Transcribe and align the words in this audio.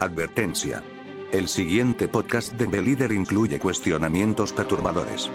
Advertencia. 0.00 0.84
El 1.32 1.48
siguiente 1.48 2.06
podcast 2.06 2.52
de 2.52 2.66
Belíder 2.66 3.10
incluye 3.10 3.58
cuestionamientos 3.58 4.52
perturbadores 4.52 5.28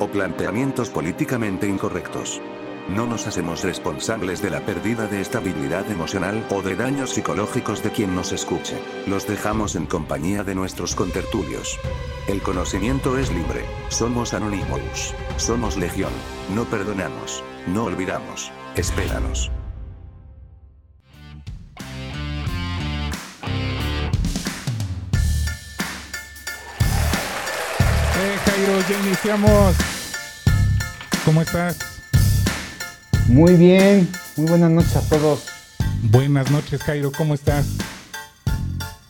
o 0.00 0.08
planteamientos 0.08 0.90
políticamente 0.90 1.68
incorrectos. 1.68 2.40
No 2.88 3.06
nos 3.06 3.28
hacemos 3.28 3.62
responsables 3.62 4.42
de 4.42 4.50
la 4.50 4.60
pérdida 4.60 5.06
de 5.06 5.20
estabilidad 5.20 5.88
emocional 5.90 6.44
o 6.50 6.62
de 6.62 6.74
daños 6.74 7.10
psicológicos 7.10 7.82
de 7.84 7.90
quien 7.90 8.16
nos 8.16 8.32
escuche. 8.32 8.76
Los 9.06 9.26
dejamos 9.28 9.76
en 9.76 9.86
compañía 9.86 10.42
de 10.42 10.56
nuestros 10.56 10.96
contertulios. 10.96 11.78
El 12.26 12.40
conocimiento 12.42 13.18
es 13.18 13.32
libre. 13.32 13.64
Somos 13.88 14.34
Anonymous. 14.34 15.14
Somos 15.36 15.76
Legión. 15.76 16.12
No 16.54 16.64
perdonamos. 16.64 17.44
No 17.68 17.84
olvidamos. 17.84 18.50
Espéranos. 18.74 19.52
Jairo, 28.48 28.80
ya 28.88 29.06
iniciamos. 29.06 29.76
¿Cómo 31.26 31.42
estás? 31.42 31.78
Muy 33.26 33.54
bien, 33.56 34.08
muy 34.38 34.48
buenas 34.48 34.70
noches 34.70 34.96
a 34.96 35.06
todos. 35.06 35.46
Buenas 36.04 36.50
noches, 36.50 36.82
Jairo, 36.82 37.12
¿cómo 37.12 37.34
estás? 37.34 37.76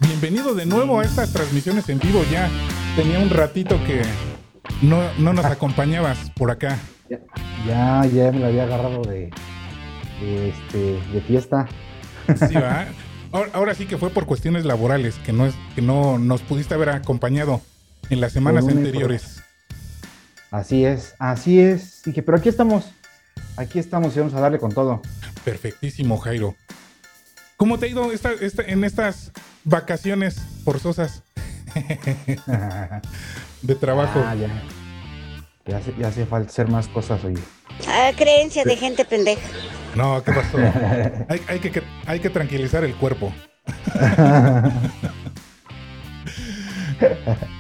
Bienvenido 0.00 0.54
de 0.54 0.66
nuevo 0.66 0.98
a 0.98 1.04
estas 1.04 1.32
transmisiones 1.32 1.88
en 1.88 2.00
vivo. 2.00 2.24
Ya 2.32 2.50
tenía 2.96 3.20
un 3.20 3.30
ratito 3.30 3.78
que 3.84 4.02
no, 4.82 5.02
no 5.18 5.32
nos 5.32 5.44
acompañabas 5.44 6.18
por 6.30 6.50
acá. 6.50 6.76
Ya, 7.64 8.04
ya 8.06 8.32
me 8.32 8.40
la 8.40 8.48
había 8.48 8.64
agarrado 8.64 9.02
de, 9.02 9.30
de, 10.20 10.48
este, 10.48 11.00
de 11.12 11.20
fiesta. 11.20 11.68
Sí, 12.48 12.54
va. 12.54 12.86
Ahora, 13.30 13.50
ahora 13.52 13.74
sí 13.74 13.84
que 13.84 13.98
fue 13.98 14.08
por 14.08 14.24
cuestiones 14.24 14.64
laborales, 14.64 15.16
que 15.16 15.34
no, 15.34 15.44
es, 15.44 15.54
que 15.74 15.82
no 15.82 16.18
nos 16.18 16.40
pudiste 16.40 16.72
haber 16.72 16.88
acompañado 16.88 17.60
en 18.10 18.20
las 18.20 18.32
semanas 18.32 18.66
anteriores. 18.68 19.40
Así 20.50 20.84
es, 20.84 21.14
así 21.18 21.60
es. 21.60 22.02
Dije, 22.04 22.22
pero 22.22 22.38
aquí 22.38 22.48
estamos, 22.48 22.86
aquí 23.56 23.78
estamos 23.78 24.16
y 24.16 24.20
vamos 24.20 24.34
a 24.34 24.40
darle 24.40 24.58
con 24.58 24.72
todo. 24.72 25.02
Perfectísimo, 25.44 26.16
Jairo. 26.18 26.54
¿Cómo 27.56 27.78
te 27.78 27.86
ha 27.86 27.88
ido 27.88 28.12
esta- 28.12 28.32
esta- 28.32 28.62
en 28.62 28.84
estas 28.84 29.32
vacaciones 29.64 30.36
forzosas 30.64 31.22
de 33.62 33.74
trabajo? 33.74 34.22
Ah, 34.24 34.34
ya. 34.34 34.48
Ya 35.66 35.76
hace, 35.78 35.94
ya 35.98 36.08
hace 36.08 36.24
falta 36.24 36.48
hacer 36.50 36.68
más 36.68 36.88
cosas, 36.88 37.22
oye. 37.24 37.38
Ah, 37.86 38.10
creencia 38.16 38.64
de 38.64 38.76
gente 38.76 39.04
pendeja. 39.04 39.42
No, 39.94 40.22
¿qué 40.24 40.32
pasó? 40.32 40.56
hay, 41.28 41.58
que- 41.60 41.82
hay 42.06 42.20
que 42.20 42.30
tranquilizar 42.30 42.84
el 42.84 42.94
cuerpo. 42.96 43.32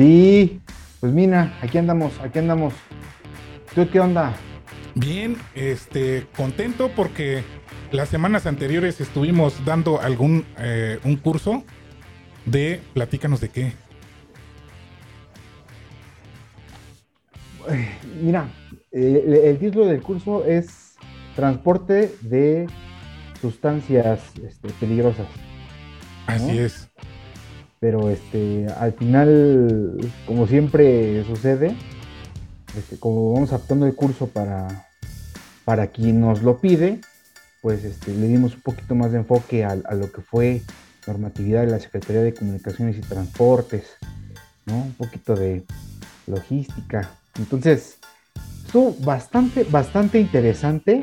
Sí, 0.00 0.62
pues 0.98 1.12
mira, 1.12 1.58
aquí 1.60 1.76
andamos, 1.76 2.18
aquí 2.20 2.38
andamos. 2.38 2.72
¿Tú 3.74 3.86
qué 3.92 4.00
onda? 4.00 4.34
Bien, 4.94 5.36
este, 5.54 6.26
contento 6.34 6.90
porque 6.96 7.44
las 7.92 8.08
semanas 8.08 8.46
anteriores 8.46 8.98
estuvimos 9.02 9.62
dando 9.66 10.00
algún 10.00 10.46
eh, 10.56 10.98
un 11.04 11.16
curso 11.16 11.64
de 12.46 12.80
platícanos 12.94 13.42
de 13.42 13.50
qué. 13.50 13.72
Mira, 18.22 18.48
el, 18.92 19.34
el 19.34 19.58
título 19.58 19.84
del 19.84 20.00
curso 20.00 20.46
es 20.46 20.96
Transporte 21.36 22.10
de 22.22 22.66
sustancias 23.38 24.22
este, 24.42 24.70
peligrosas. 24.80 25.26
Así 26.26 26.58
es. 26.58 26.89
Pero 27.80 28.10
este 28.10 28.66
al 28.78 28.92
final 28.92 29.96
como 30.26 30.46
siempre 30.46 31.24
sucede 31.24 31.74
este, 32.76 32.98
como 32.98 33.32
vamos 33.32 33.52
adaptando 33.52 33.86
el 33.86 33.94
curso 33.94 34.28
para 34.28 34.86
para 35.64 35.88
quien 35.88 36.20
nos 36.20 36.42
lo 36.42 36.60
pide 36.60 37.00
pues 37.62 37.84
este, 37.84 38.14
le 38.14 38.28
dimos 38.28 38.54
un 38.54 38.60
poquito 38.62 38.94
más 38.94 39.12
de 39.12 39.18
enfoque 39.18 39.64
a, 39.64 39.74
lo 39.74 40.10
que 40.12 40.22
fue 40.22 40.62
normatividad 41.06 41.62
de 41.62 41.72
la 41.72 41.80
Secretaría 41.80 42.22
de 42.22 42.34
Comunicaciones 42.34 42.96
y 42.96 43.00
Transportes 43.00 43.96
un 44.66 44.94
poquito 44.94 45.34
de 45.34 45.64
logística. 46.26 47.10
Entonces 47.38 47.98
estuvo 48.64 48.94
bastante 49.00 49.64
bastante 49.64 50.20
interesante 50.20 51.00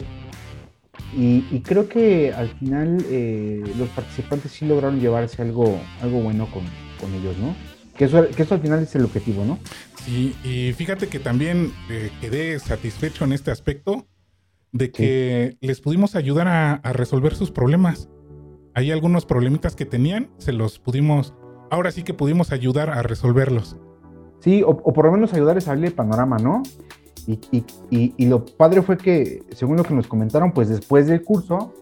y, 1.15 1.45
y 1.51 1.61
creo 1.61 1.87
que 1.87 2.33
al 2.33 2.49
final 2.49 3.05
eh, 3.09 3.63
los 3.77 3.89
participantes 3.89 4.51
sí 4.51 4.65
lograron 4.65 4.99
llevarse 4.99 5.41
algo, 5.41 5.79
algo 6.01 6.21
bueno 6.21 6.47
con, 6.51 6.63
con 6.99 7.13
ellos, 7.13 7.37
¿no? 7.37 7.55
Que 7.95 8.05
eso, 8.05 8.27
que 8.27 8.43
eso 8.43 8.53
al 8.55 8.61
final 8.61 8.83
es 8.83 8.95
el 8.95 9.05
objetivo, 9.05 9.43
¿no? 9.45 9.59
Sí, 10.05 10.35
y 10.43 10.73
fíjate 10.73 11.07
que 11.07 11.19
también 11.19 11.71
eh, 11.89 12.11
quedé 12.21 12.59
satisfecho 12.59 13.25
en 13.25 13.33
este 13.33 13.51
aspecto 13.51 14.07
de 14.71 14.91
que 14.91 15.57
les 15.61 15.81
pudimos 15.81 16.15
ayudar 16.15 16.47
a, 16.47 16.73
a 16.73 16.93
resolver 16.93 17.33
sus 17.35 17.51
problemas. 17.51 18.09
Hay 18.75 18.91
algunos 18.91 19.25
problemitas 19.25 19.75
que 19.75 19.85
tenían, 19.85 20.29
se 20.37 20.53
los 20.53 20.77
pudimos, 20.77 21.33
ahora 21.71 21.91
sí 21.91 22.03
que 22.03 22.13
pudimos 22.13 22.51
ayudar 22.51 22.91
a 22.91 23.01
resolverlos. 23.01 23.77
Sí, 24.39 24.61
o, 24.61 24.69
o 24.69 24.93
por 24.93 25.05
lo 25.05 25.13
menos 25.13 25.33
ayudarles 25.33 25.67
a 25.67 25.71
abrir 25.71 25.87
el 25.87 25.93
panorama, 25.93 26.37
¿no? 26.37 26.61
Y, 27.27 27.39
y- 27.51 27.65
y- 27.91 28.13
y 28.17 28.25
lo 28.27 28.45
padre 28.45 28.81
fue 28.81 28.97
que, 28.97 29.43
según 29.51 29.75
lo 29.77 29.83
que 29.83 29.93
nos 29.93 30.07
comentaron, 30.07 30.51
pues 30.53 30.69
después 30.69 31.07
del 31.07 31.21
curso 31.23 31.73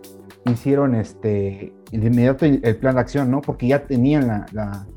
hicieron 0.51 0.95
este 0.95 1.71
de 1.91 2.07
inmediato 2.07 2.45
el, 2.45 2.59
el 2.63 2.75
plan 2.77 2.95
de 2.95 3.01
acción, 3.01 3.29
¿no? 3.31 3.41
Porque 3.41 3.67
ya 3.67 3.85
tenían 3.87 4.27
la, 4.27 4.45
la- 4.51 4.87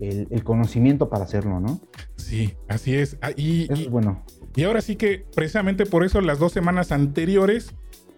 el, 0.00 0.26
el 0.30 0.44
conocimiento 0.44 1.08
para 1.08 1.24
hacerlo, 1.24 1.60
¿no? 1.60 1.80
Sí, 2.16 2.54
así 2.68 2.94
es. 2.94 3.16
Ah, 3.22 3.30
y, 3.36 3.64
Eso 3.64 3.74
es 3.74 3.90
bueno. 3.90 4.24
Y 4.54 4.64
ahora 4.64 4.80
sí 4.80 4.96
que 4.96 5.24
precisamente 5.34 5.86
por 5.86 6.04
eso 6.04 6.20
las 6.20 6.38
dos 6.38 6.52
semanas 6.52 6.90
anteriores 6.92 7.74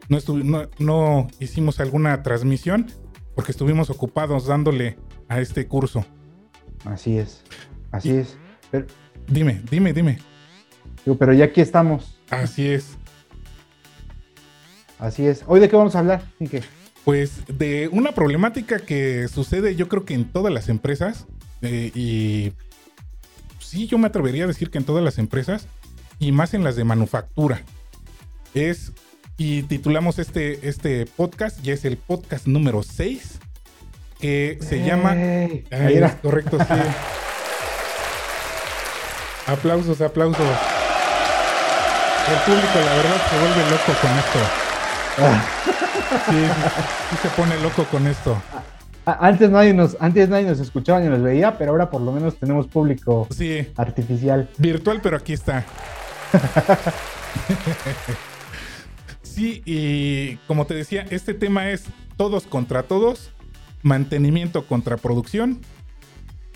no, 0.09 0.19
no, 0.43 0.63
no 0.79 1.27
hicimos 1.39 1.79
alguna 1.81 2.23
transmisión 2.23 2.87
porque 3.35 3.53
estuvimos 3.53 3.89
ocupados 3.91 4.47
dándole 4.47 4.99
a 5.29 5.41
este 5.41 5.67
curso. 5.69 6.05
Así 6.85 7.19
es. 7.19 7.45
Así 7.93 8.11
es. 8.11 8.37
Pero, 8.71 8.87
Dime, 9.29 9.63
dime, 9.71 9.93
dime. 9.93 10.19
Digo, 11.05 11.19
pero 11.19 11.33
ya 11.33 11.47
aquí 11.47 11.61
estamos. 11.61 12.17
Así 12.31 12.69
es. 12.69 12.97
Así 14.99 15.27
es. 15.27 15.43
¿Hoy 15.47 15.61
de 15.61 15.69
qué 15.69 15.77
vamos 15.77 15.97
a 15.97 16.01
hablar? 16.01 16.23
Quique? 16.39 16.63
Pues 17.05 17.43
de 17.49 17.89
una 17.89 18.13
problemática 18.13 18.79
que 18.79 19.27
sucede 19.29 19.75
yo 19.75 19.89
creo 19.89 20.05
que 20.05 20.15
en 20.15 20.31
todas 20.31 20.53
las 20.53 20.69
empresas 20.69 21.27
eh, 21.63 21.91
y 21.95 22.53
sí 23.59 23.87
yo 23.87 23.97
me 23.97 24.09
atrevería 24.09 24.45
a 24.45 24.47
decir 24.47 24.71
que 24.71 24.77
en 24.79 24.85
todas 24.85 25.03
las 25.03 25.17
empresas 25.19 25.67
y 26.19 26.33
más 26.33 26.53
en 26.53 26.63
las 26.63 26.77
de 26.77 26.85
manufactura 26.85 27.63
es 28.53 28.93
y 29.39 29.63
titulamos 29.63 30.19
este, 30.19 30.69
este 30.69 31.07
podcast 31.07 31.65
y 31.67 31.71
es 31.71 31.87
el 31.87 31.97
podcast 31.97 32.47
número 32.47 32.83
6 32.83 33.39
que 34.21 34.59
se 34.61 34.85
llama 34.85 35.13
Ahí 35.13 35.65
es 35.71 35.73
era. 35.73 36.21
correcto, 36.21 36.59
sí. 36.59 36.67
aplausos, 39.47 40.03
aplausos. 40.03 40.47
El 42.31 42.39
público, 42.47 42.79
la 42.79 42.95
verdad, 42.95 43.21
se 43.29 43.39
vuelve 43.39 43.71
loco 43.71 43.93
con 44.01 44.11
esto. 44.19 44.39
Sí, 46.31 46.33
sí, 46.33 46.71
sí 47.11 47.17
se 47.23 47.29
pone 47.31 47.59
loco 47.61 47.85
con 47.85 48.07
esto. 48.07 48.41
Antes 49.05 49.51
nadie, 49.51 49.75
nos, 49.75 49.97
antes 50.01 50.29
nadie 50.29 50.45
nos 50.47 50.61
escuchaba 50.61 51.01
ni 51.01 51.09
nos 51.09 51.23
veía, 51.23 51.59
pero 51.59 51.73
ahora 51.73 51.91
por 51.91 52.01
lo 52.03 52.13
menos 52.13 52.37
tenemos 52.39 52.67
público 52.69 53.27
Sí, 53.37 53.67
artificial. 53.77 54.49
virtual, 54.59 55.01
pero 55.03 55.17
aquí 55.17 55.33
está. 55.33 55.65
Sí, 59.23 59.63
y 59.65 60.37
como 60.47 60.67
te 60.67 60.75
decía, 60.75 61.07
este 61.11 61.35
tema 61.35 61.71
es 61.71 61.85
todos 62.17 62.45
contra 62.47 62.83
todos, 62.83 63.31
mantenimiento 63.83 64.67
contra 64.67 64.97
producción 64.97 65.61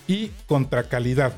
y 0.06 0.28
contra 0.46 0.84
calidad. 0.84 1.32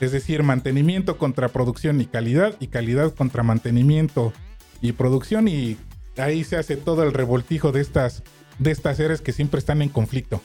Es 0.00 0.12
decir, 0.12 0.42
mantenimiento 0.42 1.18
contra 1.18 1.48
producción 1.48 2.00
y 2.00 2.06
calidad, 2.06 2.54
y 2.60 2.68
calidad 2.68 3.12
contra 3.14 3.42
mantenimiento 3.42 4.32
y 4.80 4.92
producción, 4.92 5.48
y 5.48 5.76
ahí 6.16 6.44
se 6.44 6.56
hace 6.56 6.76
todo 6.76 7.02
el 7.02 7.12
revoltijo 7.12 7.72
de 7.72 7.80
estas, 7.80 8.22
de 8.58 8.70
estas 8.70 9.00
áreas 9.00 9.20
que 9.20 9.32
siempre 9.32 9.58
están 9.58 9.82
en 9.82 9.88
conflicto. 9.88 10.40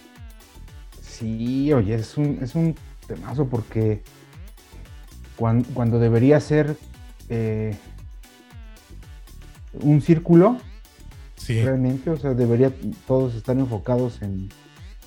Sí, 1.01 1.71
oye, 1.71 1.93
es 1.95 2.17
un, 2.17 2.39
es 2.41 2.55
un 2.55 2.75
temazo 3.07 3.47
porque 3.47 4.01
cuan- 5.37 5.63
cuando, 5.63 5.99
debería 5.99 6.39
ser 6.39 6.75
eh, 7.29 7.75
un 9.73 10.01
círculo, 10.01 10.57
Sí, 11.35 11.61
realmente, 11.61 12.09
o 12.09 12.17
sea, 12.17 12.33
debería 12.33 12.71
todos 13.05 13.35
estar 13.35 13.57
enfocados 13.57 14.21
en, 14.21 14.49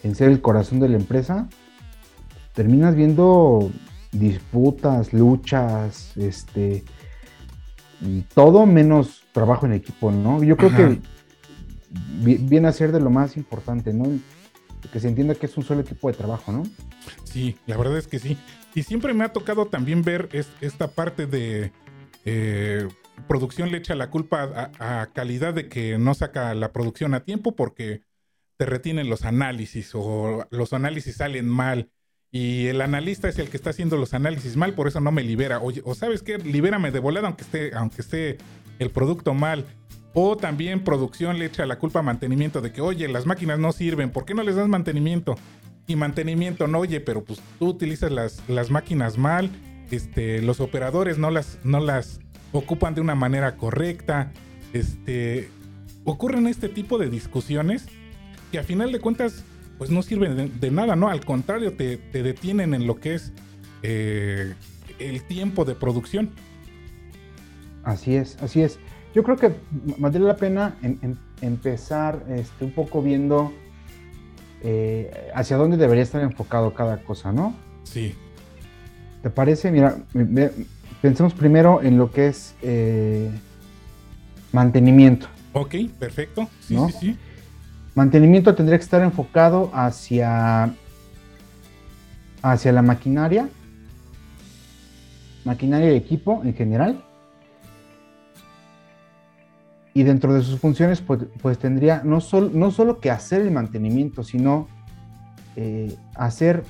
en 0.02 0.14
ser 0.14 0.28
el 0.28 0.40
corazón 0.43 0.81
de 0.81 0.88
la 0.90 0.96
empresa, 0.98 1.48
terminas 2.54 2.94
viendo 2.94 3.70
disputas, 4.17 5.13
luchas, 5.13 6.17
este, 6.17 6.85
todo 8.35 8.67
menos 8.67 9.23
trabajo 9.33 9.67
en 9.67 9.73
equipo, 9.73 10.11
¿no? 10.11 10.43
Yo 10.43 10.57
creo 10.57 10.71
Ajá. 10.71 10.89
que 10.89 11.01
vi- 12.25 12.39
viene 12.39 12.69
a 12.69 12.73
ser 12.73 12.93
de 12.93 13.01
lo 13.01 13.11
más 13.11 13.37
importante, 13.37 13.93
¿no? 13.93 14.19
que 14.93 15.01
se 15.01 15.09
entienda 15.09 15.35
que 15.35 15.47
es 15.47 15.57
un 15.57 15.65
solo 15.65 15.81
equipo 15.81 16.09
de 16.09 16.17
trabajo, 16.17 16.53
¿no? 16.53 16.63
Sí, 17.25 17.57
la 17.67 17.77
verdad 17.77 17.99
es 17.99 18.07
que 18.07 18.19
sí. 18.19 18.37
Y 18.75 18.83
siempre 18.83 19.15
me 19.15 19.25
ha 19.25 19.33
tocado 19.33 19.67
también 19.67 20.03
ver 20.03 20.29
esta 20.61 20.89
parte 20.89 21.27
de 21.27 21.73
eh, 22.25 22.87
producción 23.27 23.71
le 23.71 23.79
echa 23.79 23.95
la 23.95 24.11
culpa 24.11 24.71
a, 24.79 25.07
calidad 25.13 25.55
de 25.55 25.69
que 25.69 25.99
no 25.99 26.15
saca 26.15 26.55
la 26.55 26.73
producción 26.73 27.15
a 27.15 27.25
tiempo 27.25 27.57
porque 27.57 28.03
te 28.59 28.67
retienen 28.67 29.09
los 29.11 29.25
análisis 29.25 29.91
o 29.95 30.47
los 30.51 30.73
análisis 30.73 31.17
salen 31.17 31.49
mal 31.49 31.91
y 32.32 32.67
el 32.67 32.81
analista 32.81 33.28
es 33.28 33.38
el 33.38 33.49
que 33.49 33.56
está 33.56 33.70
haciendo 33.70 33.96
los 33.96 34.14
análisis 34.14 34.56
mal, 34.56 34.75
por 34.75 34.88
eso 34.88 35.00
no 35.00 35.12
me 35.12 35.23
libera. 35.23 35.61
O 35.61 35.94
sabes 35.94 36.23
qué, 36.23 36.38
libérame 36.38 36.90
de 36.90 36.99
volada 36.99 37.28
aunque 37.28 37.44
esté, 37.44 37.75
aunque 37.75 38.02
esté 38.02 38.38
el 38.78 38.90
producto 38.90 39.34
mal. 39.34 39.64
O 40.12 40.37
también 40.37 40.82
producción 40.82 41.38
le 41.38 41.46
echa 41.46 41.67
la 41.67 41.78
culpa 41.78 41.99
a 42.00 42.02
mantenimiento 42.02 42.61
de 42.61 42.73
que, 42.73 42.81
oye, 42.81 43.06
las 43.08 43.26
máquinas 43.26 43.58
no 43.58 43.73
sirven, 43.73 44.11
¿por 44.11 44.25
qué 44.25 44.34
no 44.34 44.43
les 44.43 44.56
das 44.56 44.69
mantenimiento? 44.69 45.37
Y 45.87 45.94
mantenimiento 45.96 46.67
no, 46.67 46.78
oye, 46.78 47.00
pero 47.00 47.23
pues 47.23 47.40
tú 47.58 47.69
utilizas 47.69 48.11
las, 48.11 48.43
las 48.49 48.70
máquinas 48.70 49.19
mal, 49.19 49.50
este, 49.90 50.43
los 50.43 50.61
operadores 50.61 51.19
no 51.19 51.31
las, 51.31 51.58
no 51.64 51.81
las 51.81 52.20
ocupan 52.52 52.94
de 52.94 53.02
una 53.02 53.14
manera 53.14 53.56
correcta. 53.56 54.32
Este, 54.72 55.49
ocurren 56.05 56.46
este 56.46 56.69
tipo 56.69 56.99
de 56.99 57.08
discusiones 57.08 57.87
que 58.50 58.58
a 58.58 58.62
final 58.62 58.93
de 58.93 59.00
cuentas 59.00 59.44
pues 59.78 59.90
no 59.90 60.02
sirven 60.02 60.58
de, 60.61 60.70
nada, 60.70 60.96
¿no? 60.96 61.08
Al 61.08 61.25
contrario, 61.25 61.75
te, 61.75 61.99
detienen 62.12 62.75
en 62.75 62.87
lo 62.87 62.96
que 62.96 63.14
es 63.14 63.32
eh, 63.82 64.55
el 64.99 65.23
tiempo 65.25 65.64
de 65.64 65.75
producción. 65.75 66.31
Así 67.84 68.17
es, 68.17 68.37
así 68.43 68.62
es. 68.62 68.78
Yo 69.14 69.23
creo 69.23 69.37
que 69.37 69.52
valdría 69.99 70.26
la 70.26 70.37
pena 70.37 70.76
empezar 71.40 72.25
este, 72.28 72.64
un 72.64 72.73
poco 72.73 73.02
viendo 73.02 73.52
eh, 74.62 75.31
hacia 75.34 75.56
dónde 75.56 75.76
debería 75.76 76.02
estar 76.02 76.22
enfocado 76.22 76.75
cada 76.75 77.02
cosa, 77.02 77.32
¿no? 77.32 77.55
Sí. 77.84 78.14
¿Te 79.22 79.31
parece? 79.31 79.70
Mira, 79.70 79.96
pensemos 81.00 81.34
primero 81.34 81.82
en 81.82 81.99
lo 81.99 82.11
que 82.11 82.29
es 82.29 82.55
eh, 82.62 83.31
mantenimiento. 84.52 85.29
Ok, 85.52 85.75
perfecto. 85.99 86.49
Sí, 86.61 86.76
sí, 86.76 86.94
sí. 87.00 87.19
Mantenimiento 87.96 88.54
tendría 88.54 88.76
que 88.76 88.84
estar 88.84 89.00
enfocado 89.00 89.70
hacia, 89.72 90.70
hacia 92.43 92.70
la 92.70 92.82
maquinaria, 92.82 93.48
maquinaria 95.46 95.94
y 95.94 95.96
equipo 95.96 96.43
en 96.44 96.52
general. 96.52 97.02
Y 99.94 100.02
dentro 100.02 100.34
de 100.34 100.43
sus 100.43 100.60
funciones, 100.60 101.00
pues, 101.00 101.20
pues 101.40 101.58
tendría 101.58 102.02
no, 102.04 102.19
no 102.52 102.70
solo 102.70 103.00
que 103.00 103.10
hacer 103.10 103.40
el 103.40 103.50
mantenimiento, 103.50 104.22
sino 104.22 104.69
eh, 105.56 105.96
hacer 106.16 106.64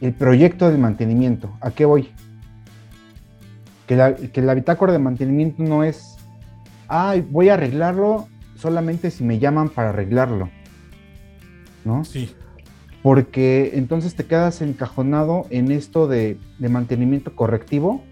el 0.00 0.12
proyecto 0.12 0.68
de 0.72 0.76
mantenimiento. 0.76 1.56
¿A 1.60 1.70
qué 1.70 1.84
voy? 1.84 2.10
Que 3.86 3.94
la, 3.94 4.16
que 4.16 4.42
la 4.42 4.54
bitácora 4.54 4.92
de 4.92 4.98
mantenimiento 4.98 5.62
no 5.62 5.84
es, 5.84 6.16
ay, 6.88 7.24
voy 7.30 7.48
a 7.48 7.54
arreglarlo 7.54 8.26
solamente 8.56 9.10
si 9.10 9.24
me 9.24 9.38
llaman 9.38 9.68
para 9.68 9.90
arreglarlo. 9.90 10.50
¿No? 11.84 12.04
Sí. 12.04 12.34
Porque 13.02 13.72
entonces 13.74 14.16
te 14.16 14.24
quedas 14.24 14.60
encajonado 14.62 15.46
en 15.50 15.70
esto 15.70 16.08
de, 16.08 16.38
mantenimiento 16.58 17.36
correctivo, 17.36 18.02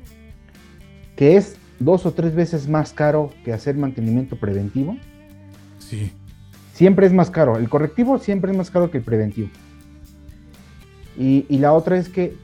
que 1.17 1.37
es 1.37 1.57
dos 1.81 2.07
o 2.07 2.13
tres 2.13 2.35
veces 2.35 2.69
más 2.69 2.93
caro 2.93 3.33
que 3.45 3.53
hacer 3.53 3.77
mantenimiento 3.77 4.37
preventivo. 4.37 4.97
Sí. 5.81 6.13
Siempre 6.73 7.07
es 7.07 7.13
más 7.13 7.31
caro. 7.31 7.57
El 7.57 7.69
correctivo 7.69 8.19
siempre 8.19 8.53
es 8.53 8.57
más 8.57 8.71
caro 8.71 8.91
que 8.91 8.99
el 8.99 9.05
preventivo. 9.05 9.49
Y, 11.17 11.45
la 11.59 11.73
otra 11.73 11.97
es 11.97 12.09
que 12.09 12.37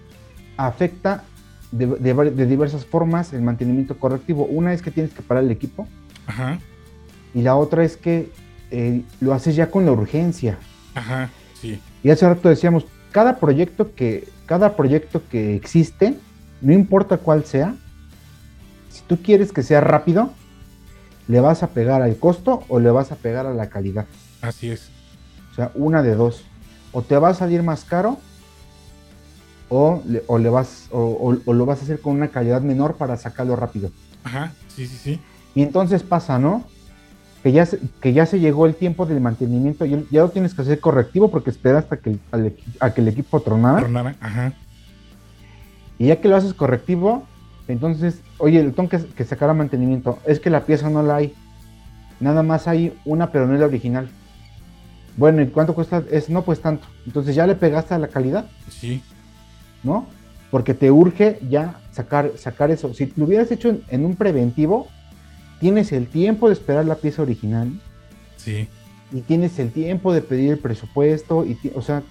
afecta 0.57 1.25
de, 1.73 1.87
de, 1.87 2.47
diversas 2.47 2.85
formas 2.85 3.33
el 3.33 3.43
mantenimiento 3.43 3.99
correctivo. 3.99 4.45
Una 4.45 4.73
es 4.73 4.83
que 4.83 4.91
tienes 4.91 5.13
que 5.13 5.23
parar 5.23 5.45
el 5.45 5.51
equipo. 5.51 5.87
Ajá. 6.27 6.59
Y 7.35 7.43
la 7.43 7.57
otra 7.57 7.85
es 7.85 7.97
que 7.97 8.31
eh, 8.71 9.03
lo 9.21 9.35
haces 9.35 9.57
ya 9.57 9.71
con 9.71 9.85
la 9.87 9.93
urgencia. 9.93 10.59
Ajá, 10.95 11.31
sí. 11.61 11.81
Y 12.03 12.11
hace 12.11 12.29
rato 12.29 12.49
decíamos, 12.49 12.87
cada 13.13 13.39
proyecto 13.39 13.95
que, 13.95 14.29
cada 14.47 14.77
proyecto 14.77 15.23
que 15.29 15.55
existe, 15.55 16.17
no 16.61 16.73
importa 16.73 17.19
cuál 17.19 17.45
sea, 17.45 17.75
si 18.91 19.03
tú 19.03 19.19
quieres 19.23 19.53
que 19.53 19.63
sea 19.63 19.81
rápido, 19.81 20.33
le 21.29 21.41
vas 21.41 21.63
a 21.63 21.69
pegar 21.69 22.03
al 22.03 22.17
costo 22.17 22.65
o 22.69 22.81
le 22.81 22.91
vas 22.91 23.13
a 23.13 23.17
pegar 23.17 23.47
a 23.47 23.55
la 23.55 23.69
calidad. 23.69 24.07
Así 24.43 24.71
es. 24.71 24.91
O 25.53 25.55
sea, 25.55 25.71
una 25.75 26.03
de 26.03 26.15
dos. 26.15 26.45
O 26.93 27.03
te 27.03 27.17
va 27.17 27.29
a 27.29 27.35
salir 27.35 27.63
más 27.63 27.85
caro 27.85 28.19
o, 29.69 30.03
le, 30.05 30.49
vas, 30.51 30.89
o, 30.91 31.39
o, 31.47 31.53
lo 31.53 31.67
vas 31.67 31.79
a 31.81 31.83
hacer 31.85 32.01
con 32.01 32.17
una 32.17 32.29
calidad 32.29 32.61
menor 32.61 32.97
para 32.97 33.17
sacarlo 33.17 33.55
rápido. 33.55 33.93
Ajá, 34.25 34.53
sí, 34.69 34.87
sí, 34.87 34.97
sí. 34.97 35.21
Y 35.55 35.63
entonces 35.63 36.03
pasa, 36.03 36.39
¿no? 36.39 36.65
Que 37.43 37.53
ya, 37.53 37.65
se, 37.65 37.79
que 38.01 38.13
ya 38.13 38.27
se 38.27 38.39
llegó 38.39 38.67
el 38.67 38.75
tiempo 38.75 39.07
del 39.07 39.21
mantenimiento, 39.21 39.87
y 39.87 40.07
ya 40.11 40.23
lo 40.23 40.29
tienes 40.29 40.55
que 40.55 40.63
hacer 40.63 40.81
correctivo 40.81 41.31
porque 41.31 41.51
esperas 41.51 41.85
hasta 41.85 41.97
que, 41.97 42.19
a 42.81 42.91
que 42.91 43.01
el 43.01 43.09
equipo 43.09 43.41
tronara. 43.41 43.81
Tronara, 43.81 44.17
ajá. 44.21 44.53
Y 45.99 46.07
ya 46.07 46.21
que 46.21 46.29
lo 46.29 46.37
haces 46.37 46.55
correctivo, 46.55 47.27
entonces, 47.69 48.21
oye, 48.39 48.61
el 48.61 48.75
ton 48.75 48.89
que, 48.89 48.99
que 48.99 49.47
mantenimiento, 49.55 50.19
es 50.27 50.41
que 50.41 50.51
la 50.51 50.67
pieza 50.67 50.91
no 50.91 51.03
la 51.03 51.17
hay. 51.17 51.35
Nada 52.19 52.43
más 52.43 52.69
hay 52.69 52.95
una, 53.05 53.31
pero 53.31 53.47
no 53.47 53.55
es 53.55 53.61
la 53.61 53.67
original. 53.67 54.11
Bueno, 55.17 55.43
¿y 55.43 55.47
cuánto 55.47 55.75
cuesta? 55.75 56.03
Es, 56.11 56.29
no, 56.29 56.43
pues 56.43 56.61
tanto. 56.61 56.87
Entonces 57.07 57.35
ya 57.35 57.47
le 57.47 57.55
pegaste 57.55 57.95
a 57.95 57.99
la 57.99 58.09
calidad. 58.09 58.47
Sí. 58.69 59.03
¿No? 59.83 60.07
Porque 60.51 60.75
te 60.75 60.91
urge 60.91 61.39
ya 61.49 61.81
sacar, 61.93 62.33
sacar 62.37 62.71
eso. 62.71 62.93
Si 62.93 63.13
lo 63.17 63.25
hubieras 63.25 63.51
hecho 63.51 63.79
en 63.89 64.05
un 64.05 64.17
preventivo, 64.17 64.89
tienes 65.61 65.93
el 65.93 66.09
tiempo 66.09 66.49
de 66.49 66.55
esperar 66.55 66.85
la 66.87 66.97
pieza 66.97 67.23
original. 67.23 67.81
Sí. 68.37 68.69
Y 69.13 69.21
tienes 69.21 69.59
el 69.59 69.71
tiempo 69.71 70.13
de 70.13 70.23
pedir 70.23 70.53
el 70.53 70.59
presupuesto. 70.59 71.45
Y 71.45 71.57
o 71.75 71.83
sea, 71.83 72.03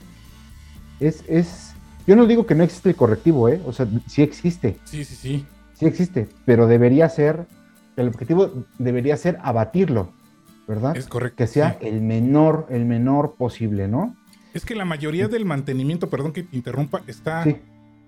es, 1.00 1.24
es. 1.28 1.74
Yo 2.08 2.16
no 2.16 2.26
digo 2.26 2.46
que 2.46 2.56
no 2.56 2.64
existe 2.64 2.90
el 2.90 2.96
correctivo, 2.96 3.50
¿eh? 3.50 3.62
O 3.66 3.74
sea, 3.74 3.88
sí 4.08 4.22
existe. 4.22 4.78
Sí, 4.86 5.04
sí, 5.04 5.16
sí. 5.16 5.46
Sí 5.74 5.86
existe, 5.86 6.30
pero 6.46 6.68
debería 6.68 7.10
ser. 7.10 7.46
El 7.96 8.08
objetivo 8.08 8.66
debería 8.78 9.18
ser 9.18 9.38
abatirlo, 9.42 10.14
¿verdad? 10.68 10.96
Es 10.96 11.08
correcto. 11.08 11.38
Que 11.38 11.48
sea 11.48 11.78
el 11.82 12.02
menor, 12.02 12.68
el 12.70 12.86
menor 12.86 13.36
posible, 13.36 13.90
¿no? 13.90 14.16
Es 14.54 14.66
que 14.66 14.76
la 14.76 14.86
mayoría 14.86 15.28
del 15.28 15.46
mantenimiento, 15.46 16.10
perdón 16.10 16.32
que 16.32 16.44
te 16.44 16.56
interrumpa, 16.56 17.02
está 17.08 17.46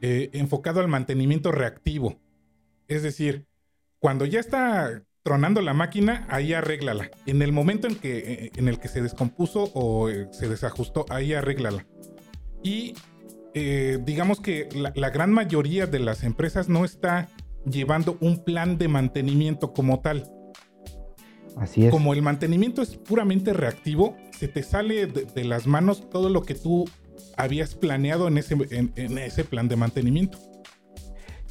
eh, 0.02 0.30
enfocado 0.34 0.80
al 0.80 0.88
mantenimiento 0.88 1.52
reactivo. 1.52 2.20
Es 2.88 3.04
decir, 3.04 3.46
cuando 4.00 4.26
ya 4.26 4.40
está 4.40 5.04
tronando 5.24 5.62
la 5.62 5.74
máquina, 5.74 6.26
ahí 6.30 6.54
arréglala. 6.54 7.12
En 7.26 7.42
el 7.42 7.52
momento 7.52 7.88
en, 7.88 7.96
que, 7.96 8.18
eh, 8.18 8.52
en 8.56 8.68
el 8.68 8.80
que 8.80 8.88
se 8.88 9.02
descompuso 9.02 9.72
o 9.74 10.10
eh, 10.10 10.28
se 10.32 10.50
desajustó, 10.50 11.06
ahí 11.10 11.34
arréglala. 11.34 11.86
Y 12.64 12.96
eh, 13.54 14.00
digamos 14.04 14.40
que 14.40 14.70
la, 14.74 15.10
gran 15.10 15.32
mayoría 15.32 15.86
de 15.86 16.00
las 16.00 16.24
empresas 16.24 16.70
no 16.70 16.86
está 16.86 17.30
llevando 17.66 18.18
un 18.22 18.44
plan 18.44 18.78
de 18.78 18.88
mantenimiento 18.88 19.74
como 19.74 20.00
tal. 20.00 20.32
Así 21.58 21.86
es. 21.86 21.92
Como 21.92 22.14
el 22.14 22.22
mantenimiento 22.22 22.82
es 22.82 22.96
puramente 22.96 23.54
reactivo, 23.54 24.16
se 24.38 24.48
te 24.48 24.64
sale 24.64 25.06
de, 25.06 25.44
las 25.44 25.68
manos 25.68 26.10
todo 26.10 26.30
lo 26.30 26.44
que 26.44 26.56
tú 26.56 26.90
habías 27.38 27.76
planeado 27.76 28.28
en 28.28 28.38
ese, 28.38 28.56
en 28.72 29.18
ese 29.18 29.44
plan 29.44 29.68
de 29.68 29.76
mantenimiento. 29.76 30.40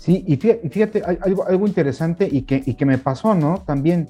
Sí, 0.00 0.25
y 0.26 0.38
fíjate, 0.38 1.02
algo, 1.02 1.47
algo 1.47 1.66
interesante 1.66 2.26
y 2.26 2.42
que, 2.42 2.62
que, 2.62 2.87
me 2.87 2.97
pasó, 2.97 3.35
¿no? 3.35 3.59
También, 3.66 4.09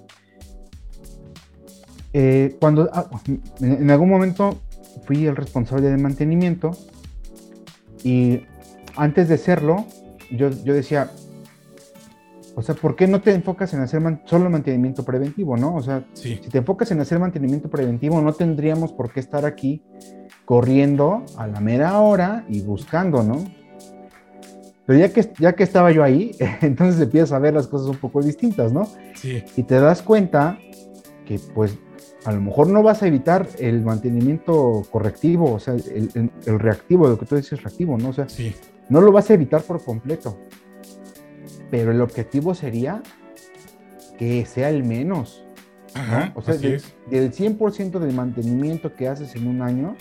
eh, 2.12 2.56
cuando 2.60 2.88
ah, 2.92 3.10
en 3.58 3.90
algún 3.90 4.08
momento 4.08 4.60
fui 5.04 5.26
el 5.26 5.34
responsable 5.34 5.88
de 5.88 5.96
mantenimiento 5.96 6.70
y 8.04 8.42
antes 8.94 9.28
de 9.28 9.36
serlo, 9.36 9.84
yo, 10.30 10.50
yo 10.62 10.74
decía, 10.74 11.10
o 12.54 12.62
sea, 12.62 12.76
¿por 12.76 12.94
qué 12.94 13.08
no 13.08 13.20
te 13.20 13.34
enfocas 13.34 13.74
en 13.74 13.80
hacer 13.80 14.00
solo 14.26 14.48
mantenimiento 14.48 15.04
preventivo, 15.04 15.56
no? 15.56 15.74
O 15.74 15.82
sea, 15.82 16.04
si 16.12 16.36
te 16.36 16.58
enfocas 16.58 16.92
en 16.92 17.00
hacer 17.00 17.18
mantenimiento 17.18 17.68
preventivo, 17.68 18.22
no 18.22 18.32
tendríamos 18.32 18.92
por 18.92 19.12
qué 19.12 19.18
estar 19.18 19.44
aquí 19.44 19.82
corriendo 20.44 21.24
a 21.36 21.48
la 21.48 21.58
mera 21.58 21.98
hora 21.98 22.44
y 22.48 22.60
buscando, 22.60 23.24
¿no? 23.24 23.44
Pero 24.90 24.98
ya 24.98 25.12
que, 25.12 25.32
ya 25.38 25.52
que 25.52 25.62
estaba 25.62 25.92
yo 25.92 26.02
ahí, 26.02 26.32
entonces 26.62 27.00
empiezas 27.00 27.30
a 27.30 27.38
ver 27.38 27.54
las 27.54 27.68
cosas 27.68 27.86
un 27.86 27.98
poco 27.98 28.20
distintas, 28.22 28.72
¿no? 28.72 28.88
Sí. 29.14 29.44
Y 29.56 29.62
te 29.62 29.78
das 29.78 30.02
cuenta 30.02 30.58
que 31.24 31.38
pues 31.54 31.78
a 32.24 32.32
lo 32.32 32.40
mejor 32.40 32.66
no 32.66 32.82
vas 32.82 33.00
a 33.04 33.06
evitar 33.06 33.46
el 33.60 33.82
mantenimiento 33.82 34.82
correctivo, 34.90 35.52
o 35.52 35.60
sea, 35.60 35.74
el, 35.74 36.58
reactivo, 36.58 37.06
lo 37.06 37.16
que 37.16 37.24
tú 37.24 37.36
dices 37.36 37.62
reactivo, 37.62 37.98
¿no? 37.98 38.08
O 38.08 38.12
sea, 38.12 38.28
sí. 38.28 38.52
no 38.88 39.00
lo 39.00 39.12
vas 39.12 39.30
a 39.30 39.34
evitar 39.34 39.62
por 39.62 39.80
completo. 39.80 40.36
Pero 41.70 41.92
el 41.92 42.00
objetivo 42.00 42.56
sería 42.56 43.00
que 44.18 44.44
sea 44.44 44.70
el 44.70 44.82
menos. 44.82 45.44
Ajá, 45.94 46.32
O 46.34 46.42
sea, 46.42 46.56
del 46.56 46.82
100% 47.32 48.00
del 48.00 48.12
mantenimiento 48.12 48.96
que 48.96 49.06
haces 49.06 49.36
en 49.36 49.46
un 49.46 49.62
año, 49.62 49.96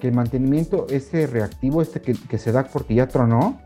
que 0.00 0.06
el 0.06 0.14
mantenimiento, 0.14 0.86
este 0.90 1.26
reactivo, 1.26 1.82
este 1.82 2.00
que, 2.00 2.12
que 2.12 2.38
se 2.38 2.52
da 2.52 2.68
porque 2.68 2.94
ya 2.94 3.08
tronó, 3.08 3.60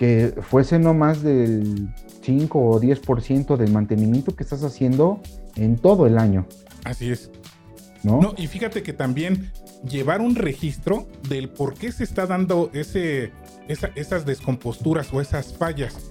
que 0.00 0.32
fuese 0.40 0.78
no 0.78 0.94
más 0.94 1.22
del 1.22 1.90
5 2.22 2.58
o 2.58 2.80
10% 2.80 3.56
del 3.58 3.70
mantenimiento 3.70 4.34
que 4.34 4.42
estás 4.42 4.64
haciendo 4.64 5.20
en 5.56 5.76
todo 5.76 6.06
el 6.06 6.16
año. 6.18 6.46
Así 6.84 7.10
es. 7.12 7.30
¿no? 8.02 8.18
No, 8.22 8.32
y 8.38 8.46
fíjate 8.46 8.82
que 8.82 8.94
también 8.94 9.52
llevar 9.86 10.22
un 10.22 10.36
registro 10.36 11.06
del 11.28 11.50
por 11.50 11.74
qué 11.74 11.92
se 11.92 12.02
está 12.02 12.26
dando 12.26 12.70
ese, 12.72 13.30
esa- 13.68 13.90
esas 13.94 14.24
descomposturas 14.24 15.12
o 15.12 15.20
esas 15.20 15.52
fallas. 15.52 16.10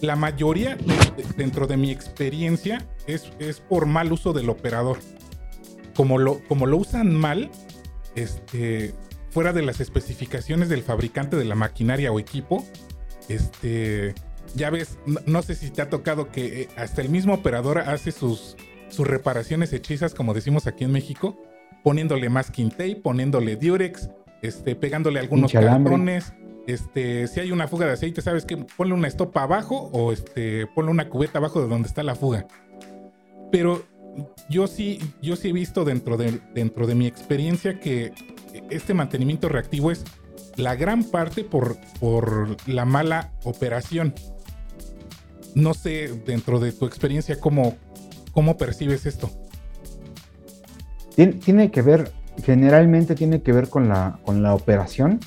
La 0.00 0.14
mayoría, 0.14 0.76
de- 0.76 0.84
de- 1.24 1.28
dentro 1.36 1.66
de 1.66 1.76
mi 1.76 1.90
experiencia, 1.90 2.86
es, 3.08 3.32
es 3.40 3.58
por 3.58 3.86
mal 3.86 4.12
uso 4.12 4.32
del 4.32 4.48
operador. 4.48 4.98
Como 5.96 6.18
lo, 6.18 6.38
como 6.46 6.66
lo 6.66 6.76
usan 6.76 7.12
mal, 7.12 7.50
este, 8.14 8.94
fuera 9.30 9.52
de 9.52 9.62
las 9.62 9.80
especificaciones 9.80 10.68
del 10.68 10.82
fabricante 10.82 11.36
de 11.36 11.44
la 11.44 11.56
maquinaria 11.56 12.12
o 12.12 12.20
equipo, 12.20 12.64
este, 13.28 14.14
ya 14.54 14.70
ves, 14.70 14.98
no, 15.06 15.20
no 15.26 15.42
sé 15.42 15.54
si 15.54 15.70
te 15.70 15.82
ha 15.82 15.88
tocado 15.88 16.30
que 16.30 16.62
eh, 16.62 16.68
hasta 16.76 17.02
el 17.02 17.08
mismo 17.08 17.34
operador 17.34 17.78
hace 17.78 18.12
sus, 18.12 18.56
sus 18.88 19.06
reparaciones 19.06 19.72
hechizas, 19.72 20.14
como 20.14 20.34
decimos 20.34 20.66
aquí 20.66 20.84
en 20.84 20.92
México, 20.92 21.40
poniéndole 21.82 22.28
masking 22.28 22.70
tape, 22.70 22.96
poniéndole 22.96 23.56
diurex, 23.56 24.08
este, 24.42 24.76
pegándole 24.76 25.20
algunos 25.20 25.52
cartones. 25.52 26.32
Este, 26.66 27.28
si 27.28 27.40
hay 27.40 27.52
una 27.52 27.68
fuga 27.68 27.86
de 27.86 27.92
aceite, 27.92 28.22
¿sabes 28.22 28.46
qué? 28.46 28.56
Ponle 28.56 28.94
una 28.94 29.06
estopa 29.06 29.42
abajo 29.42 29.90
o 29.92 30.12
este, 30.12 30.66
ponle 30.74 30.90
una 30.90 31.10
cubeta 31.10 31.38
abajo 31.38 31.60
de 31.60 31.68
donde 31.68 31.88
está 31.88 32.02
la 32.02 32.14
fuga. 32.14 32.46
Pero 33.52 33.84
yo 34.48 34.66
sí, 34.66 34.98
yo 35.20 35.36
sí 35.36 35.50
he 35.50 35.52
visto 35.52 35.84
dentro 35.84 36.16
de, 36.16 36.40
dentro 36.54 36.86
de 36.86 36.94
mi 36.94 37.06
experiencia 37.06 37.80
que 37.80 38.12
este 38.70 38.94
mantenimiento 38.94 39.48
reactivo 39.48 39.90
es 39.90 40.04
la 40.56 40.74
gran 40.76 41.04
parte 41.04 41.44
por, 41.44 41.76
por 42.00 42.56
la 42.68 42.84
mala 42.84 43.32
operación. 43.44 44.14
No 45.54 45.74
sé, 45.74 46.08
dentro 46.26 46.58
de 46.60 46.72
tu 46.72 46.86
experiencia, 46.86 47.38
cómo, 47.40 47.76
cómo 48.32 48.56
percibes 48.56 49.06
esto. 49.06 49.30
Tien- 51.16 51.38
Tiene 51.40 51.70
que 51.70 51.82
ver, 51.82 52.12
generalmente 52.44 53.14
tiene 53.14 53.42
que 53.42 53.52
ver 53.52 53.68
con 53.68 53.88
la, 53.88 54.18
con 54.24 54.42
la 54.42 54.54
operación. 54.54 55.20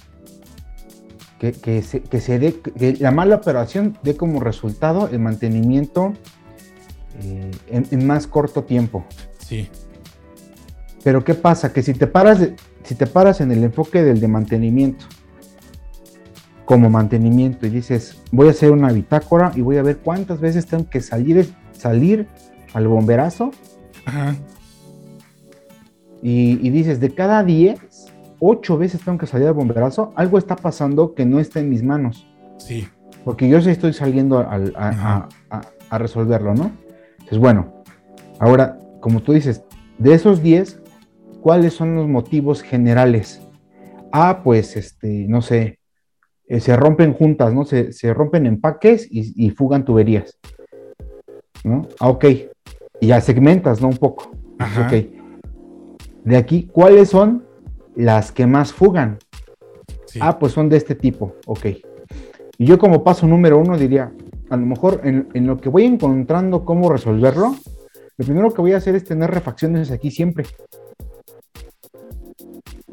Que, 1.39 1.51
que 1.51 1.83
se, 1.83 2.01
que 2.01 2.19
se 2.19 2.39
dé, 2.39 2.59
que 2.59 2.97
la 2.99 3.11
mala 3.11 3.35
operación 3.35 3.95
dé 4.01 4.17
como 4.17 4.39
resultado 4.39 5.07
el 5.11 5.19
mantenimiento 5.19 6.13
eh, 7.21 7.51
en, 7.67 7.85
en 7.91 8.07
más 8.07 8.25
corto 8.25 8.63
tiempo. 8.63 9.05
Sí, 9.45 9.69
Pero 11.03 11.23
¿qué 11.23 11.35
pasa? 11.35 11.71
Que 11.71 11.83
si 11.83 11.93
te 11.93 12.07
paras, 12.07 12.39
si 12.83 12.95
te 12.95 13.05
paras 13.05 13.39
en 13.39 13.51
el 13.51 13.63
enfoque 13.63 14.01
del 14.03 14.19
de 14.19 14.27
mantenimiento, 14.27 15.05
como 16.67 16.89
mantenimiento, 16.89 17.65
y 17.65 17.69
dices, 17.69 18.21
voy 18.29 18.49
a 18.49 18.51
hacer 18.51 18.71
una 18.73 18.91
bitácora 18.91 19.53
y 19.55 19.61
voy 19.61 19.77
a 19.77 19.83
ver 19.83 19.99
cuántas 19.99 20.41
veces 20.41 20.65
tengo 20.67 20.89
que 20.89 20.99
salir, 20.99 21.49
salir 21.71 22.27
al 22.73 22.89
bomberazo, 22.89 23.51
ajá, 24.05 24.35
y, 26.21 26.59
y 26.61 26.69
dices, 26.69 26.99
de 26.99 27.13
cada 27.13 27.41
10, 27.45 27.79
8 28.39 28.77
veces 28.77 29.01
tengo 29.01 29.17
que 29.17 29.27
salir 29.27 29.47
al 29.47 29.53
bomberazo, 29.53 30.11
algo 30.15 30.37
está 30.37 30.57
pasando 30.57 31.13
que 31.15 31.25
no 31.25 31.39
está 31.39 31.61
en 31.61 31.69
mis 31.69 31.83
manos. 31.83 32.27
sí, 32.57 32.85
Porque 33.23 33.47
yo 33.47 33.61
sí 33.61 33.69
estoy 33.69 33.93
saliendo 33.93 34.39
al- 34.39 34.73
a, 34.75 34.89
Ajá. 34.89 35.29
a- 35.49 35.57
a- 35.59 35.61
a 35.89 35.97
resolverlo, 35.97 36.53
¿no? 36.53 36.71
Entonces, 37.13 37.37
bueno, 37.39 37.81
ahora, 38.39 38.77
como 38.99 39.21
tú 39.21 39.31
dices, 39.31 39.63
de 39.99 40.13
esos 40.13 40.41
10, 40.43 40.81
¿cuáles 41.41 41.73
son 41.73 41.95
los 41.95 42.09
motivos 42.09 42.61
generales? 42.61 43.39
Ah, 44.11 44.41
pues, 44.43 44.75
este, 44.75 45.27
no 45.29 45.41
sé, 45.41 45.79
eh, 46.47 46.59
se 46.59 46.75
rompen 46.75 47.13
juntas, 47.13 47.53
¿no? 47.53 47.65
Se, 47.65 47.91
se 47.91 48.13
rompen 48.13 48.45
empaques 48.45 49.07
y, 49.11 49.33
y 49.45 49.49
fugan 49.51 49.85
tuberías, 49.85 50.37
¿no? 51.63 51.87
Ah, 51.99 52.09
ok. 52.09 52.25
Y 52.99 53.07
ya 53.07 53.21
segmentas, 53.21 53.81
¿no? 53.81 53.89
Un 53.89 53.97
poco. 53.97 54.31
ajá, 54.59 54.87
Ok. 54.87 55.05
De 56.23 56.35
aquí, 56.35 56.67
¿cuáles 56.71 57.09
son 57.09 57.45
las 57.95 58.31
que 58.31 58.45
más 58.47 58.73
fugan? 58.73 59.17
sí, 60.07 60.19
Ah, 60.21 60.37
pues 60.39 60.51
son 60.53 60.67
de 60.69 60.77
este 60.77 60.95
tipo, 60.95 61.35
ok. 61.45 61.65
Y 62.57 62.65
yo 62.65 62.77
como 62.79 63.03
paso 63.03 63.27
número 63.27 63.59
uno 63.59 63.77
diría, 63.77 64.11
a 64.49 64.57
lo 64.57 64.65
mejor 64.65 65.01
en, 65.03 65.27
en 65.33 65.47
lo 65.47 65.57
que 65.57 65.69
voy 65.69 65.85
encontrando 65.85 66.65
cómo 66.65 66.89
resolverlo, 66.89 67.55
lo 68.17 68.25
primero 68.25 68.51
que 68.51 68.61
voy 68.61 68.73
a 68.73 68.77
hacer 68.77 68.95
es 68.95 69.03
tener 69.03 69.29
refacciones 69.29 69.91
aquí 69.91 70.11
siempre. 70.11 70.45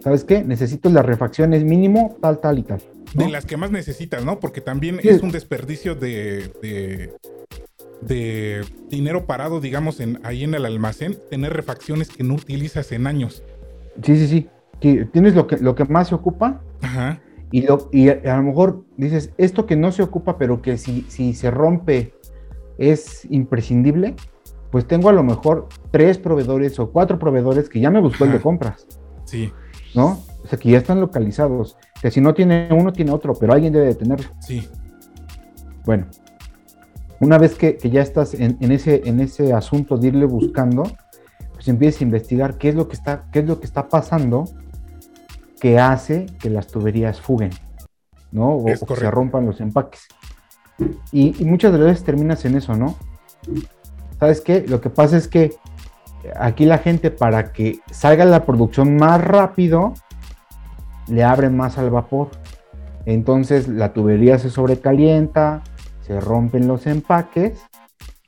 ¿Sabes 0.00 0.22
qué? 0.24 0.44
Necesito 0.44 0.90
las 0.90 1.06
refacciones 1.06 1.64
mínimo, 1.64 2.16
tal, 2.20 2.38
tal 2.40 2.58
y 2.58 2.62
tal. 2.62 2.82
¿No? 3.14 3.24
de 3.24 3.30
las 3.30 3.46
que 3.46 3.56
más 3.56 3.70
necesitas, 3.70 4.24
¿no? 4.24 4.40
Porque 4.40 4.60
también 4.60 4.98
Sí. 5.02 5.08
es 5.08 5.22
un 5.22 5.30
desperdicio 5.30 5.94
de, 5.94 6.50
de, 6.62 7.12
de 8.00 8.64
dinero 8.90 9.26
parado, 9.26 9.60
digamos, 9.60 10.00
en, 10.00 10.20
ahí 10.24 10.44
en 10.44 10.54
el 10.54 10.66
almacén, 10.66 11.16
tener 11.30 11.52
refacciones 11.52 12.08
que 12.08 12.24
no 12.24 12.34
utilizas 12.34 12.92
en 12.92 13.06
años. 13.06 13.42
Sí, 14.02 14.16
sí, 14.16 14.26
sí. 14.28 14.48
Que 14.80 15.04
Tienes 15.06 15.34
lo 15.34 15.46
que, 15.46 15.56
lo 15.58 15.74
que 15.74 15.84
más 15.84 16.08
se 16.08 16.14
ocupa 16.14 16.60
Ajá, 16.82 17.20
y, 17.50 17.62
lo, 17.62 17.88
y 17.92 18.08
a 18.08 18.20
a 18.24 18.36
lo 18.36 18.42
mejor 18.42 18.84
dices, 18.96 19.30
esto 19.38 19.66
que 19.66 19.76
no 19.76 19.92
se 19.92 20.02
ocupa, 20.02 20.36
pero 20.38 20.60
que 20.60 20.76
si, 20.76 21.02
si 21.08 21.32
se 21.34 21.50
rompe 21.50 22.12
es 22.78 23.24
imprescindible, 23.30 24.16
pues 24.72 24.86
tengo 24.86 25.08
a 25.08 25.12
lo 25.12 25.22
mejor 25.22 25.68
tres 25.92 26.18
proveedores 26.18 26.78
o 26.80 26.90
cuatro 26.90 27.18
proveedores 27.20 27.68
que 27.68 27.78
ya 27.78 27.90
me 27.90 28.00
buscó 28.00 28.24
el 28.24 28.32
de 28.32 28.40
compras. 28.40 28.86
sí, 29.24 29.52
¿no? 29.94 30.24
O 30.42 30.46
sea, 30.48 30.58
que 30.58 30.70
ya 30.70 30.78
están 30.78 31.00
localizados. 31.00 31.76
Que 32.04 32.10
si 32.10 32.20
no 32.20 32.34
tiene 32.34 32.68
uno, 32.70 32.92
tiene 32.92 33.12
otro, 33.12 33.32
pero 33.32 33.54
alguien 33.54 33.72
debe 33.72 33.86
de 33.86 33.94
tenerlo. 33.94 34.28
sí, 34.38 34.68
Bueno, 35.86 36.04
una 37.18 37.38
vez 37.38 37.54
que, 37.54 37.78
que 37.78 37.88
ya 37.88 38.02
estás 38.02 38.34
en, 38.34 38.58
en 38.60 38.72
ese, 38.72 39.00
en 39.06 39.20
ese 39.20 39.54
asunto 39.54 39.96
de 39.96 40.08
irle 40.08 40.26
buscando, 40.26 40.82
pues 41.54 41.66
empiezas 41.66 42.02
a 42.02 42.04
investigar 42.04 42.58
qué 42.58 42.68
es 42.68 42.74
lo 42.74 42.88
que 42.88 42.96
está, 42.96 43.24
qué 43.32 43.38
es 43.38 43.46
lo 43.46 43.58
que 43.58 43.64
está 43.64 43.88
pasando 43.88 44.44
que 45.58 45.78
hace 45.78 46.26
que 46.38 46.50
las 46.50 46.66
tuberías 46.66 47.22
fuguen, 47.22 47.52
¿no? 48.32 48.50
O, 48.50 48.66
que 48.66 48.76
se 48.76 49.10
rompan 49.10 49.46
los 49.46 49.62
empaques. 49.62 50.06
Y, 51.10 51.42
y 51.42 51.46
muchas 51.46 51.72
de 51.72 51.78
las 51.78 51.86
veces 51.86 52.04
terminas 52.04 52.44
en 52.44 52.56
eso, 52.56 52.76
¿no? 52.76 52.96
¿Sabes 54.20 54.42
qué? 54.42 54.62
Lo 54.68 54.82
que 54.82 54.90
pasa 54.90 55.16
es 55.16 55.26
que 55.26 55.54
aquí 56.36 56.66
la 56.66 56.76
gente 56.76 57.10
para 57.10 57.50
que 57.50 57.78
salga 57.90 58.26
la 58.26 58.44
producción 58.44 58.96
más 58.96 59.24
rápido, 59.24 59.94
le 61.08 61.24
abren 61.24 61.56
más 61.56 61.78
al 61.78 61.90
vapor. 61.90 62.30
Entonces 63.06 63.68
la 63.68 63.92
tubería 63.92 64.38
se 64.38 64.50
sobrecalienta, 64.50 65.62
se 66.02 66.20
rompen 66.20 66.66
los 66.66 66.86
empaques 66.86 67.60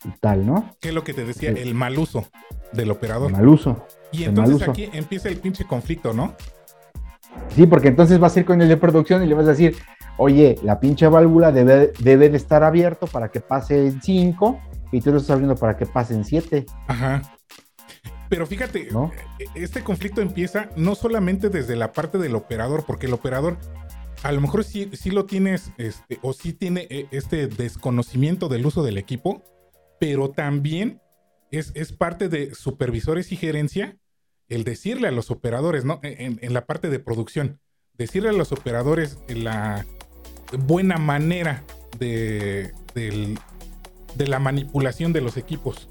y 0.04 0.10
tal, 0.20 0.46
¿no? 0.46 0.70
que 0.80 0.88
es 0.88 0.94
lo 0.94 1.02
que 1.02 1.14
te 1.14 1.24
decía, 1.24 1.50
el 1.50 1.74
mal 1.74 1.98
uso 1.98 2.26
del 2.72 2.90
operador. 2.90 3.32
Mal 3.32 3.48
uso. 3.48 3.86
y 4.12 4.24
el 4.24 4.30
entonces 4.30 4.56
uso. 4.56 4.70
aquí 4.70 4.88
empieza 4.92 5.28
el 5.28 5.38
pinche 5.38 5.64
conflicto, 5.64 6.12
¿no? 6.12 6.34
Sí, 7.48 7.66
porque 7.66 7.88
entonces 7.88 8.18
vas 8.18 8.36
a 8.36 8.40
ir 8.40 8.46
con 8.46 8.60
el 8.60 8.68
de 8.68 8.76
producción 8.76 9.22
y 9.22 9.26
le 9.26 9.34
vas 9.34 9.46
a 9.46 9.50
decir, 9.50 9.76
oye, 10.16 10.56
la 10.62 10.80
pinche 10.80 11.06
válvula 11.08 11.52
debe, 11.52 11.92
debe 11.98 12.28
de 12.28 12.36
estar 12.36 12.62
abierto 12.62 13.06
para 13.06 13.30
que 13.30 13.40
pase 13.40 13.86
en 13.86 14.00
5 14.00 14.58
y 14.92 15.00
tú 15.00 15.10
lo 15.10 15.18
estás 15.18 15.32
abriendo 15.32 15.56
para 15.56 15.76
que 15.76 15.86
pase 15.86 16.14
en 16.14 16.24
7. 16.24 16.66
Ajá. 16.86 17.22
Pero 18.28 18.46
fíjate, 18.46 18.88
¿No? 18.90 19.12
eh, 19.38 19.46
este 19.54 19.82
conflicto 19.82 20.20
empieza 20.20 20.68
no 20.76 20.94
solamente 20.94 21.48
desde 21.48 21.76
la 21.76 21.92
parte 21.92 22.18
del 22.18 22.34
operador, 22.34 22.84
porque 22.86 23.06
el 23.06 23.12
operador 23.12 23.58
a 24.22 24.32
lo 24.32 24.40
mejor 24.40 24.64
sí, 24.64 24.90
sí 24.94 25.10
lo 25.10 25.26
tienes, 25.26 25.70
este, 25.78 26.18
o 26.22 26.32
sí 26.32 26.52
tiene 26.52 26.86
eh, 26.90 27.06
este 27.12 27.46
desconocimiento 27.46 28.48
del 28.48 28.66
uso 28.66 28.82
del 28.82 28.98
equipo, 28.98 29.44
pero 30.00 30.30
también 30.30 31.00
es, 31.50 31.70
es 31.74 31.92
parte 31.92 32.28
de 32.28 32.54
supervisores 32.54 33.30
y 33.32 33.36
gerencia 33.36 33.96
el 34.48 34.64
decirle 34.64 35.08
a 35.08 35.12
los 35.12 35.30
operadores, 35.30 35.84
¿no? 35.84 36.00
En, 36.02 36.38
en 36.40 36.52
la 36.54 36.66
parte 36.66 36.88
de 36.88 36.98
producción, 36.98 37.60
decirle 37.94 38.28
a 38.30 38.32
los 38.32 38.52
operadores 38.52 39.18
la 39.28 39.84
buena 40.66 40.98
manera 40.98 41.64
de, 41.98 42.72
del- 42.94 43.38
de 44.14 44.26
la 44.26 44.38
manipulación 44.38 45.12
de 45.12 45.20
los 45.20 45.36
equipos. 45.36 45.88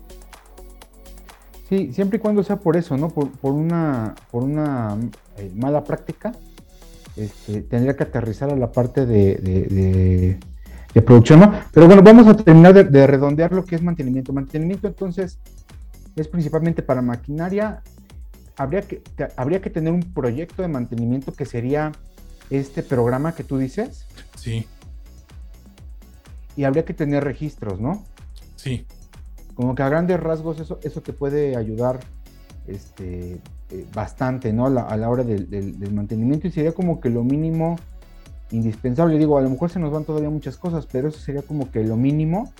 Sí, 1.69 1.91
siempre 1.93 2.17
y 2.17 2.19
cuando 2.22 2.43
sea 2.43 2.57
por 2.57 2.77
eso, 2.77 2.95
¿no? 2.98 3.10
Por, 3.10 3.31
por 3.31 3.53
una, 3.53 4.13
por 4.31 4.43
una 4.43 4.95
eh, 5.38 5.51
mala 5.55 5.84
práctica, 5.84 6.31
este, 7.15 7.62
tendría 7.63 7.95
que 7.95 8.03
aterrizar 8.03 8.50
a 8.51 8.55
la 8.55 8.72
parte 8.72 9.05
de, 9.05 9.36
de- 9.36 9.62
de- 9.63 10.39
de 10.93 11.01
producción, 11.01 11.39
¿no? 11.41 11.53
Pero 11.74 11.88
bueno, 11.88 12.01
vamos 12.03 12.27
a 12.27 12.36
terminar 12.38 12.74
de, 12.74 12.84
de 12.86 13.05
redondear 13.07 13.51
lo 13.51 13.65
que 13.65 13.75
es 13.75 13.81
mantenimiento. 13.81 14.31
Mantenimiento, 14.31 14.88
entonces, 14.88 15.39
es 16.15 16.27
principalmente 16.27 16.81
para 16.84 17.01
maquinaria. 17.01 17.81
Habría 18.57 18.81
que, 18.84 18.98
te- 18.98 19.27
habría 19.36 19.60
que 19.62 19.69
tener 19.69 19.91
un 19.91 20.01
proyecto 20.13 20.62
de 20.62 20.67
mantenimiento 20.69 21.34
que 21.34 21.45
sería 21.45 21.91
este 22.50 22.84
programa 22.84 23.34
que 23.36 23.43
tú 23.43 23.57
dices, 23.57 24.05
Sí, 24.38 24.67
y 26.55 26.63
habría 26.63 26.86
que 26.86 26.93
tener 26.93 27.24
registros, 27.24 27.81
¿no? 27.81 28.03
sí, 28.55 28.86
como 29.55 29.74
que 29.74 29.83
a 29.83 29.89
grandes 29.89 30.19
rasgos 30.19 30.59
eso, 30.59 30.79
eso 30.83 31.01
te 31.01 31.13
puede 31.13 31.55
ayudar 31.55 32.01
este, 32.67 33.39
eh, 33.71 33.85
bastante, 33.93 34.53
¿no? 34.53 34.67
A 34.67 34.97
la, 34.97 35.09
hora 35.09 35.24
del, 35.24 35.50
del, 35.50 35.93
mantenimiento 35.93 36.47
y 36.47 36.51
sería 36.51 36.74
como 36.74 37.00
que 37.00 37.09
lo 37.09 37.24
mínimo 37.24 37.77
indispensable. 38.51 39.17
Digo, 39.17 39.38
a 39.38 39.41
lo 39.41 39.50
mejor 39.50 39.69
se 39.69 39.79
nos 39.79 39.91
van 39.91 40.03
todavía 40.03 40.29
muchas 40.29 40.57
cosas, 40.57 40.88
pero 40.91 41.07
eso 41.07 41.19
sería 41.19 41.41
como 41.41 41.71
que 41.71 41.83
lo 41.83 41.95
mínimo, 41.95 42.53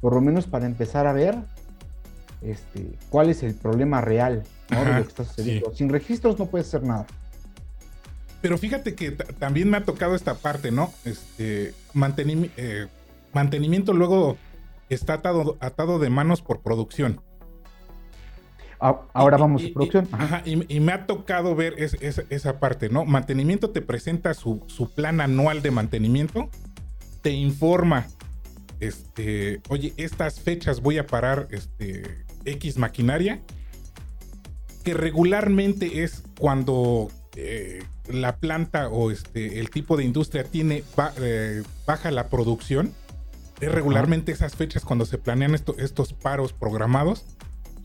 por 0.00 0.14
lo 0.14 0.20
menos 0.20 0.46
para 0.46 0.66
empezar 0.66 1.06
a 1.06 1.12
ver 1.12 1.36
este, 2.42 2.86
cuál 3.10 3.30
es 3.30 3.42
el 3.42 3.54
problema 3.54 4.00
real 4.00 4.44
de 4.70 4.76
lo 4.76 5.02
que 5.02 5.08
está 5.08 5.24
sucediendo. 5.24 5.74
Sin 5.74 5.88
registros 5.88 6.38
no 6.38 6.46
puede 6.46 6.64
ser 6.64 6.82
nada. 6.82 7.06
Pero 8.40 8.56
fíjate 8.56 8.94
que 8.94 9.10
también 9.10 9.68
me 9.68 9.78
ha 9.78 9.84
tocado 9.84 10.14
esta 10.14 10.34
parte, 10.34 10.70
¿no? 10.70 10.92
Este, 11.04 11.74
eh, 12.56 12.86
mantenimiento 13.32 13.92
luego 13.92 14.36
está 14.88 15.14
atado, 15.14 15.56
atado 15.60 15.98
de 15.98 16.10
manos 16.10 16.42
por 16.42 16.60
producción. 16.60 17.20
Ahora 18.80 19.36
vamos 19.36 19.64
a 19.64 19.72
producción. 19.72 20.08
Y, 20.44 20.80
me 20.80 20.92
ha 20.92 21.06
tocado 21.06 21.54
ver 21.54 21.74
esa 21.78 22.60
parte, 22.60 22.88
¿no? 22.88 23.04
Mantenimiento 23.04 23.70
te 23.70 23.82
presenta 23.82 24.34
su, 24.34 24.62
plan 24.94 25.20
anual 25.20 25.62
de 25.62 25.70
mantenimiento, 25.70 26.48
te 27.22 27.32
informa, 27.32 28.06
este, 28.80 29.60
oye, 29.68 29.92
estas 29.96 30.40
fechas 30.40 30.80
voy 30.80 30.98
a 30.98 31.06
parar 31.06 31.48
este, 31.50 32.24
X 32.44 32.78
maquinaria, 32.78 33.40
que 34.84 34.94
regularmente 34.94 36.04
es 36.04 36.22
cuando 36.38 37.08
eh, 37.34 37.82
la 38.08 38.36
planta 38.36 38.88
o 38.88 39.10
este, 39.10 39.58
el 39.58 39.70
tipo 39.70 39.96
de 39.96 40.04
industria 40.04 40.44
tiene 40.44 40.84
eh, 41.20 41.62
baja 41.84 42.10
la 42.12 42.28
producción. 42.28 42.92
Es 43.60 43.72
regularmente 43.72 44.32
esas 44.32 44.54
fechas 44.54 44.84
cuando 44.84 45.04
se 45.04 45.18
planean 45.18 45.54
estos 45.54 46.12
paros 46.12 46.52
programados. 46.52 47.24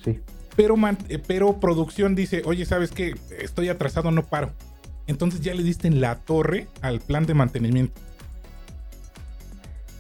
Sí. 0.04 0.20
Pero, 0.56 0.76
eh, 1.10 1.20
pero 1.26 1.60
producción 1.60 2.16
dice, 2.16 2.44
oye, 2.46 2.66
¿sabes 2.66 2.92
qué? 2.92 3.16
Estoy 3.40 3.70
atrasado, 3.70 4.12
no 4.12 4.24
paro. 4.24 4.52
Entonces 5.08 5.42
ya 5.42 5.54
le 5.54 5.64
diste 5.64 5.88
en 5.88 6.00
la 6.00 6.16
torre 6.16 6.68
al 6.82 7.00
plan 7.00 7.26
de 7.26 7.34
mantenimiento. 7.34 8.00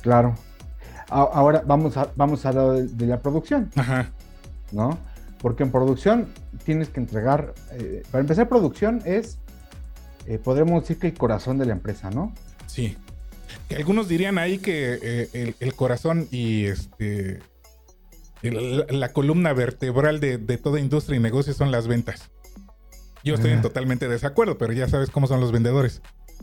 Claro. 0.01 0.35
Ahora 1.09 1.63
vamos 1.65 1.95
a, 1.97 2.11
vamos 2.15 2.45
a 2.45 2.49
hablar 2.49 2.83
de, 2.83 3.07
la 3.07 3.21
producción. 3.21 3.71
Ajá. 3.75 4.11
¿No? 4.71 4.97
Porque 5.41 5.63
en 5.63 5.71
producción 5.71 6.27
tienes 6.65 6.89
que 6.89 6.99
entregar, 6.99 7.53
eh, 7.71 8.03
para 8.11 8.21
empezar 8.21 8.47
producción 8.49 9.01
es, 9.05 9.37
eh, 10.25 10.39
podremos 10.39 10.81
decir 10.81 10.99
que 10.99 11.07
el 11.07 11.13
corazón 11.13 11.57
de 11.57 11.65
la 11.65 11.73
empresa, 11.73 12.09
¿no? 12.09 12.33
Sí. 12.65 12.97
Que 13.69 13.75
algunos 13.75 14.07
dirían 14.07 14.37
ahí 14.37 14.57
que 14.57 15.29
el, 15.33 15.55
el, 15.59 15.73
corazón 15.75 16.27
y 16.31 16.65
este 16.65 17.39
la, 18.51 19.13
columna 19.13 19.53
vertebral 19.53 20.19
de, 20.19 20.37
toda 20.57 20.79
industria 20.79 21.17
y 21.17 21.19
negocio 21.19 21.53
son 21.53 21.71
las 21.71 21.87
ventas. 21.87 22.29
Yo 23.23 23.35
estoy 23.35 23.51
en 23.51 23.61
totalmente 23.61 24.09
desacuerdo, 24.09 24.57
pero 24.57 24.73
ya 24.73 24.89
sabes 24.89 25.09
cómo 25.09 25.27
son 25.27 25.39
los 25.39 25.53
vendedores. 25.53 26.01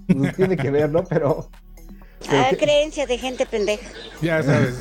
No 0.09 0.33
tiene 0.33 0.57
que 0.57 0.71
ver, 0.71 0.91
¿no? 0.91 1.05
Pero. 1.05 1.51
ah, 2.31 2.51
creencia 2.59 3.07
de 3.07 3.19
gente 3.19 3.45
pendeja. 3.45 3.87
Ya 4.23 4.43
sabes. 4.43 4.77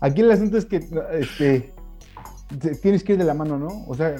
Aquí 0.00 0.22
el 0.22 0.30
asunto 0.30 0.56
es 0.56 0.64
que 0.64 0.88
este, 1.12 1.74
tienes 2.80 3.04
que 3.04 3.12
ir 3.12 3.18
de 3.18 3.24
la 3.24 3.34
mano, 3.34 3.58
¿no? 3.58 3.84
O 3.86 3.94
sea, 3.94 4.16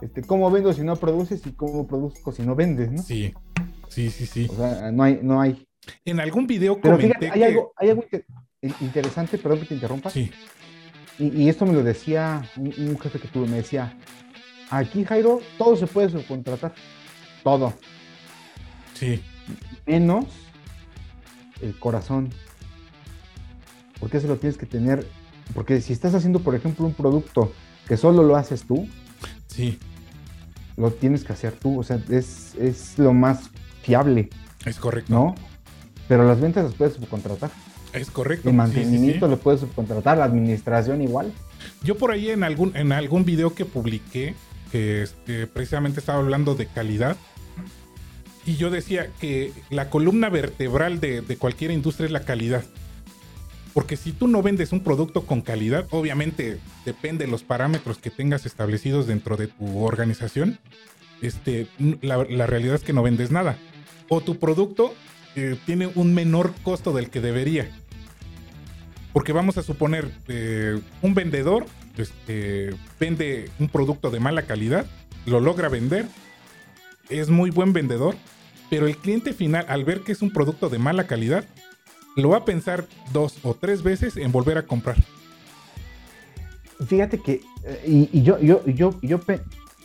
este, 0.00 0.22
¿cómo 0.22 0.50
vendo 0.50 0.72
si 0.72 0.82
no 0.82 0.96
produces 0.96 1.46
y 1.46 1.52
cómo 1.52 1.86
produzco 1.86 2.32
si 2.32 2.42
no 2.42 2.54
vendes, 2.54 2.90
¿no? 2.90 3.02
Sí, 3.02 3.32
sí, 3.88 4.10
sí, 4.10 4.26
sí. 4.26 4.48
O 4.50 4.56
sea, 4.56 4.90
no 4.92 5.02
hay, 5.02 5.20
no 5.22 5.40
hay, 5.40 5.66
en 6.04 6.20
algún 6.20 6.46
video 6.46 6.80
Pero 6.80 6.98
fíjate, 6.98 7.30
hay, 7.30 7.42
algo, 7.42 7.72
hay 7.76 7.90
algo 7.90 8.04
interesante, 8.80 9.38
perdón 9.38 9.60
que 9.60 9.66
te 9.66 9.74
interrumpa. 9.74 10.10
Sí. 10.10 10.30
Y, 11.18 11.48
esto 11.48 11.64
me 11.64 11.72
lo 11.72 11.82
decía 11.82 12.46
un, 12.56 12.98
jefe 12.98 13.18
que 13.18 13.28
tuve, 13.28 13.46
me 13.46 13.56
decía, 13.56 13.96
aquí 14.70 15.04
Jairo, 15.04 15.40
todo 15.56 15.74
se 15.76 15.86
puede 15.86 16.10
subcontratar, 16.10 16.74
todo. 17.42 17.72
Sí. 18.92 19.22
Menos 19.86 20.26
el 21.62 21.78
corazón. 21.78 22.30
Porque 23.98 24.18
eso 24.18 24.28
lo 24.28 24.36
tienes 24.36 24.58
que 24.58 24.66
tener, 24.66 25.06
porque 25.54 25.80
si 25.80 25.94
estás 25.94 26.14
haciendo, 26.14 26.40
por 26.40 26.54
ejemplo, 26.54 26.84
un 26.84 26.92
producto 26.92 27.52
que 27.88 27.96
solo 27.96 28.22
lo 28.22 28.36
haces 28.36 28.64
tú, 28.64 28.86
sí. 29.56 29.78
Lo 30.76 30.90
tienes 30.90 31.24
que 31.24 31.32
hacer 31.32 31.52
tú, 31.52 31.80
o 31.80 31.82
sea, 31.82 31.98
es, 32.10 32.54
es 32.56 32.98
lo 32.98 33.14
más 33.14 33.50
fiable. 33.82 34.28
Es 34.66 34.76
correcto. 34.76 35.12
¿No? 35.12 35.34
Pero 36.08 36.26
las 36.26 36.40
ventas 36.40 36.64
las 36.64 36.74
puedes 36.74 36.94
subcontratar. 36.94 37.50
Es 37.92 38.10
correcto. 38.10 38.50
El 38.50 38.56
mantenimiento 38.56 39.26
lo 39.26 39.38
puedes 39.38 39.60
subcontratar, 39.60 40.18
la 40.18 40.24
administración 40.24 41.00
igual. 41.00 41.32
Yo 41.82 41.96
por 41.96 42.10
ahí 42.10 42.30
en 42.30 42.44
algún, 42.44 42.76
en 42.76 42.92
algún 42.92 43.24
video 43.24 43.54
que 43.54 43.64
publiqué, 43.64 44.34
que 44.70 45.02
este, 45.02 45.46
precisamente 45.46 46.00
estaba 46.00 46.18
hablando 46.18 46.54
de 46.54 46.66
calidad, 46.66 47.16
y 48.44 48.56
yo 48.56 48.70
decía 48.70 49.08
que 49.18 49.52
la 49.70 49.90
columna 49.90 50.28
vertebral 50.28 51.00
de, 51.00 51.20
de, 51.20 51.36
cualquier 51.36 51.72
industria 51.72 52.06
es 52.06 52.12
la 52.12 52.20
calidad. 52.20 52.64
Porque 53.76 53.98
si 53.98 54.12
tú 54.12 54.26
no 54.26 54.42
vendes 54.42 54.72
un 54.72 54.80
producto 54.80 55.26
con 55.26 55.42
calidad, 55.42 55.86
obviamente 55.90 56.58
depende 56.86 57.26
de 57.26 57.30
los 57.30 57.42
parámetros 57.42 57.98
que 57.98 58.08
tengas 58.08 58.46
establecidos 58.46 59.06
dentro 59.06 59.36
de 59.36 59.48
tu 59.48 59.84
organización, 59.84 60.58
este, 61.20 61.66
la, 62.00 62.24
realidad 62.46 62.76
es 62.76 62.82
que 62.82 62.94
no 62.94 63.02
vendes 63.02 63.30
nada. 63.30 63.58
O 64.08 64.22
tu 64.22 64.38
producto 64.38 64.94
tiene 65.66 65.88
un 65.94 66.14
menor 66.14 66.54
costo 66.62 66.94
del 66.94 67.10
que 67.10 67.20
debería. 67.20 67.70
Porque 69.12 69.34
vamos 69.34 69.58
a 69.58 69.62
suponer, 69.62 70.10
eh, 70.26 70.80
un 71.02 71.12
vendedor 71.12 71.66
este, 71.98 72.70
vende 72.98 73.50
un 73.58 73.68
producto 73.68 74.10
de 74.10 74.20
mala 74.20 74.46
calidad, 74.46 74.86
lo 75.26 75.38
logra 75.38 75.68
vender, 75.68 76.06
es 77.10 77.28
muy 77.28 77.50
buen 77.50 77.74
vendedor, 77.74 78.16
pero 78.70 78.86
el 78.86 78.96
cliente 78.96 79.34
final, 79.34 79.66
al 79.68 79.84
ver 79.84 80.00
que 80.00 80.12
es 80.12 80.22
un 80.22 80.30
producto 80.30 80.70
de 80.70 80.78
mala 80.78 81.06
calidad, 81.06 81.44
lo 82.16 82.30
va 82.30 82.38
a 82.38 82.44
pensar 82.44 82.86
dos 83.12 83.38
o 83.42 83.54
tres 83.54 83.82
veces 83.82 84.16
en 84.16 84.32
volver 84.32 84.58
a 84.58 84.62
comprar. 84.62 84.96
Fíjate 86.84 87.20
que, 87.20 87.42
eh, 87.64 88.08
y, 88.12 88.22
yo, 88.22 88.38
yo, 88.40 88.64
yo, 88.66 88.98
yo 89.02 89.20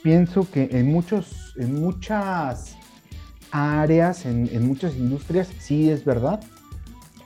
pienso 0.02 0.50
que 0.50 0.70
en 0.72 0.92
muchos, 0.92 1.54
en 1.58 1.80
muchas 1.80 2.76
áreas, 3.52 4.26
en, 4.26 4.66
muchas 4.66 4.96
industrias, 4.96 5.50
sí 5.60 5.90
es 5.90 6.04
verdad, 6.04 6.42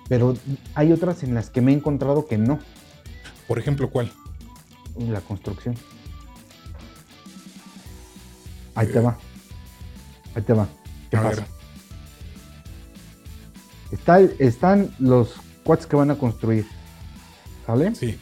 pero 0.09 0.35
hay 0.73 0.91
otras 0.91 1.23
en 1.23 1.33
las 1.33 1.49
que 1.49 1.61
me 1.61 1.71
he 1.71 1.75
encontrado 1.75 2.27
que 2.27 2.37
no. 2.37 2.59
Por 3.47 3.59
ejemplo, 3.59 3.89
¿cuál? 3.89 4.11
La 4.97 5.21
construcción. 5.21 5.75
Ahí 8.73 8.87
te 8.87 8.99
eh. 8.99 9.01
va. 9.01 9.17
Ahí 10.35 10.41
te 10.41 10.53
va. 10.53 10.67
¿Qué 11.09 11.17
pasa? 11.17 11.47
Están 13.91 14.91
los 14.99 15.35
cuates 15.63 15.87
que 15.87 15.95
van 15.95 16.11
a 16.11 16.15
construir. 16.15 16.65
¿Sale? 17.65 17.95
Sí. 17.95 18.17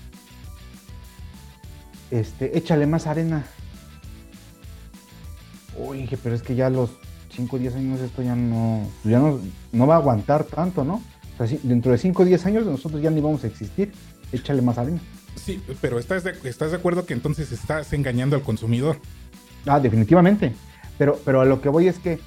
Este, 2.12 2.58
échale 2.58 2.88
más 2.88 3.08
arena. 3.08 3.44
Oye, 5.80 6.18
pero 6.22 6.36
es 6.36 6.42
que 6.42 6.56
ya 6.56 6.70
los 6.70 6.92
5 7.36 7.56
o 7.56 7.60
10 7.60 7.76
años 7.76 8.00
esto 8.00 8.22
ya 8.22 8.36
no, 8.36 8.88
ya 9.04 9.20
no, 9.20 9.88
va 9.88 9.96
a 9.96 9.98
aguantar 9.98 10.44
tanto, 10.44 10.84
¿no? 10.84 11.02
O 11.38 11.46
sea, 11.46 11.58
dentro 11.64 11.92
de 11.92 11.98
5 11.98 12.22
o 12.22 12.26
10 12.26 12.46
años 12.46 12.66
nosotros 12.66 13.02
ya 13.02 13.10
ni 13.10 13.22
vamos 13.22 13.44
a 13.44 13.48
existir. 13.48 13.92
Échale 14.32 14.62
más 14.62 14.78
arena. 14.78 15.00
Sí, 15.36 15.62
pero 15.82 16.00
¿estás 16.00 16.24
de, 16.24 16.36
¿estás 16.44 16.72
de 16.72 16.78
acuerdo 16.78 17.06
que 17.06 17.14
entonces 17.14 17.52
estás 17.52 17.92
engañando 17.94 18.36
al 18.36 18.44
consumidor? 18.44 19.00
Ah, 19.66 19.80
definitivamente. 19.80 20.54
Pero, 20.98 21.20
pero 21.26 21.42
a 21.42 21.46
lo 21.46 21.60
que 21.62 21.70
voy 21.70 21.88
es 21.88 21.98
que 21.98 22.20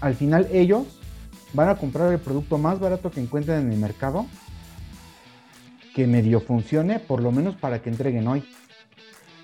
al 0.00 0.14
final 0.14 0.48
ellos 0.52 0.86
van 1.52 1.68
a 1.68 1.76
comprar 1.76 2.12
el 2.12 2.18
producto 2.18 2.58
más 2.58 2.80
barato 2.80 3.10
que 3.10 3.20
encuentren 3.20 3.66
en 3.66 3.72
el 3.72 3.78
mercado 3.78 4.26
que 5.94 6.06
medio 6.06 6.40
funcione, 6.40 6.98
por 6.98 7.22
lo 7.22 7.32
menos 7.32 7.56
para 7.56 7.82
que 7.82 7.90
entreguen 7.90 8.26
hoy. 8.26 8.44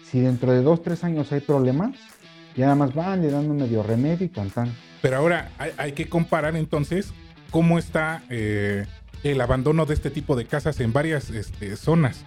Si 0.02 0.20
dentro 0.20 0.52
de 0.52 0.62
2, 0.62 0.82
3 0.82 1.04
años 1.04 1.32
hay 1.32 1.40
problemas, 1.40 1.94
ya 2.56 2.64
nada 2.64 2.76
más 2.76 2.94
van, 2.94 3.20
le 3.20 3.30
dan 3.30 3.50
un 3.50 3.58
medio 3.58 3.82
remedio 3.82 4.24
y 4.24 4.28
tan 4.28 4.50
Pero 5.02 5.16
ahora 5.16 5.50
hay, 5.76 5.92
que 5.92 6.08
comparar 6.08 6.56
entonces 6.56 7.12
cómo 7.50 7.78
está 7.78 8.22
eh, 8.30 8.86
el 9.22 9.40
abandono 9.40 9.84
de 9.84 9.94
este 9.94 10.10
tipo 10.10 10.36
de 10.36 10.46
casas 10.46 10.80
en 10.80 10.92
varias 10.92 11.30
este, 11.30 11.76
zonas. 11.76 12.24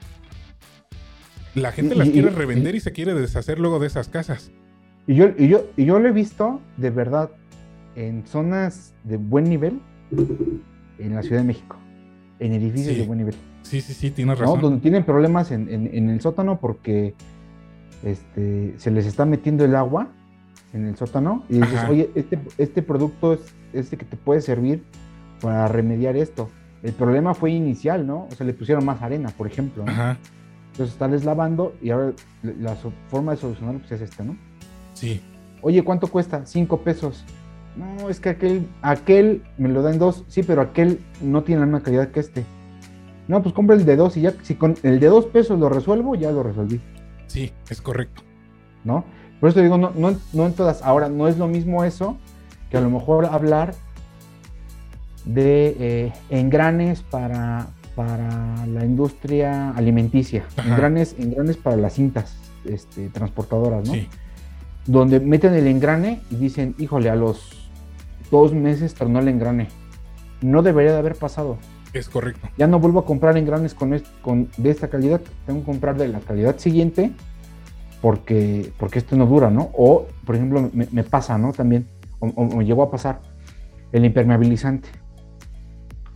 La 1.56 1.72
gente 1.72 1.96
las 1.96 2.10
quiere 2.10 2.30
revender 2.30 2.76
y, 2.76 2.80
se 2.80 2.94
quiere 2.94 3.14
deshacer 3.14 3.60
luego 3.60 3.80
de 3.80 3.88
esas 3.88 4.08
casas. 4.08 4.52
Y 5.08 5.16
yo, 5.16 5.30
y 5.38 5.48
yo, 5.48 5.66
y 5.76 5.86
yo 5.86 6.00
lo 6.00 6.08
he 6.08 6.12
visto 6.12 6.62
de 6.78 6.92
verdad 6.92 7.32
en 7.96 8.26
zonas 8.26 8.94
de 9.04 9.18
buen 9.18 9.46
nivel 9.46 9.82
en 11.00 11.16
la 11.16 11.22
Ciudad 11.22 11.42
de 11.42 11.48
México, 11.48 11.78
en 12.40 12.54
edificios 12.54 12.98
de 12.98 13.06
buen 13.06 13.20
nivel. 13.20 13.36
Sí, 13.64 13.82
sí, 13.82 13.94
sí, 13.94 14.12
tienes 14.12 14.40
razón. 14.40 14.62
Donde 14.62 14.82
tienen 14.82 15.04
problemas 15.04 15.52
en, 15.52 15.70
el 15.70 16.22
sótano 16.22 16.60
porque 16.60 17.14
este, 18.04 18.74
se 18.78 18.92
les 18.92 19.06
está 19.06 19.26
metiendo 19.26 19.64
el 19.66 19.76
agua 19.76 20.10
en 20.74 20.86
el 20.86 20.96
sótano 20.96 21.44
y 21.50 21.56
dices, 21.56 21.80
oye, 21.90 22.10
este, 22.16 22.40
este 22.58 22.82
producto 22.82 23.34
es 23.34 23.42
este 23.74 23.98
que 23.98 24.06
te 24.06 24.18
puede 24.18 24.42
servir 24.42 24.84
para 25.42 25.68
remediar 25.68 26.16
esto. 26.16 26.50
El 26.84 26.94
problema 26.94 27.34
fue 27.34 27.52
inicial, 27.52 28.08
¿no? 28.08 28.28
O 28.32 28.32
sea, 28.32 28.46
le 28.46 28.54
pusieron 28.54 28.84
más 28.86 29.02
arena, 29.02 29.30
por 29.30 29.48
ejemplo. 29.48 29.84
Entonces 29.84 30.18
Entonces 30.72 30.94
estás 30.94 31.26
lavando 31.26 31.76
y 31.82 31.92
ahora 31.92 32.14
la 32.44 32.76
forma 33.10 33.34
de 33.34 33.38
solucionarlo 33.38 33.80
pues, 33.80 33.92
es 33.92 34.02
esta, 34.02 34.24
¿no? 34.24 34.36
Sí. 34.94 35.22
Oye, 35.62 35.84
¿cuánto 35.84 36.08
cuesta? 36.08 36.46
Cinco 36.46 36.82
pesos. 36.82 37.24
No, 37.76 38.10
es 38.10 38.20
que 38.20 38.30
aquel, 38.30 38.68
aquel 38.82 39.44
me 39.58 39.70
lo 39.70 39.82
dan 39.82 39.98
dos, 39.98 40.26
sí, 40.28 40.44
pero 40.44 40.62
aquel 40.62 41.00
no 41.22 41.44
tiene 41.44 41.62
la 41.62 41.66
misma 41.68 41.84
calidad 41.84 42.10
que 42.10 42.20
este. 42.20 42.44
No, 43.28 43.42
pues 43.42 43.54
compra 43.54 43.76
el 43.76 43.86
de 43.86 43.96
dos 43.96 44.18
y 44.18 44.22
ya, 44.22 44.34
si 44.42 44.56
con 44.56 44.76
el 44.84 45.00
de 45.00 45.08
dos 45.08 45.26
pesos 45.26 45.60
lo 45.60 45.70
resuelvo, 45.70 46.16
ya 46.16 46.32
lo 46.32 46.44
resolví. 46.44 46.82
Sí, 47.28 47.52
es 47.70 47.82
correcto. 47.82 48.24
¿No? 48.84 49.06
Por 49.40 49.50
eso 49.50 49.62
digo, 49.62 49.78
no, 49.78 49.92
no, 49.96 50.16
no 50.34 50.46
en 50.46 50.54
todas. 50.54 50.82
Ahora, 50.82 51.08
no 51.08 51.28
es 51.28 51.38
lo 51.38 51.48
mismo 51.48 51.84
eso 51.84 52.18
que 52.70 52.78
a 52.78 52.82
lo 52.82 52.90
mejor 52.90 53.26
hablar 53.26 53.74
de 55.26 55.76
eh, 55.80 56.14
engranes 56.30 57.02
para, 57.02 57.68
para 57.96 58.66
la 58.66 58.86
industria 58.86 59.72
alimenticia, 59.72 60.46
engranes, 60.66 61.16
engranes 61.18 61.58
para 61.58 61.76
las 61.76 61.94
cintas 61.94 62.36
este, 62.66 63.10
transportadoras, 63.10 63.88
¿no? 63.88 63.94
Sí. 63.94 64.08
Donde 64.86 65.20
meten 65.20 65.54
el 65.54 65.68
engrane 65.68 66.22
y 66.32 66.36
dicen, 66.36 66.76
híjole, 66.80 67.10
a 67.10 67.16
los 67.16 67.61
dos 68.32 68.54
meses 68.54 68.96
no 69.02 69.20
el 69.20 69.28
engrane. 69.28 69.68
No 70.42 70.64
debería 70.64 70.94
de 70.94 70.98
haber 70.98 71.16
pasado. 71.16 71.58
Es 71.94 72.10
correcto. 72.10 72.48
Ya 72.58 72.68
no 72.68 72.80
vuelvo 72.80 73.02
a 73.02 73.06
comprar 73.06 73.38
engranes 73.38 73.74
con, 73.74 74.02
con 74.22 74.50
de 74.58 74.70
esta 74.70 74.88
calidad, 74.88 75.22
tengo 75.46 75.60
que 75.60 75.66
comprar 75.66 75.98
de 75.98 76.08
la 76.08 76.22
calidad 76.22 76.58
siguiente 76.58 77.12
porque, 78.02 78.72
porque 78.78 79.00
esto 79.00 79.16
no 79.16 79.26
dura, 79.28 79.52
¿no? 79.52 79.70
O, 79.74 80.08
por 80.26 80.36
ejemplo, 80.36 80.70
me, 80.74 81.04
pasa, 81.04 81.38
¿no? 81.38 81.52
También, 81.52 81.88
o, 82.20 82.46
me 82.46 82.66
llegó 82.66 82.84
a 82.84 82.90
pasar, 82.90 83.22
el 83.92 84.06
impermeabilizante. 84.06 84.90